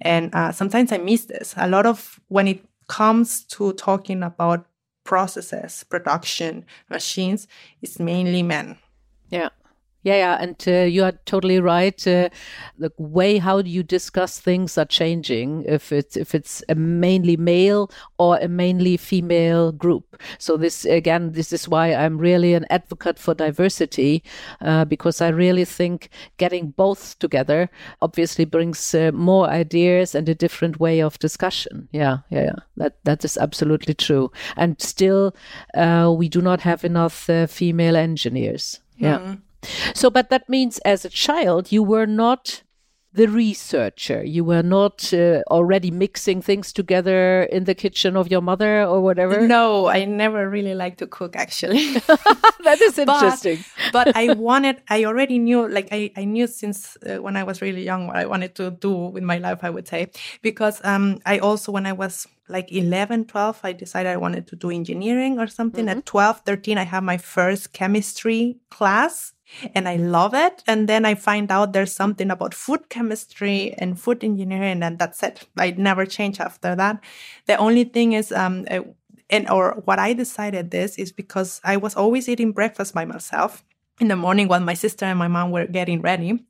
And 0.02 0.36
uh, 0.36 0.52
sometimes 0.52 0.92
I 0.92 0.98
miss 0.98 1.26
this. 1.26 1.54
A 1.56 1.70
lot 1.70 1.86
of 1.86 2.20
when 2.28 2.48
it 2.48 2.66
comes 2.92 3.46
to 3.46 3.72
talking 3.72 4.22
about 4.22 4.66
processes, 5.06 5.86
production, 5.90 6.66
machines, 6.90 7.48
it's 7.82 8.00
mainly 8.00 8.44
men. 8.44 8.78
Yeah. 9.30 9.48
Yeah, 10.04 10.16
yeah, 10.16 10.38
and 10.42 10.64
uh, 10.68 10.90
you 10.90 11.04
are 11.04 11.12
totally 11.26 11.60
right. 11.60 12.08
Uh, 12.08 12.30
the 12.80 12.92
way 12.98 13.38
how 13.38 13.60
you 13.60 13.84
discuss 13.84 14.40
things 14.40 14.76
are 14.78 14.86
changing 14.86 15.64
if 15.68 15.92
it's 15.92 16.18
if 16.18 16.34
it's 16.34 16.64
a 16.70 16.74
mainly 16.74 17.38
male 17.38 17.92
or 18.18 18.38
a 18.38 18.48
mainly 18.48 18.98
female 18.98 19.72
group. 19.72 20.20
So 20.40 20.58
this 20.58 20.86
again, 20.86 21.34
this 21.34 21.54
is 21.54 21.70
why 21.70 21.94
I'm 21.94 22.18
really 22.18 22.56
an 22.56 22.66
advocate 22.72 23.20
for 23.20 23.36
diversity 23.36 24.24
uh, 24.60 24.86
because 24.86 25.22
I 25.22 25.28
really 25.28 25.66
think 25.66 26.10
getting 26.38 26.72
both 26.72 27.20
together 27.20 27.70
obviously 28.02 28.46
brings 28.46 28.96
uh, 28.96 29.12
more 29.14 29.48
ideas 29.50 30.16
and 30.16 30.28
a 30.28 30.34
different 30.34 30.80
way 30.80 31.02
of 31.02 31.20
discussion. 31.20 31.90
Yeah, 31.92 32.20
yeah, 32.32 32.46
yeah. 32.46 32.60
That 32.78 32.96
that 33.04 33.24
is 33.24 33.38
absolutely 33.38 33.94
true. 33.94 34.32
And 34.58 34.82
still, 34.82 35.36
uh, 35.76 36.12
we 36.18 36.28
do 36.28 36.42
not 36.42 36.62
have 36.62 36.84
enough 36.84 37.30
uh, 37.30 37.46
female 37.46 37.96
engineers. 37.96 38.80
Yeah. 38.98 39.20
Mm. 39.20 39.42
So, 39.94 40.10
but 40.10 40.30
that 40.30 40.50
means 40.50 40.80
as 40.80 41.06
a 41.06 41.10
child, 41.10 41.72
you 41.72 41.84
were 41.84 42.06
not 42.06 42.64
the 43.14 43.28
researcher. 43.28 44.24
You 44.24 44.46
were 44.46 44.64
not 44.64 45.14
uh, 45.14 45.42
already 45.52 45.92
mixing 45.92 46.42
things 46.42 46.72
together 46.72 47.44
in 47.44 47.66
the 47.66 47.76
kitchen 47.76 48.16
of 48.16 48.32
your 48.32 48.42
mother 48.42 48.84
or 48.84 49.02
whatever. 49.02 49.46
No, 49.46 49.88
I 49.88 50.06
never 50.06 50.50
really 50.50 50.76
liked 50.76 51.00
to 51.00 51.08
cook 51.08 51.36
actually. 51.36 51.94
that 52.64 52.80
is 52.82 52.98
interesting. 52.98 53.64
but, 53.92 54.06
but, 54.06 54.16
I 54.16 54.34
wanted, 54.38 54.82
I 54.90 55.04
already 55.04 55.40
knew, 55.40 55.68
like 55.68 55.90
I, 55.92 56.12
I 56.16 56.24
knew 56.24 56.48
since 56.48 56.98
uh, 57.06 57.18
when 57.22 57.36
I 57.36 57.44
was 57.44 57.62
really 57.62 57.84
young 57.84 58.08
what 58.08 58.16
I 58.16 58.26
wanted 58.26 58.56
to 58.56 58.72
do 58.72 58.94
with 58.94 59.24
my 59.24 59.40
life, 59.40 59.60
I 59.62 59.70
would 59.70 59.88
say. 59.88 60.10
Because 60.42 60.80
um, 60.86 61.20
I 61.26 61.40
also, 61.40 61.72
when 61.74 61.86
I 61.86 61.94
was 61.94 62.28
like 62.48 62.72
11, 62.72 63.26
12, 63.26 63.60
I 63.64 63.74
decided 63.74 64.10
I 64.10 64.18
wanted 64.18 64.48
to 64.48 64.56
do 64.56 64.70
engineering 64.70 65.38
or 65.38 65.48
something. 65.48 65.88
Mm-hmm. 65.88 66.00
At 66.00 66.06
12, 66.06 66.42
13, 66.46 66.78
I 66.78 66.84
had 66.84 67.04
my 67.04 67.18
first 67.18 67.74
chemistry 67.74 68.58
class 68.70 69.34
and 69.76 69.88
I 69.88 69.96
love 69.96 70.34
it. 70.34 70.64
And 70.68 70.88
then 70.88 71.06
I 71.06 71.16
find 71.16 71.52
out 71.52 71.74
there's 71.74 71.94
something 71.94 72.32
about 72.32 72.54
food 72.54 72.90
chemistry 72.90 73.74
and 73.78 74.00
food 74.00 74.24
engineering, 74.24 74.84
and 74.84 74.98
that's 75.00 75.24
it. 75.24 75.48
I 75.58 75.72
never 75.72 76.06
change 76.06 76.40
after 76.40 76.76
that. 76.76 77.00
The 77.48 77.58
only 77.58 77.84
thing 77.84 78.14
is, 78.14 78.32
um, 78.32 78.66
uh, 78.70 78.82
and 79.30 79.50
or 79.50 79.82
what 79.86 80.00
I 80.00 80.14
decided 80.14 80.72
this 80.72 80.98
is 80.98 81.12
because 81.12 81.62
I 81.64 81.78
was 81.78 81.96
always 81.96 82.28
eating 82.28 82.52
breakfast 82.52 82.94
by 82.94 83.06
myself 83.06 83.64
in 84.00 84.08
the 84.08 84.16
morning 84.16 84.48
while 84.48 84.60
my 84.60 84.74
sister 84.74 85.06
and 85.06 85.18
my 85.18 85.28
mom 85.28 85.52
were 85.52 85.68
getting 85.68 86.02
ready, 86.02 86.44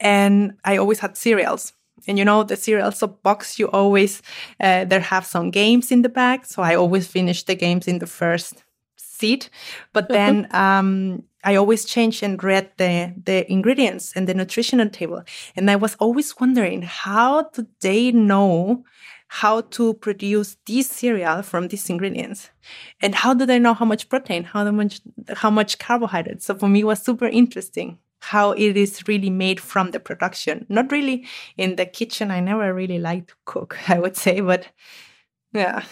and 0.00 0.54
I 0.64 0.76
always 0.76 1.00
had 1.00 1.16
cereals. 1.16 1.72
And 2.06 2.18
you 2.18 2.24
know 2.24 2.42
the 2.42 2.56
cereals 2.56 3.02
box 3.22 3.58
you 3.58 3.68
always 3.70 4.20
uh, 4.60 4.84
there 4.84 5.00
have 5.00 5.24
some 5.24 5.50
games 5.50 5.90
in 5.90 6.02
the 6.02 6.08
back, 6.08 6.44
so 6.44 6.62
I 6.62 6.74
always 6.74 7.06
finish 7.06 7.44
the 7.44 7.54
games 7.54 7.88
in 7.88 7.98
the 7.98 8.06
first 8.06 8.64
seat. 8.96 9.48
But 9.92 10.08
then 10.12 10.48
um, 10.50 11.22
I 11.44 11.56
always 11.56 11.84
changed 11.84 12.22
and 12.22 12.42
read 12.42 12.70
the, 12.76 13.14
the 13.24 13.50
ingredients 13.50 14.12
and 14.16 14.26
the 14.26 14.34
nutritional 14.34 14.88
table. 14.88 15.22
And 15.54 15.70
I 15.70 15.76
was 15.76 15.94
always 15.96 16.38
wondering 16.40 16.82
how 16.82 17.50
do 17.54 17.66
they 17.80 18.12
know 18.12 18.84
how 19.28 19.62
to 19.62 19.94
produce 19.94 20.56
this 20.66 20.88
cereal 20.88 21.42
from 21.42 21.68
these 21.68 21.90
ingredients? 21.90 22.50
And 23.00 23.14
how 23.14 23.34
do 23.34 23.44
they 23.44 23.58
know 23.58 23.74
how 23.74 23.84
much 23.84 24.08
protein, 24.08 24.44
how 24.44 24.70
much, 24.70 25.00
how 25.34 25.50
much 25.50 25.78
carbohydrates? 25.78 26.46
So 26.46 26.54
for 26.54 26.68
me, 26.68 26.84
was 26.84 27.02
super 27.02 27.26
interesting 27.26 27.98
how 28.20 28.52
it 28.52 28.76
is 28.76 29.06
really 29.06 29.28
made 29.28 29.60
from 29.60 29.90
the 29.90 30.00
production. 30.00 30.64
Not 30.68 30.90
really 30.90 31.26
in 31.58 31.76
the 31.76 31.84
kitchen. 31.84 32.30
I 32.30 32.40
never 32.40 32.72
really 32.72 32.98
liked 32.98 33.28
to 33.28 33.34
cook, 33.44 33.76
I 33.88 33.98
would 33.98 34.16
say, 34.16 34.40
but 34.40 34.68
yeah. 35.52 35.84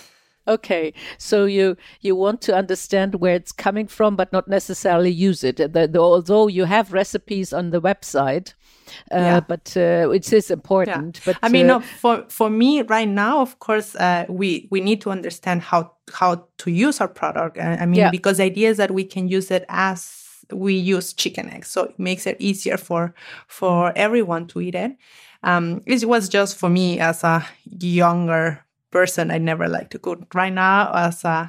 Okay, 0.48 0.92
so 1.18 1.44
you 1.44 1.76
you 2.00 2.16
want 2.16 2.40
to 2.42 2.54
understand 2.54 3.16
where 3.16 3.34
it's 3.34 3.52
coming 3.52 3.86
from, 3.86 4.16
but 4.16 4.32
not 4.32 4.48
necessarily 4.48 5.10
use 5.10 5.44
it. 5.44 5.56
The, 5.56 5.86
the, 5.86 5.98
although 6.00 6.48
you 6.48 6.64
have 6.64 6.92
recipes 6.92 7.52
on 7.52 7.70
the 7.70 7.80
website, 7.80 8.54
uh, 9.12 9.16
yeah. 9.16 9.40
but 9.40 9.72
uh, 9.76 10.10
it 10.10 10.32
is 10.32 10.50
important. 10.50 11.18
Yeah. 11.18 11.32
But 11.32 11.38
I 11.42 11.48
mean, 11.48 11.70
uh, 11.70 11.78
no, 11.78 11.80
for 11.80 12.24
for 12.28 12.50
me 12.50 12.82
right 12.82 13.08
now, 13.08 13.40
of 13.40 13.60
course, 13.60 13.94
uh, 13.94 14.26
we 14.28 14.68
we 14.70 14.80
need 14.80 15.00
to 15.02 15.10
understand 15.10 15.62
how 15.62 15.92
how 16.12 16.48
to 16.58 16.70
use 16.70 17.00
our 17.00 17.08
product. 17.08 17.58
I 17.58 17.86
mean, 17.86 18.00
yeah. 18.00 18.10
because 18.10 18.38
the 18.38 18.44
idea 18.44 18.70
is 18.70 18.78
that 18.78 18.90
we 18.90 19.04
can 19.04 19.28
use 19.28 19.50
it 19.50 19.64
as 19.68 20.44
we 20.52 20.74
use 20.74 21.12
chicken 21.12 21.50
eggs, 21.50 21.68
so 21.68 21.84
it 21.84 21.98
makes 21.98 22.26
it 22.26 22.36
easier 22.40 22.76
for 22.76 23.14
for 23.46 23.92
everyone 23.96 24.48
to 24.48 24.60
eat 24.60 24.74
it. 24.74 24.96
Um, 25.44 25.82
it 25.86 26.04
was 26.04 26.28
just 26.28 26.56
for 26.56 26.68
me 26.68 27.00
as 27.00 27.24
a 27.24 27.46
younger 27.64 28.64
person 28.92 29.30
I 29.30 29.38
never 29.38 29.68
like 29.68 29.90
to 29.90 29.98
cook. 29.98 30.32
Right 30.34 30.52
now, 30.52 30.92
as 30.94 31.24
uh, 31.24 31.48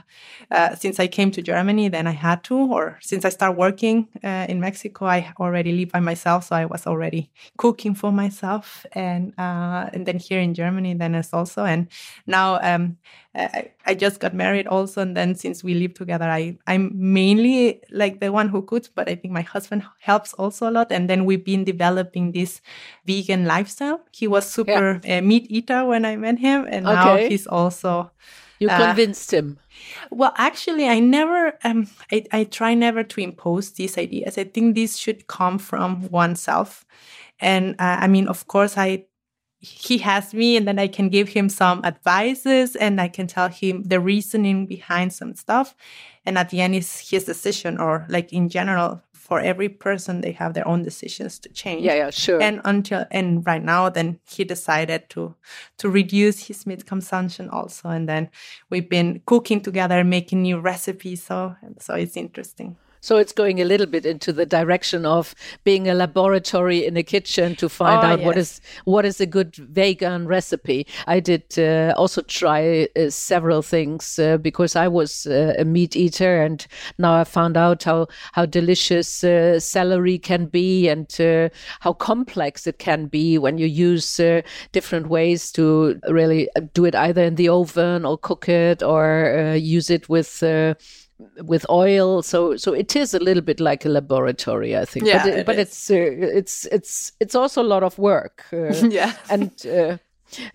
uh, 0.50 0.76
since 0.76 1.00
I 1.00 1.08
came 1.08 1.30
to 1.32 1.42
Germany, 1.42 1.90
then 1.90 2.08
I 2.08 2.12
had 2.12 2.44
to, 2.46 2.56
or 2.56 2.98
since 3.02 3.26
I 3.26 3.30
started 3.30 3.58
working 3.58 4.08
uh, 4.24 4.46
in 4.50 4.60
Mexico, 4.60 5.06
I 5.06 5.34
already 5.40 5.74
live 5.74 5.92
by 5.92 6.00
myself, 6.00 6.46
so 6.46 6.56
I 6.56 6.66
was 6.66 6.88
already 6.88 7.30
cooking 7.58 7.94
for 7.94 8.12
myself, 8.12 8.86
and 8.94 9.34
uh, 9.38 9.90
and 9.94 10.06
then 10.06 10.18
here 10.18 10.40
in 10.40 10.54
Germany, 10.54 10.94
then 10.96 11.14
it's 11.16 11.34
also, 11.34 11.66
and 11.66 11.88
now 12.26 12.60
um, 12.64 12.98
I, 13.36 13.72
I, 13.86 13.96
just 13.96 14.20
got 14.20 14.34
married 14.34 14.68
also, 14.68 15.02
and 15.02 15.18
then 15.18 15.36
since 15.36 15.64
we 15.64 15.74
live 15.74 15.96
together, 15.96 16.30
I 16.30 16.58
I'm 16.68 16.92
mainly 16.94 17.82
like 17.92 18.20
the 18.20 18.32
one 18.32 18.50
who 18.50 18.62
cooks, 18.62 18.88
but 18.88 19.10
I 19.10 19.16
think 19.16 19.34
my 19.34 19.42
husband 19.42 19.84
helps 20.00 20.34
also 20.34 20.70
a 20.70 20.72
lot, 20.72 20.92
and 20.92 21.10
then 21.10 21.26
we've 21.26 21.44
been 21.44 21.64
developing 21.64 22.32
this 22.32 22.62
vegan 23.06 23.46
lifestyle. 23.46 24.02
He 24.12 24.28
was 24.28 24.50
super 24.50 25.02
yeah. 25.04 25.18
Uh, 25.18 25.22
meat 25.22 25.48
eater 25.50 25.84
when 25.86 26.06
I 26.06 26.16
met 26.16 26.38
him, 26.40 26.68
and 26.70 26.86
okay. 26.86 26.94
now 26.94 27.16
he's 27.34 27.48
also. 27.48 28.12
You 28.60 28.70
uh, 28.70 28.78
convinced 28.78 29.34
him. 29.34 29.60
Well, 30.12 30.34
actually, 30.38 30.88
I 30.88 31.00
never. 31.00 31.58
Um, 31.64 31.88
I 32.12 32.24
I 32.32 32.44
try 32.46 32.74
never 32.76 33.04
to 33.04 33.22
impose 33.22 33.72
these 33.72 33.98
ideas. 33.98 34.38
I 34.38 34.46
think 34.46 34.76
these 34.76 34.98
should 34.98 35.28
come 35.28 35.58
from 35.60 36.10
oneself, 36.10 36.86
and 37.40 37.76
uh, 37.80 37.98
I 38.00 38.08
mean, 38.08 38.28
of 38.28 38.48
course, 38.48 38.78
I 38.78 39.06
he 39.64 39.98
has 40.00 40.34
me 40.34 40.58
and 40.58 40.68
then 40.68 40.78
I 40.78 40.88
can 40.88 41.08
give 41.08 41.30
him 41.30 41.48
some 41.48 41.86
advices 41.86 42.76
and 42.76 43.00
I 43.00 43.08
can 43.08 43.28
tell 43.28 43.48
him 43.48 43.84
the 43.84 44.02
reasoning 44.02 44.66
behind 44.66 45.14
some 45.14 45.36
stuff. 45.36 45.74
And 46.26 46.38
at 46.38 46.50
the 46.50 46.60
end 46.60 46.76
is 46.76 47.10
his 47.10 47.24
decision 47.24 47.78
or 47.78 48.06
like 48.10 48.34
in 48.34 48.50
general, 48.50 49.02
for 49.14 49.40
every 49.40 49.70
person 49.70 50.20
they 50.20 50.34
have 50.34 50.54
their 50.54 50.68
own 50.68 50.84
decisions 50.84 51.40
to 51.40 51.50
change. 51.50 51.82
Yeah, 51.82 51.96
yeah, 51.96 52.10
sure. 52.10 52.42
And 52.42 52.60
until 52.66 53.06
and 53.10 53.46
right 53.46 53.64
now 53.64 53.88
then 53.88 54.20
he 54.30 54.44
decided 54.44 55.10
to 55.12 55.34
to 55.78 55.90
reduce 55.90 56.48
his 56.48 56.68
meat 56.68 56.86
consumption 56.86 57.50
also. 57.50 57.88
And 57.88 58.08
then 58.10 58.30
we've 58.70 58.90
been 58.90 59.22
cooking 59.26 59.62
together, 59.62 60.04
making 60.04 60.42
new 60.42 60.60
recipes. 60.60 61.24
So 61.24 61.56
so 61.80 61.94
it's 61.94 62.18
interesting. 62.18 62.76
So 63.04 63.18
it's 63.18 63.34
going 63.34 63.60
a 63.60 63.66
little 63.66 63.86
bit 63.86 64.06
into 64.06 64.32
the 64.32 64.46
direction 64.46 65.06
of 65.06 65.36
being 65.66 65.90
a 65.90 65.94
laboratory 65.94 66.86
in 66.86 66.96
a 66.96 67.04
kitchen 67.04 67.54
to 67.58 67.68
find 67.68 68.00
oh, 68.00 68.08
out 68.08 68.20
yes. 68.20 68.26
what 68.26 68.38
is 68.38 68.62
what 68.86 69.04
is 69.04 69.20
a 69.20 69.26
good 69.26 69.54
vegan 69.58 70.26
recipe. 70.26 70.88
I 71.06 71.20
did 71.20 71.44
uh, 71.60 71.94
also 71.98 72.22
try 72.22 72.88
uh, 72.96 73.10
several 73.10 73.62
things 73.62 74.18
uh, 74.18 74.38
because 74.38 74.78
I 74.78 74.88
was 74.88 75.26
uh, 75.26 75.54
a 75.60 75.66
meat 75.66 75.98
eater, 75.98 76.42
and 76.42 76.66
now 76.98 77.20
I 77.20 77.26
found 77.26 77.58
out 77.58 77.84
how 77.84 78.08
how 78.32 78.46
delicious 78.46 79.22
uh, 79.22 79.60
celery 79.60 80.18
can 80.18 80.46
be 80.46 80.88
and 80.88 81.14
uh, 81.20 81.50
how 81.82 81.92
complex 81.92 82.68
it 82.68 82.80
can 82.80 83.08
be 83.08 83.38
when 83.38 83.58
you 83.58 83.68
use 83.68 84.22
different 84.72 85.08
ways 85.08 85.52
to 85.52 86.00
really 86.08 86.48
do 86.74 86.86
it 86.86 86.96
either 86.96 87.24
in 87.24 87.36
the 87.36 87.50
oven 87.50 88.06
or 88.06 88.18
cook 88.18 88.48
it 88.48 88.82
or 88.82 89.56
use 89.58 89.90
it 89.90 90.08
with 90.08 90.42
with 91.42 91.66
oil. 91.70 92.22
So 92.22 92.58
so 92.58 92.74
it 92.74 92.96
is 92.96 93.14
a 93.14 93.20
little 93.20 93.44
bit 93.44 93.60
like 93.60 93.86
a 93.86 93.90
laboratory, 93.90 94.78
I 94.78 94.86
think. 94.86 95.06
Yeah, 95.06 95.24
but, 95.24 95.34
it 95.34 95.46
but 95.46 95.60
it's 95.60 95.90
uh, 95.90 95.96
it's 95.96 96.66
it's 96.66 97.12
it's 97.20 97.36
also 97.36 97.62
a 97.62 97.70
lot 97.74 97.84
of 97.84 97.98
work. 97.98 98.46
Uh, 98.52 98.74
yeah, 98.90 99.14
and. 99.30 99.52
Uh, 99.66 99.98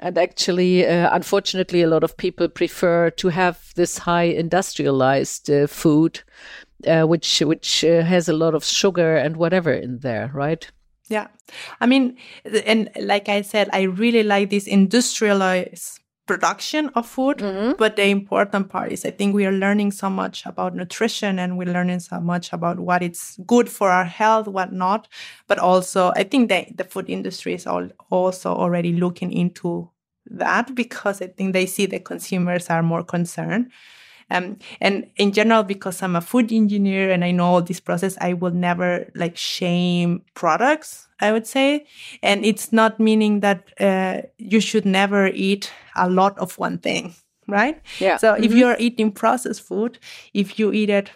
and 0.01 0.19
actually, 0.19 0.85
uh, 0.85 1.09
unfortunately, 1.15 1.83
a 1.83 1.87
lot 1.87 2.03
of 2.03 2.17
people 2.17 2.49
prefer 2.49 3.11
to 3.11 3.29
have 3.29 3.73
this 3.77 3.99
high 3.99 4.25
industrialized 4.25 5.49
uh, 5.49 5.69
food, 5.69 6.21
uh, 6.85 7.05
which 7.05 7.39
which 7.41 7.83
has 7.83 8.29
a 8.29 8.33
lot 8.33 8.57
of 8.57 8.65
sugar 8.65 9.17
and 9.17 9.37
whatever 9.37 9.73
in 9.73 10.01
there, 10.01 10.33
right? 10.35 10.69
Yeah, 11.09 11.29
I 11.81 11.87
mean, 11.87 12.17
and 12.67 12.91
like 13.01 13.29
I 13.29 13.43
said, 13.43 13.69
I 13.73 13.83
really 13.83 14.25
like 14.25 14.51
this 14.51 14.67
industrialized 14.67 16.01
production 16.29 16.91
of 16.95 17.07
food 17.07 17.39
mm-hmm. 17.39 17.73
but 17.79 17.97
the 17.97 18.05
important 18.05 18.69
part 18.69 18.93
is 18.93 19.05
i 19.05 19.11
think 19.11 19.35
we 19.35 19.47
are 19.47 19.53
learning 19.53 19.91
so 19.91 20.09
much 20.09 20.45
about 20.47 20.75
nutrition 20.75 21.39
and 21.39 21.59
we're 21.59 21.73
learning 21.73 21.99
so 21.99 22.21
much 22.21 22.53
about 22.53 22.79
what 22.79 23.03
it's 23.03 23.39
good 23.47 23.69
for 23.69 23.91
our 23.91 24.05
health 24.05 24.47
what 24.47 24.73
not 24.73 25.09
but 25.49 25.59
also 25.59 26.13
i 26.15 26.23
think 26.23 26.49
that 26.49 26.77
the 26.77 26.85
food 26.85 27.09
industry 27.09 27.55
is 27.55 27.67
all, 27.67 27.89
also 28.11 28.55
already 28.55 28.93
looking 28.93 29.33
into 29.33 29.91
that 30.27 30.75
because 30.75 31.23
i 31.23 31.27
think 31.27 31.53
they 31.53 31.67
see 31.67 31.87
the 31.87 31.99
consumers 31.99 32.69
are 32.69 32.83
more 32.83 33.03
concerned 33.03 33.73
um, 34.31 34.59
and 34.81 35.11
in 35.17 35.33
general, 35.33 35.63
because 35.63 36.03
I'm 36.03 36.17
a 36.17 36.21
food 36.21 36.53
engineer 36.53 37.11
and 37.11 37.25
I 37.25 37.31
know 37.31 37.47
all 37.47 37.63
this 37.63 37.81
process, 37.81 38.17
I 38.21 38.35
will 38.35 38.51
never 38.51 39.11
like 39.15 39.37
shame 39.37 40.23
products, 40.35 41.09
I 41.21 41.33
would 41.33 41.47
say. 41.47 41.87
And 42.23 42.45
it's 42.45 42.73
not 42.73 43.01
meaning 43.01 43.41
that 43.41 43.73
uh, 43.81 44.23
you 44.37 44.61
should 44.61 44.85
never 44.85 45.29
eat 45.29 45.73
a 45.97 46.11
lot 46.11 46.39
of 46.39 46.59
one 46.59 46.79
thing, 46.79 47.15
right? 47.47 47.81
Yeah. 47.99 48.19
So 48.19 48.35
mm-hmm. 48.35 48.45
if 48.45 48.53
you're 48.53 48.77
eating 48.79 49.13
processed 49.13 49.63
food, 49.63 49.99
if 50.35 50.59
you 50.59 50.73
eat 50.73 50.91
it 50.91 51.11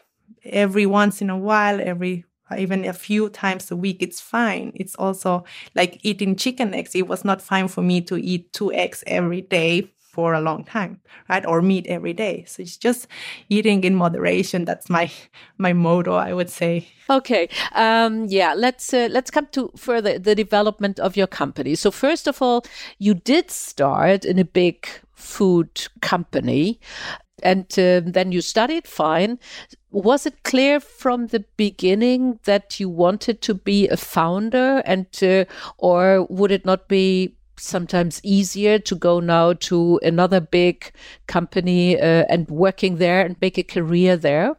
every 0.45 0.87
once 0.87 1.21
in 1.21 1.29
a 1.29 1.39
while, 1.39 1.81
every 1.81 2.25
even 2.59 2.85
a 2.85 2.93
few 2.93 3.31
times 3.31 3.71
a 3.71 3.77
week, 3.77 3.99
it's 4.01 4.21
fine. 4.21 4.73
It's 4.75 4.95
also 4.97 5.45
like 5.75 5.99
eating 6.03 6.37
chicken 6.37 6.75
eggs. 6.75 6.95
It 6.95 7.09
was 7.09 7.25
not 7.25 7.41
fine 7.41 7.69
for 7.69 7.81
me 7.81 8.03
to 8.03 8.17
eat 8.17 8.53
two 8.53 8.71
eggs 8.75 9.03
every 9.07 9.41
day 9.41 9.91
for 10.13 10.35
a 10.35 10.41
long 10.43 10.63
time, 10.63 11.01
right? 11.31 11.45
Or 11.47 11.63
meat 11.63 11.87
every 11.89 12.13
day. 12.13 12.45
So 12.47 12.63
it's 12.63 12.77
just 12.77 13.09
eating 13.49 13.83
in 13.83 13.95
moderation. 13.95 14.67
That's 14.67 14.91
my 14.91 15.11
my 15.57 15.73
motto, 15.73 16.15
I 16.15 16.35
would 16.35 16.51
say. 16.51 16.87
Okay, 17.09 17.49
um, 17.75 18.27
yeah. 18.29 18.53
Let's 18.55 18.93
uh, 18.93 19.09
let's 19.11 19.31
come 19.31 19.49
to 19.53 19.71
further 19.77 20.19
the 20.19 20.35
development 20.35 21.01
of 21.01 21.17
your 21.17 21.27
company. 21.27 21.75
So 21.75 21.91
first 21.91 22.29
of 22.29 22.43
all, 22.43 22.63
you 22.99 23.15
did 23.15 23.51
start 23.51 24.25
in 24.25 24.39
a 24.39 24.45
big 24.45 24.87
food 25.15 25.89
company, 26.03 26.79
and 27.43 27.67
uh, 27.79 28.03
then 28.05 28.33
you 28.33 28.43
studied. 28.43 28.87
Fine. 28.87 29.39
Was 29.91 30.27
it 30.27 30.43
clear 30.43 30.79
from 30.81 31.29
the 31.29 31.45
beginning 31.57 32.39
that 32.45 32.81
you 32.81 32.89
wanted 32.89 33.41
to 33.43 33.55
be 33.55 33.89
a 33.89 33.97
founder, 33.97 34.83
and 34.85 35.07
uh, 35.23 35.45
or 35.79 36.27
would 36.29 36.53
it 36.53 36.67
not 36.67 36.89
be 36.89 37.35
sometimes 37.63 38.21
easier 38.23 38.79
to 38.79 38.95
go 38.95 39.21
now 39.21 39.53
to 39.55 40.01
another 40.03 40.41
big 40.41 40.93
company 41.27 41.99
uh, 41.99 42.25
and 42.29 42.49
working 42.49 42.97
there 42.97 43.25
and 43.25 43.37
make 43.41 43.59
a 43.59 43.63
career 43.63 44.17
there? 44.17 44.57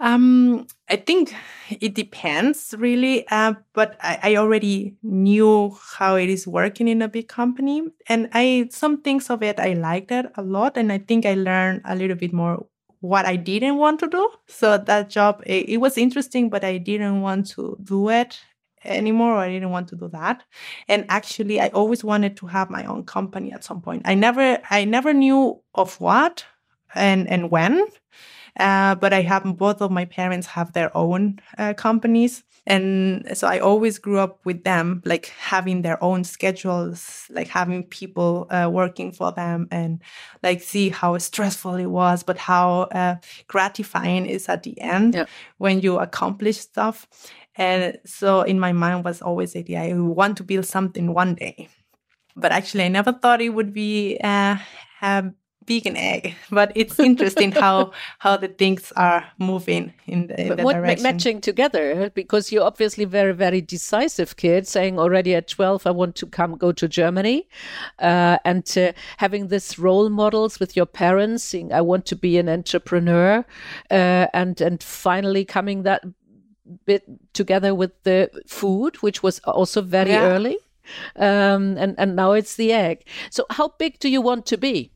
Um, 0.00 0.68
I 0.88 0.96
think 0.96 1.34
it 1.80 1.94
depends 1.94 2.72
really, 2.78 3.26
uh, 3.28 3.54
but 3.72 3.96
I, 4.00 4.18
I, 4.22 4.36
already 4.36 4.94
knew 5.02 5.76
how 5.98 6.14
it 6.14 6.28
is 6.28 6.46
working 6.46 6.86
in 6.86 7.02
a 7.02 7.08
big 7.08 7.26
company, 7.26 7.82
and 8.08 8.28
I 8.32 8.68
some 8.70 9.02
things 9.02 9.28
of 9.28 9.42
it 9.42 9.58
I 9.58 9.72
liked 9.72 10.12
it 10.12 10.26
a 10.36 10.42
lot, 10.42 10.76
and 10.76 10.92
I 10.92 10.98
think 10.98 11.26
I 11.26 11.34
learned 11.34 11.80
a 11.84 11.96
little 11.96 12.14
bit 12.14 12.32
more 12.32 12.64
what 13.00 13.26
I 13.26 13.34
didn't 13.34 13.76
want 13.76 13.98
to 14.00 14.06
do. 14.06 14.28
So 14.46 14.78
that 14.78 15.10
job 15.10 15.42
it, 15.46 15.68
it 15.68 15.76
was 15.78 15.98
interesting, 15.98 16.48
but 16.48 16.62
I 16.62 16.78
didn't 16.78 17.20
want 17.20 17.48
to 17.50 17.76
do 17.82 18.08
it 18.08 18.38
anymore 18.84 19.34
or 19.34 19.38
I 19.38 19.48
didn't 19.48 19.70
want 19.70 19.88
to 19.88 19.96
do 19.96 20.08
that. 20.08 20.44
And 20.88 21.04
actually 21.08 21.60
I 21.60 21.68
always 21.68 22.04
wanted 22.04 22.36
to 22.38 22.46
have 22.46 22.70
my 22.70 22.84
own 22.84 23.04
company 23.04 23.52
at 23.52 23.64
some 23.64 23.80
point. 23.80 24.02
I 24.04 24.14
never 24.14 24.58
I 24.70 24.84
never 24.84 25.12
knew 25.12 25.60
of 25.74 26.00
what 26.00 26.44
and 26.94 27.28
and 27.28 27.50
when. 27.50 27.86
Uh, 28.58 28.96
but 28.96 29.12
I 29.12 29.22
have 29.22 29.44
both 29.56 29.80
of 29.80 29.90
my 29.90 30.04
parents 30.04 30.46
have 30.48 30.72
their 30.72 30.94
own 30.96 31.38
uh, 31.58 31.74
companies. 31.74 32.42
And 32.66 33.26
so 33.32 33.46
I 33.46 33.60
always 33.60 33.98
grew 33.98 34.18
up 34.18 34.44
with 34.44 34.64
them, 34.64 35.00
like 35.06 35.26
having 35.38 35.82
their 35.82 36.02
own 36.04 36.24
schedules, 36.24 37.24
like 37.30 37.48
having 37.48 37.84
people 37.84 38.46
uh, 38.50 38.68
working 38.70 39.10
for 39.12 39.32
them 39.32 39.68
and 39.70 40.02
like 40.42 40.60
see 40.60 40.90
how 40.90 41.16
stressful 41.18 41.76
it 41.76 41.86
was, 41.86 42.22
but 42.22 42.36
how 42.36 42.82
uh, 42.92 43.16
gratifying 43.46 44.26
is 44.26 44.48
at 44.50 44.64
the 44.64 44.78
end 44.80 45.14
yeah. 45.14 45.24
when 45.56 45.80
you 45.80 45.98
accomplish 45.98 46.58
stuff. 46.58 47.06
And 47.58 47.98
so 48.06 48.42
in 48.42 48.58
my 48.60 48.72
mind 48.72 49.04
was 49.04 49.20
always 49.20 49.52
the 49.52 49.60
idea 49.60 49.82
I 49.82 49.92
want 49.94 50.36
to 50.38 50.44
build 50.44 50.64
something 50.64 51.12
one 51.12 51.34
day. 51.34 51.68
But 52.36 52.52
actually, 52.52 52.84
I 52.84 52.88
never 52.88 53.12
thought 53.12 53.40
it 53.40 53.48
would 53.50 53.74
be 53.74 54.16
uh, 54.22 54.56
a 55.02 55.32
vegan 55.68 55.96
egg. 55.96 56.34
But 56.50 56.72
it's 56.74 56.98
interesting 57.10 57.52
how 57.52 57.92
how 58.18 58.36
the 58.36 58.48
things 58.48 58.92
are 58.96 59.24
moving 59.38 59.92
in 60.06 60.26
the, 60.26 60.40
in 60.40 60.56
the 60.56 60.62
what 60.62 60.74
direction. 60.74 61.02
matching 61.02 61.40
together 61.40 62.10
because 62.14 62.50
you're 62.50 62.64
obviously 62.64 63.04
very 63.04 63.34
very 63.34 63.60
decisive 63.60 64.36
kid, 64.36 64.66
saying 64.66 64.98
already 64.98 65.34
at 65.34 65.48
twelve 65.48 65.86
I 65.86 65.90
want 65.90 66.16
to 66.16 66.26
come 66.26 66.56
go 66.56 66.72
to 66.72 66.88
Germany, 66.88 67.48
uh, 67.98 68.38
and 68.44 68.66
uh, 68.76 68.92
having 69.18 69.48
this 69.48 69.78
role 69.78 70.08
models 70.08 70.58
with 70.58 70.76
your 70.76 70.86
parents, 70.86 71.44
saying 71.44 71.72
I 71.72 71.82
want 71.82 72.06
to 72.06 72.16
be 72.16 72.38
an 72.38 72.48
entrepreneur, 72.48 73.44
uh, 73.90 74.26
and 74.32 74.60
and 74.60 74.82
finally 74.82 75.44
coming 75.44 75.82
that 75.82 76.02
bit 76.84 77.04
together 77.32 77.74
with 77.74 78.02
the 78.02 78.30
food, 78.46 78.96
which 78.96 79.22
was 79.22 79.40
also 79.40 79.82
very 79.82 80.10
yeah. 80.10 80.22
early. 80.22 80.58
Um, 81.16 81.76
and, 81.76 81.94
and 81.98 82.16
now 82.16 82.32
it's 82.32 82.56
the 82.56 82.72
egg. 82.72 83.04
So 83.30 83.44
how 83.50 83.74
big 83.78 83.98
do 83.98 84.08
you 84.08 84.22
want 84.22 84.46
to 84.46 84.56
be? 84.56 84.92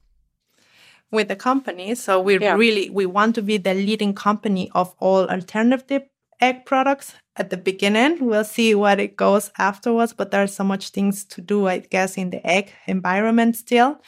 With 1.11 1.29
the 1.29 1.37
company. 1.37 1.95
So 1.95 2.21
we 2.21 2.39
yeah. 2.39 2.55
really, 2.55 2.89
we 2.89 3.05
want 3.05 3.35
to 3.35 3.43
be 3.43 3.59
the 3.59 3.75
leading 3.75 4.15
company 4.15 4.71
of 4.75 4.95
all 4.99 5.29
alternative 5.29 6.03
egg 6.41 6.65
products 6.65 7.15
at 7.37 7.51
the 7.51 7.57
beginning. 7.57 8.25
We'll 8.27 8.45
see 8.45 8.75
what 8.75 9.01
it 9.01 9.17
goes 9.17 9.51
afterwards, 9.59 10.13
but 10.13 10.31
there 10.31 10.43
are 10.43 10.47
so 10.49 10.65
much 10.65 10.91
things 10.91 11.25
to 11.27 11.41
do, 11.41 11.69
I 11.69 11.79
guess, 11.79 12.17
in 12.17 12.31
the 12.31 12.47
egg 12.47 12.73
environment 12.87 13.57
still. 13.57 14.01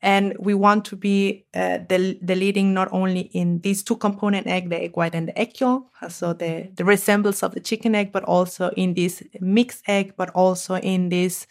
And 0.00 0.36
we 0.38 0.54
want 0.54 0.84
to 0.86 0.96
be 0.96 1.44
uh, 1.54 1.78
the, 1.88 2.18
the 2.22 2.36
leading 2.36 2.72
not 2.72 2.88
only 2.92 3.22
in 3.32 3.60
these 3.60 3.82
two 3.82 3.96
component 3.96 4.46
egg, 4.46 4.70
the 4.70 4.80
egg 4.80 4.96
white 4.96 5.14
and 5.14 5.28
the 5.28 5.36
egg 5.36 5.58
yolk, 5.58 5.88
so 6.08 6.32
the, 6.32 6.70
the 6.74 6.84
resemblance 6.84 7.42
of 7.42 7.54
the 7.54 7.60
chicken 7.60 7.94
egg, 7.96 8.12
but 8.12 8.22
also 8.24 8.70
in 8.76 8.94
this 8.94 9.22
mixed 9.40 9.82
egg, 9.88 10.14
but 10.16 10.30
also 10.30 10.76
in 10.76 11.08
this 11.08 11.46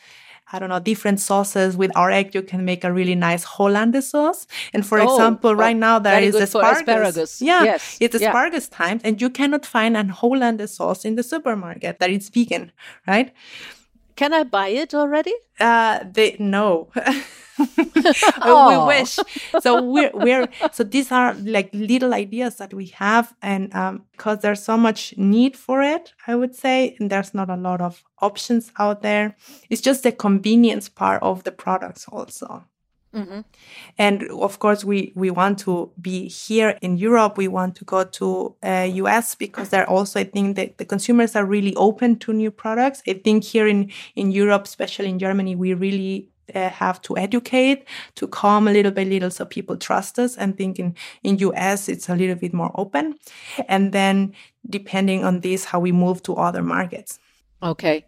I 0.51 0.59
don't 0.59 0.69
know, 0.69 0.79
different 0.79 1.19
sauces. 1.19 1.75
With 1.75 1.91
our 1.97 2.09
egg, 2.09 2.33
you 2.33 2.41
can 2.41 2.63
make 2.63 2.83
a 2.83 2.93
really 2.93 3.15
nice 3.15 3.43
Hollandaise 3.43 4.09
sauce. 4.09 4.47
And 4.73 4.85
for 4.85 4.99
oh, 4.99 5.03
example, 5.03 5.55
right 5.55 5.75
oh, 5.75 5.79
now 5.79 5.99
there 5.99 6.21
is 6.21 6.35
asparagus. 6.35 6.79
asparagus. 6.79 7.41
Yeah, 7.41 7.63
yes. 7.63 7.97
it's 7.99 8.15
asparagus 8.15 8.69
yeah. 8.71 8.77
time, 8.77 9.01
and 9.03 9.21
you 9.21 9.29
cannot 9.29 9.65
find 9.65 9.97
an 9.97 10.09
Hollandaise 10.09 10.75
sauce 10.75 11.03
in 11.03 11.15
the 11.15 11.23
supermarket 11.23 11.99
that 11.99 12.09
is 12.09 12.29
vegan, 12.29 12.71
right? 13.05 13.33
Can 14.15 14.33
I 14.33 14.43
buy 14.43 14.69
it 14.69 14.93
already? 14.93 15.33
Uh, 15.59 16.05
they 16.09 16.37
no. 16.39 16.89
we 18.69 18.77
wish. 18.85 19.19
So 19.61 19.81
we're 19.81 20.11
we're 20.13 20.47
so 20.71 20.83
these 20.83 21.11
are 21.11 21.33
like 21.35 21.69
little 21.73 22.13
ideas 22.13 22.57
that 22.57 22.73
we 22.73 22.87
have, 22.87 23.33
and 23.41 23.73
um, 23.75 24.03
because 24.11 24.39
there's 24.39 24.63
so 24.63 24.77
much 24.77 25.13
need 25.17 25.55
for 25.55 25.81
it, 25.81 26.13
I 26.27 26.35
would 26.35 26.55
say, 26.55 26.95
and 26.99 27.09
there's 27.09 27.33
not 27.33 27.49
a 27.49 27.55
lot 27.55 27.81
of 27.81 28.03
options 28.19 28.71
out 28.77 29.01
there. 29.01 29.35
It's 29.69 29.81
just 29.81 30.03
the 30.03 30.11
convenience 30.11 30.89
part 30.89 31.21
of 31.23 31.43
the 31.43 31.51
products 31.51 32.07
also. 32.07 32.63
Mm-hmm. 33.13 33.39
And 33.97 34.29
of 34.29 34.59
course, 34.59 34.83
we, 34.83 35.11
we 35.15 35.31
want 35.31 35.59
to 35.59 35.91
be 35.99 36.27
here 36.27 36.77
in 36.81 36.97
Europe. 36.97 37.37
We 37.37 37.47
want 37.47 37.75
to 37.77 37.85
go 37.85 38.03
to 38.03 38.55
uh, 38.63 38.89
US 38.93 39.33
because 39.33 39.69
there 39.69 39.89
also, 39.89 40.19
I 40.19 40.25
think 40.25 40.55
that 40.57 40.77
the 40.77 40.85
consumers 40.85 41.35
are 41.35 41.45
really 41.45 41.75
open 41.75 42.19
to 42.19 42.33
new 42.33 42.51
products. 42.51 43.01
I 43.07 43.13
think 43.13 43.43
here 43.43 43.67
in, 43.67 43.91
in 44.15 44.31
Europe, 44.31 44.65
especially 44.65 45.09
in 45.09 45.19
Germany, 45.19 45.55
we 45.55 45.73
really 45.73 46.29
have 46.53 47.01
to 47.01 47.17
educate 47.17 47.85
to 48.15 48.27
calm 48.27 48.67
a 48.67 48.71
little 48.71 48.91
by 48.91 49.03
little 49.03 49.29
so 49.29 49.45
people 49.45 49.77
trust 49.77 50.19
us 50.19 50.37
and 50.37 50.57
think 50.57 50.79
in, 50.79 50.95
in 51.23 51.37
us 51.55 51.89
it's 51.89 52.09
a 52.09 52.15
little 52.15 52.35
bit 52.35 52.53
more 52.53 52.71
open 52.75 53.15
and 53.67 53.91
then 53.91 54.33
depending 54.69 55.23
on 55.23 55.41
this 55.41 55.65
how 55.65 55.79
we 55.79 55.91
move 55.91 56.21
to 56.23 56.35
other 56.35 56.63
markets 56.63 57.19
Okay. 57.63 58.05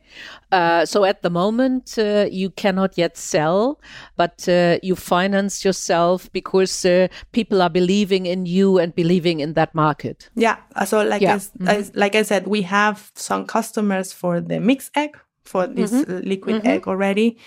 Uh, 0.52 0.86
so 0.86 1.06
at 1.06 1.24
the 1.24 1.30
moment, 1.30 1.98
uh, 1.98 2.28
you 2.30 2.52
cannot 2.52 2.98
yet 2.98 3.18
sell, 3.18 3.82
but 4.16 4.48
uh, 4.48 4.78
you 4.84 4.96
finance 4.96 5.66
yourself 5.66 6.32
because 6.32 6.86
uh, 6.86 7.08
people 7.32 7.62
are 7.62 7.70
believing 7.70 8.28
in 8.28 8.46
you 8.46 8.78
and 8.78 8.94
believing 8.94 9.40
in 9.40 9.54
that 9.54 9.74
market. 9.74 10.30
Yeah. 10.36 10.58
So 10.86 11.02
like 11.02 11.22
yeah. 11.22 11.36
I, 11.36 11.40
mm 11.40 11.68
-hmm. 11.68 11.96
like 11.96 12.16
I 12.16 12.24
said, 12.24 12.48
we 12.48 12.62
have 12.64 13.02
some 13.16 13.46
customers 13.46 14.14
for 14.14 14.42
the 14.42 14.60
mix 14.60 14.92
egg 14.94 15.16
for 15.50 15.66
this 15.66 15.91
mm-hmm. 15.91 16.30
liquid 16.30 16.58
mm-hmm. 16.58 16.68
egg 16.68 16.88
already. 16.88 17.38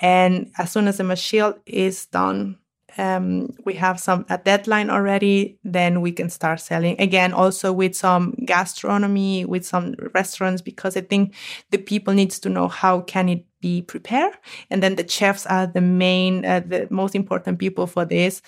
And 0.00 0.50
as 0.58 0.72
soon 0.72 0.88
as 0.88 0.96
the 0.96 1.04
machine 1.04 1.54
is 1.64 2.06
done, 2.06 2.58
um, 2.98 3.54
we 3.64 3.74
have 3.74 4.00
some 4.00 4.26
a 4.28 4.36
deadline 4.36 4.90
already, 4.90 5.58
then 5.64 6.00
we 6.00 6.12
can 6.12 6.28
start 6.28 6.60
selling 6.60 7.00
again. 7.00 7.32
Also 7.32 7.72
with 7.72 7.94
some 7.94 8.34
gastronomy, 8.44 9.44
with 9.44 9.64
some 9.64 9.94
restaurants, 10.12 10.60
because 10.60 10.96
I 10.96 11.02
think 11.02 11.34
the 11.70 11.78
people 11.78 12.14
needs 12.14 12.38
to 12.40 12.48
know 12.48 12.68
how 12.68 13.00
can 13.00 13.28
it 13.28 13.46
be 13.60 13.80
prepared, 13.80 14.34
and 14.68 14.82
then 14.82 14.96
the 14.96 15.08
chefs 15.08 15.46
are 15.46 15.66
the 15.66 15.80
main, 15.80 16.44
uh, 16.44 16.60
the 16.66 16.88
most 16.90 17.14
important 17.14 17.58
people 17.58 17.86
for 17.86 18.04
this, 18.04 18.42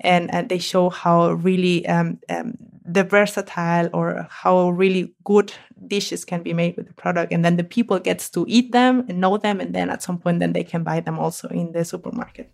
and, 0.00 0.32
and 0.32 0.48
they 0.48 0.58
show 0.58 0.90
how 0.90 1.32
really 1.32 1.86
um, 1.88 2.20
um, 2.28 2.54
the 2.88 3.04
versatile 3.04 3.90
or 3.92 4.26
how 4.30 4.70
really 4.70 5.12
good 5.24 5.52
dishes 5.86 6.24
can 6.24 6.42
be 6.42 6.52
made 6.52 6.76
with 6.76 6.86
the 6.86 6.94
product 6.94 7.32
and 7.32 7.44
then 7.44 7.56
the 7.56 7.64
people 7.64 7.98
gets 7.98 8.30
to 8.30 8.44
eat 8.48 8.72
them 8.72 9.04
and 9.08 9.20
know 9.20 9.36
them 9.36 9.60
and 9.60 9.74
then 9.74 9.90
at 9.90 10.02
some 10.02 10.18
point 10.18 10.40
then 10.40 10.52
they 10.52 10.64
can 10.64 10.82
buy 10.82 11.00
them 11.00 11.18
also 11.18 11.48
in 11.48 11.72
the 11.72 11.84
supermarket 11.84 12.50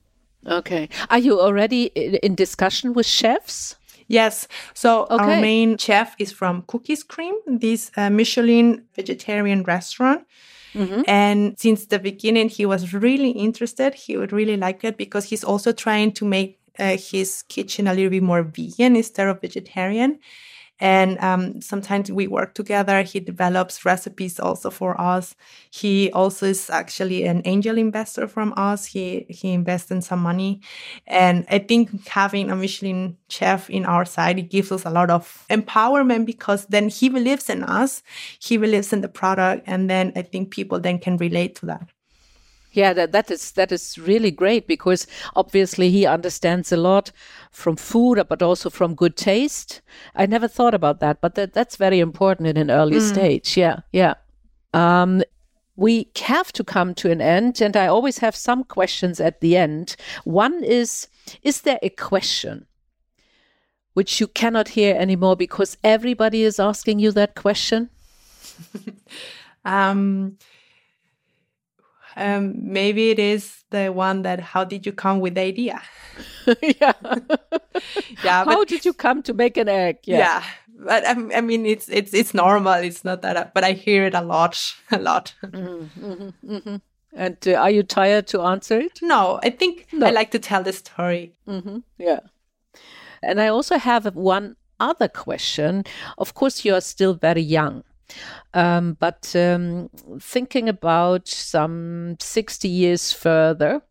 Okay. 0.46 0.88
Are 1.10 1.18
you 1.18 1.40
already 1.40 1.84
in 1.86 2.34
discussion 2.34 2.92
with 2.92 3.06
chefs? 3.06 3.76
Yes. 4.06 4.46
So 4.74 5.06
okay. 5.10 5.24
our 5.24 5.40
main 5.40 5.78
chef 5.78 6.14
is 6.18 6.30
from 6.30 6.64
Cookies 6.66 7.02
Cream, 7.02 7.34
this 7.46 7.90
uh, 7.96 8.10
Michelin 8.10 8.84
vegetarian 8.94 9.62
restaurant. 9.62 10.26
Mm-hmm. 10.74 11.02
And 11.06 11.58
since 11.58 11.86
the 11.86 11.98
beginning, 11.98 12.48
he 12.48 12.66
was 12.66 12.92
really 12.92 13.30
interested. 13.30 13.94
He 13.94 14.16
would 14.16 14.32
really 14.32 14.56
like 14.56 14.84
it 14.84 14.96
because 14.96 15.24
he's 15.24 15.44
also 15.44 15.72
trying 15.72 16.12
to 16.12 16.24
make 16.24 16.58
uh, 16.78 16.96
his 16.96 17.42
kitchen 17.48 17.86
a 17.86 17.94
little 17.94 18.10
bit 18.10 18.22
more 18.22 18.42
vegan 18.42 18.96
instead 18.96 19.28
of 19.28 19.40
vegetarian. 19.40 20.18
And 20.80 21.18
um, 21.20 21.60
sometimes 21.60 22.10
we 22.10 22.26
work 22.26 22.54
together. 22.54 23.02
He 23.02 23.20
develops 23.20 23.84
recipes 23.84 24.40
also 24.40 24.70
for 24.70 25.00
us. 25.00 25.36
He 25.70 26.10
also 26.10 26.46
is 26.46 26.68
actually 26.68 27.24
an 27.24 27.42
angel 27.44 27.78
investor 27.78 28.26
from 28.26 28.52
us. 28.56 28.84
He 28.86 29.24
he 29.28 29.52
invests 29.52 29.92
in 29.92 30.02
some 30.02 30.18
money, 30.20 30.60
and 31.06 31.46
I 31.48 31.60
think 31.60 32.08
having 32.08 32.50
a 32.50 32.56
Michelin 32.56 33.16
chef 33.28 33.70
in 33.70 33.86
our 33.86 34.04
side 34.04 34.38
it 34.40 34.50
gives 34.50 34.72
us 34.72 34.84
a 34.84 34.90
lot 34.90 35.10
of 35.10 35.44
empowerment 35.48 36.26
because 36.26 36.66
then 36.66 36.88
he 36.88 37.08
believes 37.08 37.48
in 37.48 37.62
us, 37.62 38.02
he 38.40 38.56
believes 38.56 38.92
in 38.92 39.00
the 39.00 39.08
product, 39.08 39.62
and 39.68 39.88
then 39.88 40.12
I 40.16 40.22
think 40.22 40.50
people 40.50 40.80
then 40.80 40.98
can 40.98 41.16
relate 41.18 41.54
to 41.56 41.66
that. 41.66 41.93
Yeah, 42.74 42.92
that, 42.92 43.12
that 43.12 43.30
is 43.30 43.52
that 43.52 43.70
is 43.70 43.96
really 43.98 44.32
great 44.32 44.66
because 44.66 45.06
obviously 45.36 45.90
he 45.90 46.06
understands 46.06 46.72
a 46.72 46.76
lot 46.76 47.12
from 47.52 47.76
food, 47.76 48.20
but 48.28 48.42
also 48.42 48.68
from 48.68 48.96
good 48.96 49.16
taste. 49.16 49.80
I 50.16 50.26
never 50.26 50.48
thought 50.48 50.74
about 50.74 50.98
that, 50.98 51.20
but 51.20 51.36
that, 51.36 51.52
that's 51.52 51.76
very 51.76 52.00
important 52.00 52.48
in 52.48 52.56
an 52.56 52.72
early 52.72 52.98
mm. 52.98 53.08
stage. 53.08 53.56
Yeah, 53.56 53.80
yeah. 53.92 54.14
Um, 54.72 55.22
we 55.76 56.10
have 56.20 56.52
to 56.52 56.64
come 56.64 56.94
to 56.94 57.12
an 57.12 57.20
end, 57.20 57.60
and 57.60 57.76
I 57.76 57.86
always 57.86 58.18
have 58.18 58.34
some 58.34 58.64
questions 58.64 59.20
at 59.20 59.40
the 59.40 59.56
end. 59.56 59.94
One 60.24 60.64
is: 60.64 61.06
Is 61.42 61.60
there 61.60 61.78
a 61.80 61.90
question 61.90 62.66
which 63.92 64.20
you 64.20 64.26
cannot 64.26 64.68
hear 64.68 64.96
anymore 64.96 65.36
because 65.36 65.76
everybody 65.84 66.42
is 66.42 66.58
asking 66.58 66.98
you 66.98 67.12
that 67.12 67.36
question? 67.36 67.90
um 69.64 70.36
um, 72.16 72.54
maybe 72.56 73.10
it 73.10 73.18
is 73.18 73.64
the 73.70 73.88
one 73.88 74.22
that 74.22 74.40
how 74.40 74.64
did 74.64 74.86
you 74.86 74.92
come 74.92 75.20
with 75.20 75.34
the 75.34 75.42
idea? 75.42 75.82
yeah. 76.62 76.92
yeah. 78.24 78.44
How 78.44 78.64
did 78.64 78.84
you 78.84 78.92
come 78.92 79.22
to 79.22 79.34
make 79.34 79.56
an 79.56 79.68
egg? 79.68 79.98
Yeah. 80.04 80.18
yeah. 80.18 80.44
But 80.76 81.06
um, 81.06 81.30
I 81.34 81.40
mean, 81.40 81.66
it's 81.66 81.88
it's 81.88 82.12
it's 82.12 82.34
normal. 82.34 82.74
It's 82.74 83.04
not 83.04 83.22
that, 83.22 83.54
but 83.54 83.64
I 83.64 83.72
hear 83.72 84.04
it 84.04 84.14
a 84.14 84.20
lot, 84.20 84.58
a 84.90 84.98
lot. 84.98 85.34
Mm-hmm, 85.44 86.04
mm-hmm, 86.04 86.52
mm-hmm. 86.52 86.76
And 87.16 87.36
uh, 87.46 87.52
are 87.54 87.70
you 87.70 87.82
tired 87.84 88.26
to 88.28 88.42
answer 88.42 88.80
it? 88.80 88.98
No, 89.00 89.38
I 89.42 89.50
think 89.50 89.86
no. 89.92 90.06
I 90.06 90.10
like 90.10 90.30
to 90.32 90.38
tell 90.38 90.62
the 90.62 90.72
story. 90.72 91.34
Mm-hmm. 91.48 91.78
Yeah. 91.98 92.20
And 93.22 93.40
I 93.40 93.48
also 93.48 93.78
have 93.78 94.14
one 94.14 94.56
other 94.80 95.08
question. 95.08 95.84
Of 96.18 96.34
course, 96.34 96.64
you 96.64 96.74
are 96.74 96.80
still 96.80 97.14
very 97.14 97.40
young. 97.40 97.84
Um, 98.52 98.96
but 99.00 99.34
um, 99.36 99.90
thinking 100.20 100.68
about 100.68 101.28
some 101.28 102.16
60 102.20 102.68
years 102.68 103.12
further, 103.12 103.82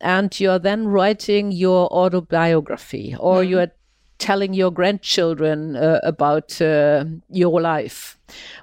and 0.00 0.38
you're 0.40 0.58
then 0.58 0.88
writing 0.88 1.52
your 1.52 1.92
autobiography, 1.92 3.14
or 3.18 3.42
mm. 3.42 3.48
you're 3.48 3.72
telling 4.18 4.54
your 4.54 4.70
grandchildren 4.70 5.76
uh, 5.76 6.00
about 6.02 6.60
uh, 6.60 7.04
your 7.28 7.60
life, 7.60 8.18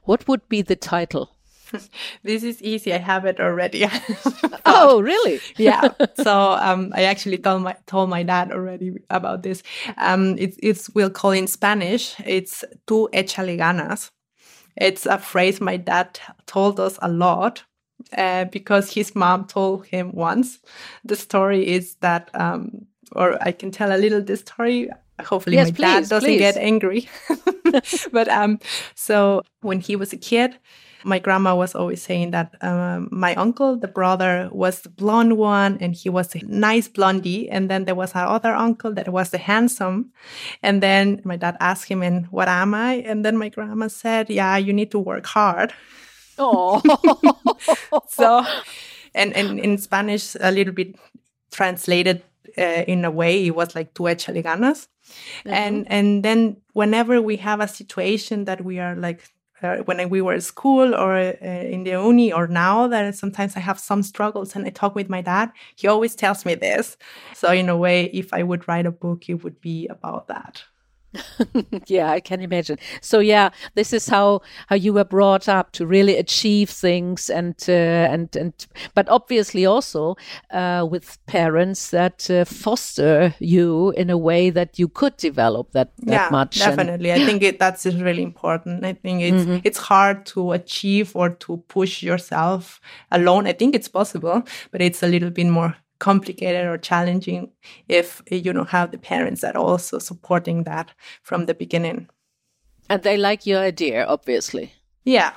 what 0.06 0.28
would 0.28 0.48
be 0.50 0.62
the 0.62 0.76
title? 0.76 1.36
this 2.24 2.44
is 2.44 2.62
easy. 2.62 2.94
I 2.94 2.98
have 2.98 3.26
it 3.26 3.40
already. 3.40 3.86
oh, 4.66 5.02
really? 5.02 5.40
yeah. 5.58 5.90
So 6.16 6.54
um, 6.54 6.92
I 6.96 7.04
actually 7.04 7.38
told 7.38 7.64
my 7.64 7.76
told 7.86 8.10
my 8.10 8.24
dad 8.24 8.52
already 8.52 8.94
about 9.10 9.44
this. 9.44 9.64
Um, 9.98 10.36
it's 10.38 10.58
it's 10.62 10.90
we'll 10.96 11.10
call 11.10 11.32
in 11.32 11.48
Spanish. 11.48 12.16
It's 12.26 12.64
tu 12.88 13.08
échale 13.14 13.58
ganas. 13.58 14.10
It's 14.80 15.06
a 15.06 15.18
phrase 15.18 15.60
my 15.60 15.78
dad 15.78 16.20
told 16.46 16.80
us 16.80 16.98
a 17.02 17.10
lot 17.10 17.64
uh, 18.18 18.46
because 18.46 18.94
his 18.94 19.16
mom 19.16 19.46
told 19.46 19.86
him 19.86 20.12
once. 20.14 20.60
The 21.04 21.16
story 21.16 21.68
is 21.68 21.96
that, 21.96 22.30
um, 22.34 22.86
or 23.12 23.38
I 23.42 23.52
can 23.52 23.72
tell 23.72 23.96
a 23.96 23.98
little 23.98 24.22
this 24.22 24.42
story. 24.42 24.90
Hopefully, 25.22 25.58
yes, 25.58 25.68
my 25.68 25.72
please, 25.72 25.82
dad 25.82 26.10
doesn't 26.10 26.30
please. 26.30 26.40
get 26.40 26.56
angry. 26.56 27.10
but 28.14 28.30
um, 28.30 28.60
so 28.96 29.44
when 29.62 29.82
he 29.82 29.98
was 29.98 30.14
a 30.14 30.18
kid, 30.18 30.58
my 31.04 31.20
grandma 31.20 31.56
was 31.56 31.76
always 31.76 32.02
saying 32.02 32.32
that 32.32 32.56
um, 32.62 33.10
my 33.12 33.36
uncle, 33.36 33.78
the 33.78 33.88
brother, 33.88 34.50
was 34.52 34.82
the 34.82 34.90
blonde 34.90 35.38
one 35.38 35.78
and 35.80 35.96
he 35.96 36.10
was 36.10 36.36
a 36.36 36.40
nice 36.46 36.88
blondie. 36.88 37.50
And 37.50 37.70
then 37.70 37.86
there 37.86 37.96
was 37.96 38.14
our 38.16 38.28
other 38.28 38.54
uncle 38.54 38.94
that 38.94 39.10
was 39.10 39.30
the 39.30 39.38
handsome. 39.38 40.12
And 40.62 40.84
then 40.84 41.22
my 41.24 41.38
dad 41.38 41.58
asked 41.60 41.86
him, 41.86 42.02
and 42.02 42.26
what 42.28 42.48
am 42.48 42.74
I? 42.74 42.96
And 42.96 43.24
then 43.24 43.38
my 43.38 43.50
grandma 43.50 43.88
said, 43.88 44.30
yeah, 44.30 44.58
you 44.58 44.74
need 44.74 44.92
to 44.92 45.00
work 45.00 45.26
hard. 45.26 45.74
Oh. 46.38 46.82
so, 48.08 48.46
and, 49.16 49.34
and 49.36 49.60
in 49.60 49.78
Spanish, 49.78 50.36
a 50.40 50.52
little 50.52 50.74
bit 50.74 50.96
translated 51.52 52.24
uh, 52.58 52.84
in 52.88 53.06
a 53.06 53.12
way, 53.12 53.46
it 53.46 53.56
was 53.56 53.76
like 53.76 53.94
tu 53.94 54.04
échale 54.04 54.44
ganas. 54.44 54.88
Mm-hmm. 55.46 55.50
And, 55.50 55.92
and 55.92 56.24
then 56.24 56.58
whenever 56.74 57.22
we 57.22 57.38
have 57.38 57.60
a 57.60 57.68
situation 57.68 58.46
that 58.46 58.64
we 58.64 58.80
are 58.80 58.96
like 58.96 59.30
uh, 59.62 59.78
when 59.86 60.10
we 60.10 60.22
were 60.22 60.34
at 60.34 60.44
school 60.44 60.96
or 60.96 61.16
uh, 61.16 61.34
in 61.42 61.84
the 61.84 61.92
uni 61.92 62.32
or 62.32 62.48
now 62.48 62.88
that 62.88 63.16
sometimes 63.16 63.56
I 63.56 63.60
have 63.60 63.80
some 63.80 64.04
struggles 64.04 64.56
and 64.56 64.66
I 64.66 64.70
talk 64.70 64.96
with 64.96 65.10
my 65.10 65.22
dad, 65.22 65.52
he 65.76 65.88
always 65.88 66.16
tells 66.16 66.46
me 66.46 66.56
this. 66.56 66.98
So 67.34 67.52
in 67.52 67.70
a 67.70 67.78
way, 67.78 68.06
if 68.06 68.34
I 68.34 68.44
would 68.44 68.68
write 68.68 68.86
a 68.86 68.92
book, 68.92 69.30
it 69.30 69.44
would 69.44 69.62
be 69.62 69.88
about 69.88 70.28
that. 70.28 70.64
yeah, 71.88 72.12
I 72.12 72.20
can 72.20 72.42
imagine. 72.42 72.78
So 73.02 73.20
yeah, 73.20 73.50
this 73.76 73.94
is 73.94 74.08
how 74.08 74.42
how 74.68 74.76
you 74.76 74.94
were 74.94 75.06
brought 75.06 75.50
up 75.50 75.72
to 75.74 75.86
really 75.86 76.18
achieve 76.18 76.70
things, 76.70 77.30
and 77.30 77.56
uh, 77.68 77.72
and 78.14 78.36
and 78.36 78.54
but 78.94 79.10
obviously 79.10 79.66
also 79.66 80.16
uh, 80.52 80.88
with 80.90 81.18
parents 81.26 81.90
that 81.90 82.30
uh, 82.30 82.46
foster 82.46 83.34
you 83.40 83.92
in 83.92 84.10
a 84.10 84.18
way 84.18 84.50
that 84.50 84.78
you 84.78 84.88
could 84.88 85.18
develop 85.18 85.72
that, 85.72 85.92
that 86.04 86.12
yeah, 86.12 86.30
much. 86.32 86.60
Definitely, 86.60 87.12
and, 87.12 87.24
I 87.24 87.26
think 87.26 87.42
it, 87.42 87.60
that's 87.60 87.86
really 87.86 88.24
important. 88.24 88.86
I 88.86 88.94
think 88.94 89.22
it's 89.22 89.44
mm-hmm. 89.44 89.60
it's 89.64 89.80
hard 89.80 90.26
to 90.28 90.52
achieve 90.52 91.16
or 91.16 91.30
to 91.30 91.58
push 91.68 92.04
yourself 92.04 92.80
alone. 93.12 93.48
I 93.48 93.54
think 93.54 93.74
it's 93.76 93.90
possible, 93.90 94.44
but 94.72 94.82
it's 94.82 95.02
a 95.02 95.08
little 95.08 95.32
bit 95.32 95.48
more 95.48 95.76
complicated 96.00 96.66
or 96.66 96.78
challenging 96.78 97.52
if 97.88 98.22
you 98.32 98.54
don't 98.54 98.70
have 98.70 98.92
the 98.92 98.98
parents 98.98 99.42
that 99.42 99.56
are 99.56 99.64
also 99.64 100.00
supporting 100.00 100.64
that 100.64 100.92
from 101.22 101.46
the 101.46 101.54
beginning. 101.54 102.08
And 102.90 103.04
they 103.04 103.18
like 103.18 103.46
your 103.46 103.60
idea, 103.60 104.06
obviously. 104.06 104.74
Yeah, 105.04 105.34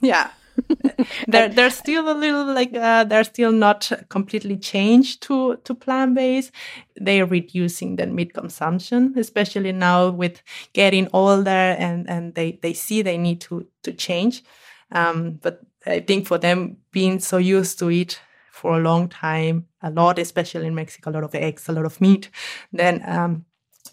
yeah. 0.00 0.30
they're 1.28 1.50
they're 1.50 1.70
still 1.70 2.10
a 2.10 2.16
little 2.16 2.46
like 2.46 2.74
uh, 2.74 3.04
they're 3.04 3.24
still 3.24 3.52
not 3.52 3.90
completely 4.08 4.56
changed 4.56 5.22
to 5.22 5.56
to 5.64 5.74
plant 5.74 6.14
based. 6.14 6.50
They 6.98 7.20
are 7.20 7.26
reducing 7.26 7.96
the 7.96 8.06
meat 8.06 8.32
consumption, 8.32 9.14
especially 9.16 9.72
now 9.72 10.08
with 10.08 10.42
getting 10.72 11.08
older 11.12 11.50
and 11.50 12.08
and 12.08 12.34
they 12.34 12.58
they 12.62 12.72
see 12.72 13.02
they 13.02 13.18
need 13.18 13.40
to 13.42 13.66
to 13.82 13.92
change. 13.92 14.44
Um, 14.92 15.38
but 15.42 15.60
I 15.86 16.00
think 16.00 16.26
for 16.26 16.38
them 16.38 16.78
being 16.90 17.20
so 17.20 17.36
used 17.36 17.78
to 17.80 17.90
it 17.90 18.20
for 18.56 18.78
a 18.78 18.80
long 18.80 19.06
time, 19.08 19.66
a 19.82 19.90
lot, 19.90 20.18
especially 20.18 20.66
in 20.66 20.74
Mexico, 20.74 21.10
a 21.10 21.12
lot 21.12 21.24
of 21.24 21.34
eggs, 21.34 21.68
a 21.68 21.72
lot 21.72 21.84
of 21.84 22.00
meat, 22.00 22.30
then 22.72 23.02
um, 23.06 23.44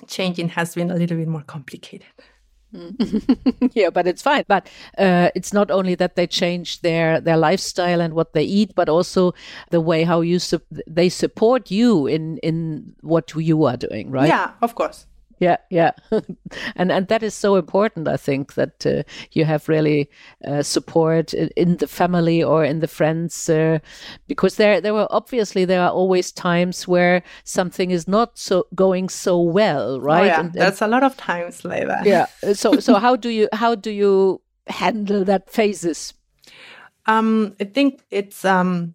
changing 0.08 0.48
has 0.50 0.74
been 0.74 0.90
a 0.90 0.96
little 0.96 1.18
bit 1.18 1.28
more 1.28 1.44
complicated. 1.44 2.08
yeah, 3.74 3.90
but 3.92 4.08
it's 4.08 4.22
fine. 4.22 4.46
But 4.48 4.68
uh, 4.98 5.30
it's 5.36 5.54
not 5.54 5.70
only 5.70 5.96
that 5.96 6.16
they 6.16 6.26
change 6.26 6.82
their 6.82 7.22
their 7.22 7.38
lifestyle 7.38 8.02
and 8.02 8.16
what 8.16 8.34
they 8.34 8.44
eat, 8.44 8.74
but 8.74 8.90
also 8.90 9.34
the 9.70 9.82
way 9.82 10.04
how 10.04 10.22
you 10.22 10.40
su- 10.40 10.66
they 10.88 11.10
support 11.10 11.70
you 11.70 12.08
in 12.08 12.38
in 12.38 12.96
what 13.02 13.36
you 13.36 13.66
are 13.66 13.78
doing, 13.78 14.10
right? 14.10 14.28
Yeah, 14.28 14.52
of 14.62 14.74
course 14.74 15.06
yeah 15.40 15.58
yeah. 15.70 15.92
And 16.76 16.92
and 16.92 17.08
that 17.08 17.24
is 17.24 17.34
so 17.34 17.56
important 17.56 18.08
i 18.08 18.18
think 18.18 18.54
that 18.54 18.86
uh, 18.86 19.04
you 19.32 19.46
have 19.46 19.70
really 19.70 20.10
uh, 20.48 20.64
support 20.64 21.34
in, 21.34 21.78
the 21.78 21.88
family 21.88 22.44
or 22.44 22.64
in 22.64 22.80
the 22.80 22.88
friends 22.88 23.50
uh, 23.50 23.80
because 24.28 24.56
there 24.56 24.82
there 24.82 24.94
were 24.94 25.08
obviously 25.10 25.66
there 25.66 25.82
are 25.82 25.92
always 25.92 26.32
times 26.32 26.88
where 26.88 27.24
something 27.44 27.92
is 27.92 28.08
not 28.08 28.38
so 28.38 28.66
going 28.76 29.10
so 29.10 29.42
well 29.42 30.00
right? 30.02 30.22
oh, 30.22 30.26
yeah. 30.26 30.40
And, 30.40 30.50
and, 30.50 30.62
that's 30.62 30.82
a 30.82 30.88
lot 30.88 31.04
of 31.04 31.18
times 31.18 31.66
like 31.66 31.88
that. 31.88 32.06
Yeah. 32.06 32.28
So 32.54 32.80
so 32.80 32.96
how 32.96 33.16
do 33.16 33.30
you 33.30 33.50
how 33.54 33.76
do 33.76 33.92
you 33.92 34.42
handle 34.68 35.24
that 35.26 35.50
phases? 35.50 36.14
Um 37.06 37.56
i 37.60 37.64
think 37.64 38.02
it's 38.12 38.46
um 38.46 38.94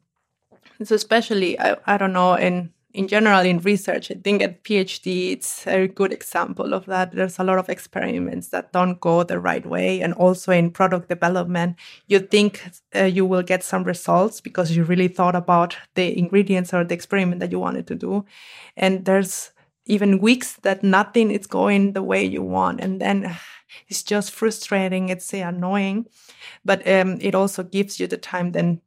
it's 0.80 0.90
especially 0.90 1.58
I, 1.58 1.76
I 1.86 1.96
don't 1.98 2.12
know 2.12 2.34
in 2.34 2.72
in 2.94 3.06
general 3.06 3.44
in 3.44 3.58
research, 3.58 4.10
I 4.10 4.14
think 4.14 4.42
at 4.42 4.64
PhD, 4.64 5.32
it's 5.32 5.66
a 5.66 5.88
good 5.88 6.12
example 6.12 6.72
of 6.72 6.86
that. 6.86 7.12
There's 7.12 7.38
a 7.38 7.44
lot 7.44 7.58
of 7.58 7.68
experiments 7.68 8.48
that 8.48 8.72
don't 8.72 8.98
go 9.00 9.22
the 9.22 9.38
right 9.38 9.64
way. 9.66 10.00
And 10.00 10.14
also 10.14 10.52
in 10.52 10.70
product 10.70 11.08
development, 11.08 11.76
you 12.06 12.18
think 12.18 12.62
uh, 12.96 13.04
you 13.04 13.26
will 13.26 13.42
get 13.42 13.62
some 13.62 13.84
results 13.84 14.40
because 14.40 14.74
you 14.74 14.84
really 14.84 15.08
thought 15.08 15.36
about 15.36 15.76
the 15.96 16.18
ingredients 16.18 16.72
or 16.72 16.82
the 16.82 16.94
experiment 16.94 17.40
that 17.40 17.52
you 17.52 17.58
wanted 17.58 17.86
to 17.88 17.94
do. 17.94 18.24
And 18.76 19.04
there's 19.04 19.50
even 19.84 20.18
weeks 20.18 20.54
that 20.62 20.82
nothing 20.82 21.30
is 21.30 21.46
going 21.46 21.92
the 21.92 22.02
way 22.02 22.24
you 22.24 22.42
want. 22.42 22.80
And 22.80 23.02
then 23.02 23.36
it's 23.88 24.02
just 24.02 24.30
frustrating. 24.30 25.10
It's 25.10 25.34
annoying, 25.34 26.06
but 26.64 26.88
um, 26.88 27.18
it 27.20 27.34
also 27.34 27.62
gives 27.62 28.00
you 28.00 28.06
the 28.06 28.16
time 28.16 28.52
then. 28.52 28.80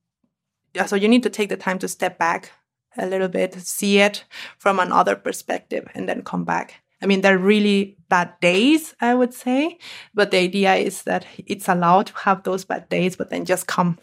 So 0.88 0.96
you 0.96 1.08
need 1.08 1.24
to 1.24 1.30
take 1.30 1.50
the 1.50 1.58
time 1.58 1.80
to 1.80 1.88
step 1.88 2.18
back 2.18 2.52
a 2.98 3.06
little 3.06 3.28
bit, 3.28 3.54
see 3.62 4.00
it 4.00 4.26
from 4.58 4.80
another 4.80 5.16
perspective, 5.16 5.88
and 5.94 6.08
then 6.08 6.24
come 6.24 6.44
back. 6.44 6.82
I 7.02 7.08
mean, 7.08 7.22
they're 7.22 7.38
really 7.38 7.98
bad 8.10 8.40
days, 8.42 8.96
I 9.02 9.16
would 9.16 9.34
say, 9.34 9.80
but 10.14 10.32
the 10.32 10.38
idea 10.38 10.76
is 10.76 11.04
that 11.04 11.26
it's 11.48 11.68
allowed 11.68 12.08
to 12.08 12.14
have 12.20 12.44
those 12.44 12.64
bad 12.64 12.90
days, 12.90 13.16
but 13.16 13.30
then 13.32 13.46
just 13.46 13.66
come 13.66 13.98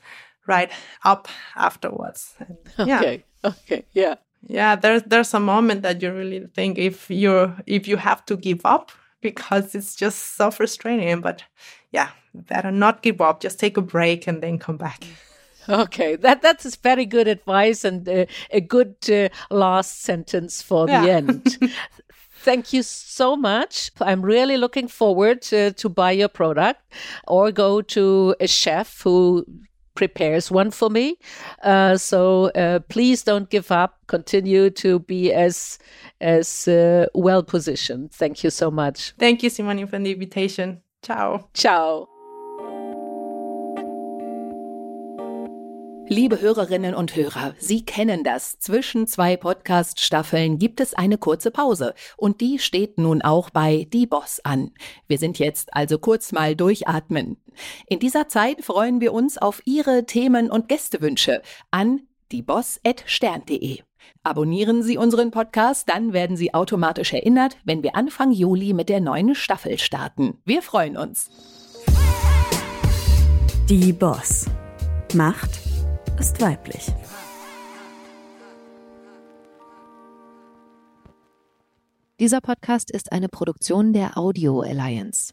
right 0.46 0.70
up 1.04 1.28
afterwards. 1.54 2.34
And, 2.40 2.56
yeah. 2.88 3.00
Okay. 3.00 3.24
Okay. 3.44 3.84
Yeah. 3.92 4.14
Yeah. 4.48 4.74
There's 4.74 5.02
there's 5.04 5.34
a 5.34 5.40
moment 5.40 5.82
that 5.82 6.02
you 6.02 6.12
really 6.12 6.46
think 6.54 6.78
if 6.78 7.08
you're 7.08 7.54
if 7.66 7.86
you 7.86 7.96
have 7.98 8.26
to 8.26 8.36
give 8.36 8.62
up 8.64 8.90
because 9.20 9.74
it's 9.76 9.94
just 9.94 10.36
so 10.36 10.50
frustrating. 10.50 11.20
But 11.20 11.44
yeah, 11.92 12.10
better 12.34 12.72
not 12.72 13.02
give 13.02 13.20
up. 13.20 13.40
Just 13.40 13.60
take 13.60 13.76
a 13.76 13.82
break 13.82 14.26
and 14.26 14.42
then 14.42 14.58
come 14.58 14.76
back. 14.76 15.04
Okay, 15.68 16.16
that 16.16 16.42
that's 16.42 16.76
very 16.76 17.04
good 17.04 17.28
advice 17.28 17.84
and 17.84 18.08
uh, 18.08 18.24
a 18.50 18.60
good 18.60 18.96
uh, 19.10 19.28
last 19.50 20.02
sentence 20.02 20.62
for 20.62 20.88
yeah. 20.88 21.02
the 21.02 21.10
end. 21.10 21.58
Thank 22.40 22.72
you 22.72 22.82
so 22.82 23.36
much. 23.36 23.90
I'm 24.00 24.22
really 24.22 24.56
looking 24.56 24.88
forward 24.88 25.42
to, 25.42 25.72
to 25.72 25.88
buy 25.88 26.12
your 26.12 26.28
product 26.28 26.80
or 27.26 27.50
go 27.52 27.82
to 27.82 28.34
a 28.40 28.46
chef 28.46 29.02
who 29.02 29.44
prepares 29.94 30.50
one 30.50 30.70
for 30.70 30.88
me. 30.88 31.18
Uh, 31.62 31.96
so 31.96 32.46
uh, 32.50 32.78
please 32.88 33.24
don't 33.24 33.50
give 33.50 33.72
up. 33.72 33.98
Continue 34.06 34.70
to 34.70 35.00
be 35.00 35.32
as 35.32 35.78
as 36.20 36.68
uh, 36.68 37.06
well 37.14 37.42
positioned. 37.42 38.12
Thank 38.12 38.44
you 38.44 38.50
so 38.50 38.70
much. 38.70 39.12
Thank 39.18 39.42
you, 39.42 39.50
Simone, 39.50 39.86
for 39.86 39.98
the 39.98 40.12
invitation. 40.12 40.80
Ciao. 41.02 41.48
Ciao. 41.52 42.08
Liebe 46.10 46.40
Hörerinnen 46.40 46.94
und 46.94 47.14
Hörer, 47.16 47.54
Sie 47.58 47.84
kennen 47.84 48.24
das. 48.24 48.58
Zwischen 48.58 49.06
zwei 49.06 49.36
Podcast-Staffeln 49.36 50.58
gibt 50.58 50.80
es 50.80 50.94
eine 50.94 51.18
kurze 51.18 51.50
Pause. 51.50 51.92
Und 52.16 52.40
die 52.40 52.58
steht 52.58 52.96
nun 52.96 53.20
auch 53.20 53.50
bei 53.50 53.86
Die 53.92 54.06
Boss 54.06 54.40
an. 54.42 54.70
Wir 55.06 55.18
sind 55.18 55.38
jetzt 55.38 55.74
also 55.74 55.98
kurz 55.98 56.32
mal 56.32 56.56
durchatmen. 56.56 57.36
In 57.88 57.98
dieser 57.98 58.26
Zeit 58.26 58.64
freuen 58.64 59.02
wir 59.02 59.12
uns 59.12 59.36
auf 59.36 59.60
Ihre 59.66 60.06
Themen 60.06 60.50
und 60.50 60.70
Gästewünsche 60.70 61.42
an 61.70 62.00
dieboss.stern.de. 62.32 63.80
Abonnieren 64.22 64.82
Sie 64.82 64.96
unseren 64.96 65.30
Podcast, 65.30 65.90
dann 65.90 66.14
werden 66.14 66.38
Sie 66.38 66.54
automatisch 66.54 67.12
erinnert, 67.12 67.58
wenn 67.64 67.82
wir 67.82 67.96
Anfang 67.96 68.32
Juli 68.32 68.72
mit 68.72 68.88
der 68.88 69.00
neuen 69.00 69.34
Staffel 69.34 69.78
starten. 69.78 70.38
Wir 70.46 70.62
freuen 70.62 70.96
uns. 70.96 71.30
Die 73.68 73.92
Boss. 73.92 74.46
Macht 75.14 75.67
ist 76.18 76.40
weiblich. 76.40 76.92
Dieser 82.18 82.40
Podcast 82.40 82.90
ist 82.90 83.12
eine 83.12 83.28
Produktion 83.28 83.92
der 83.92 84.18
Audio 84.18 84.60
Alliance. 84.60 85.32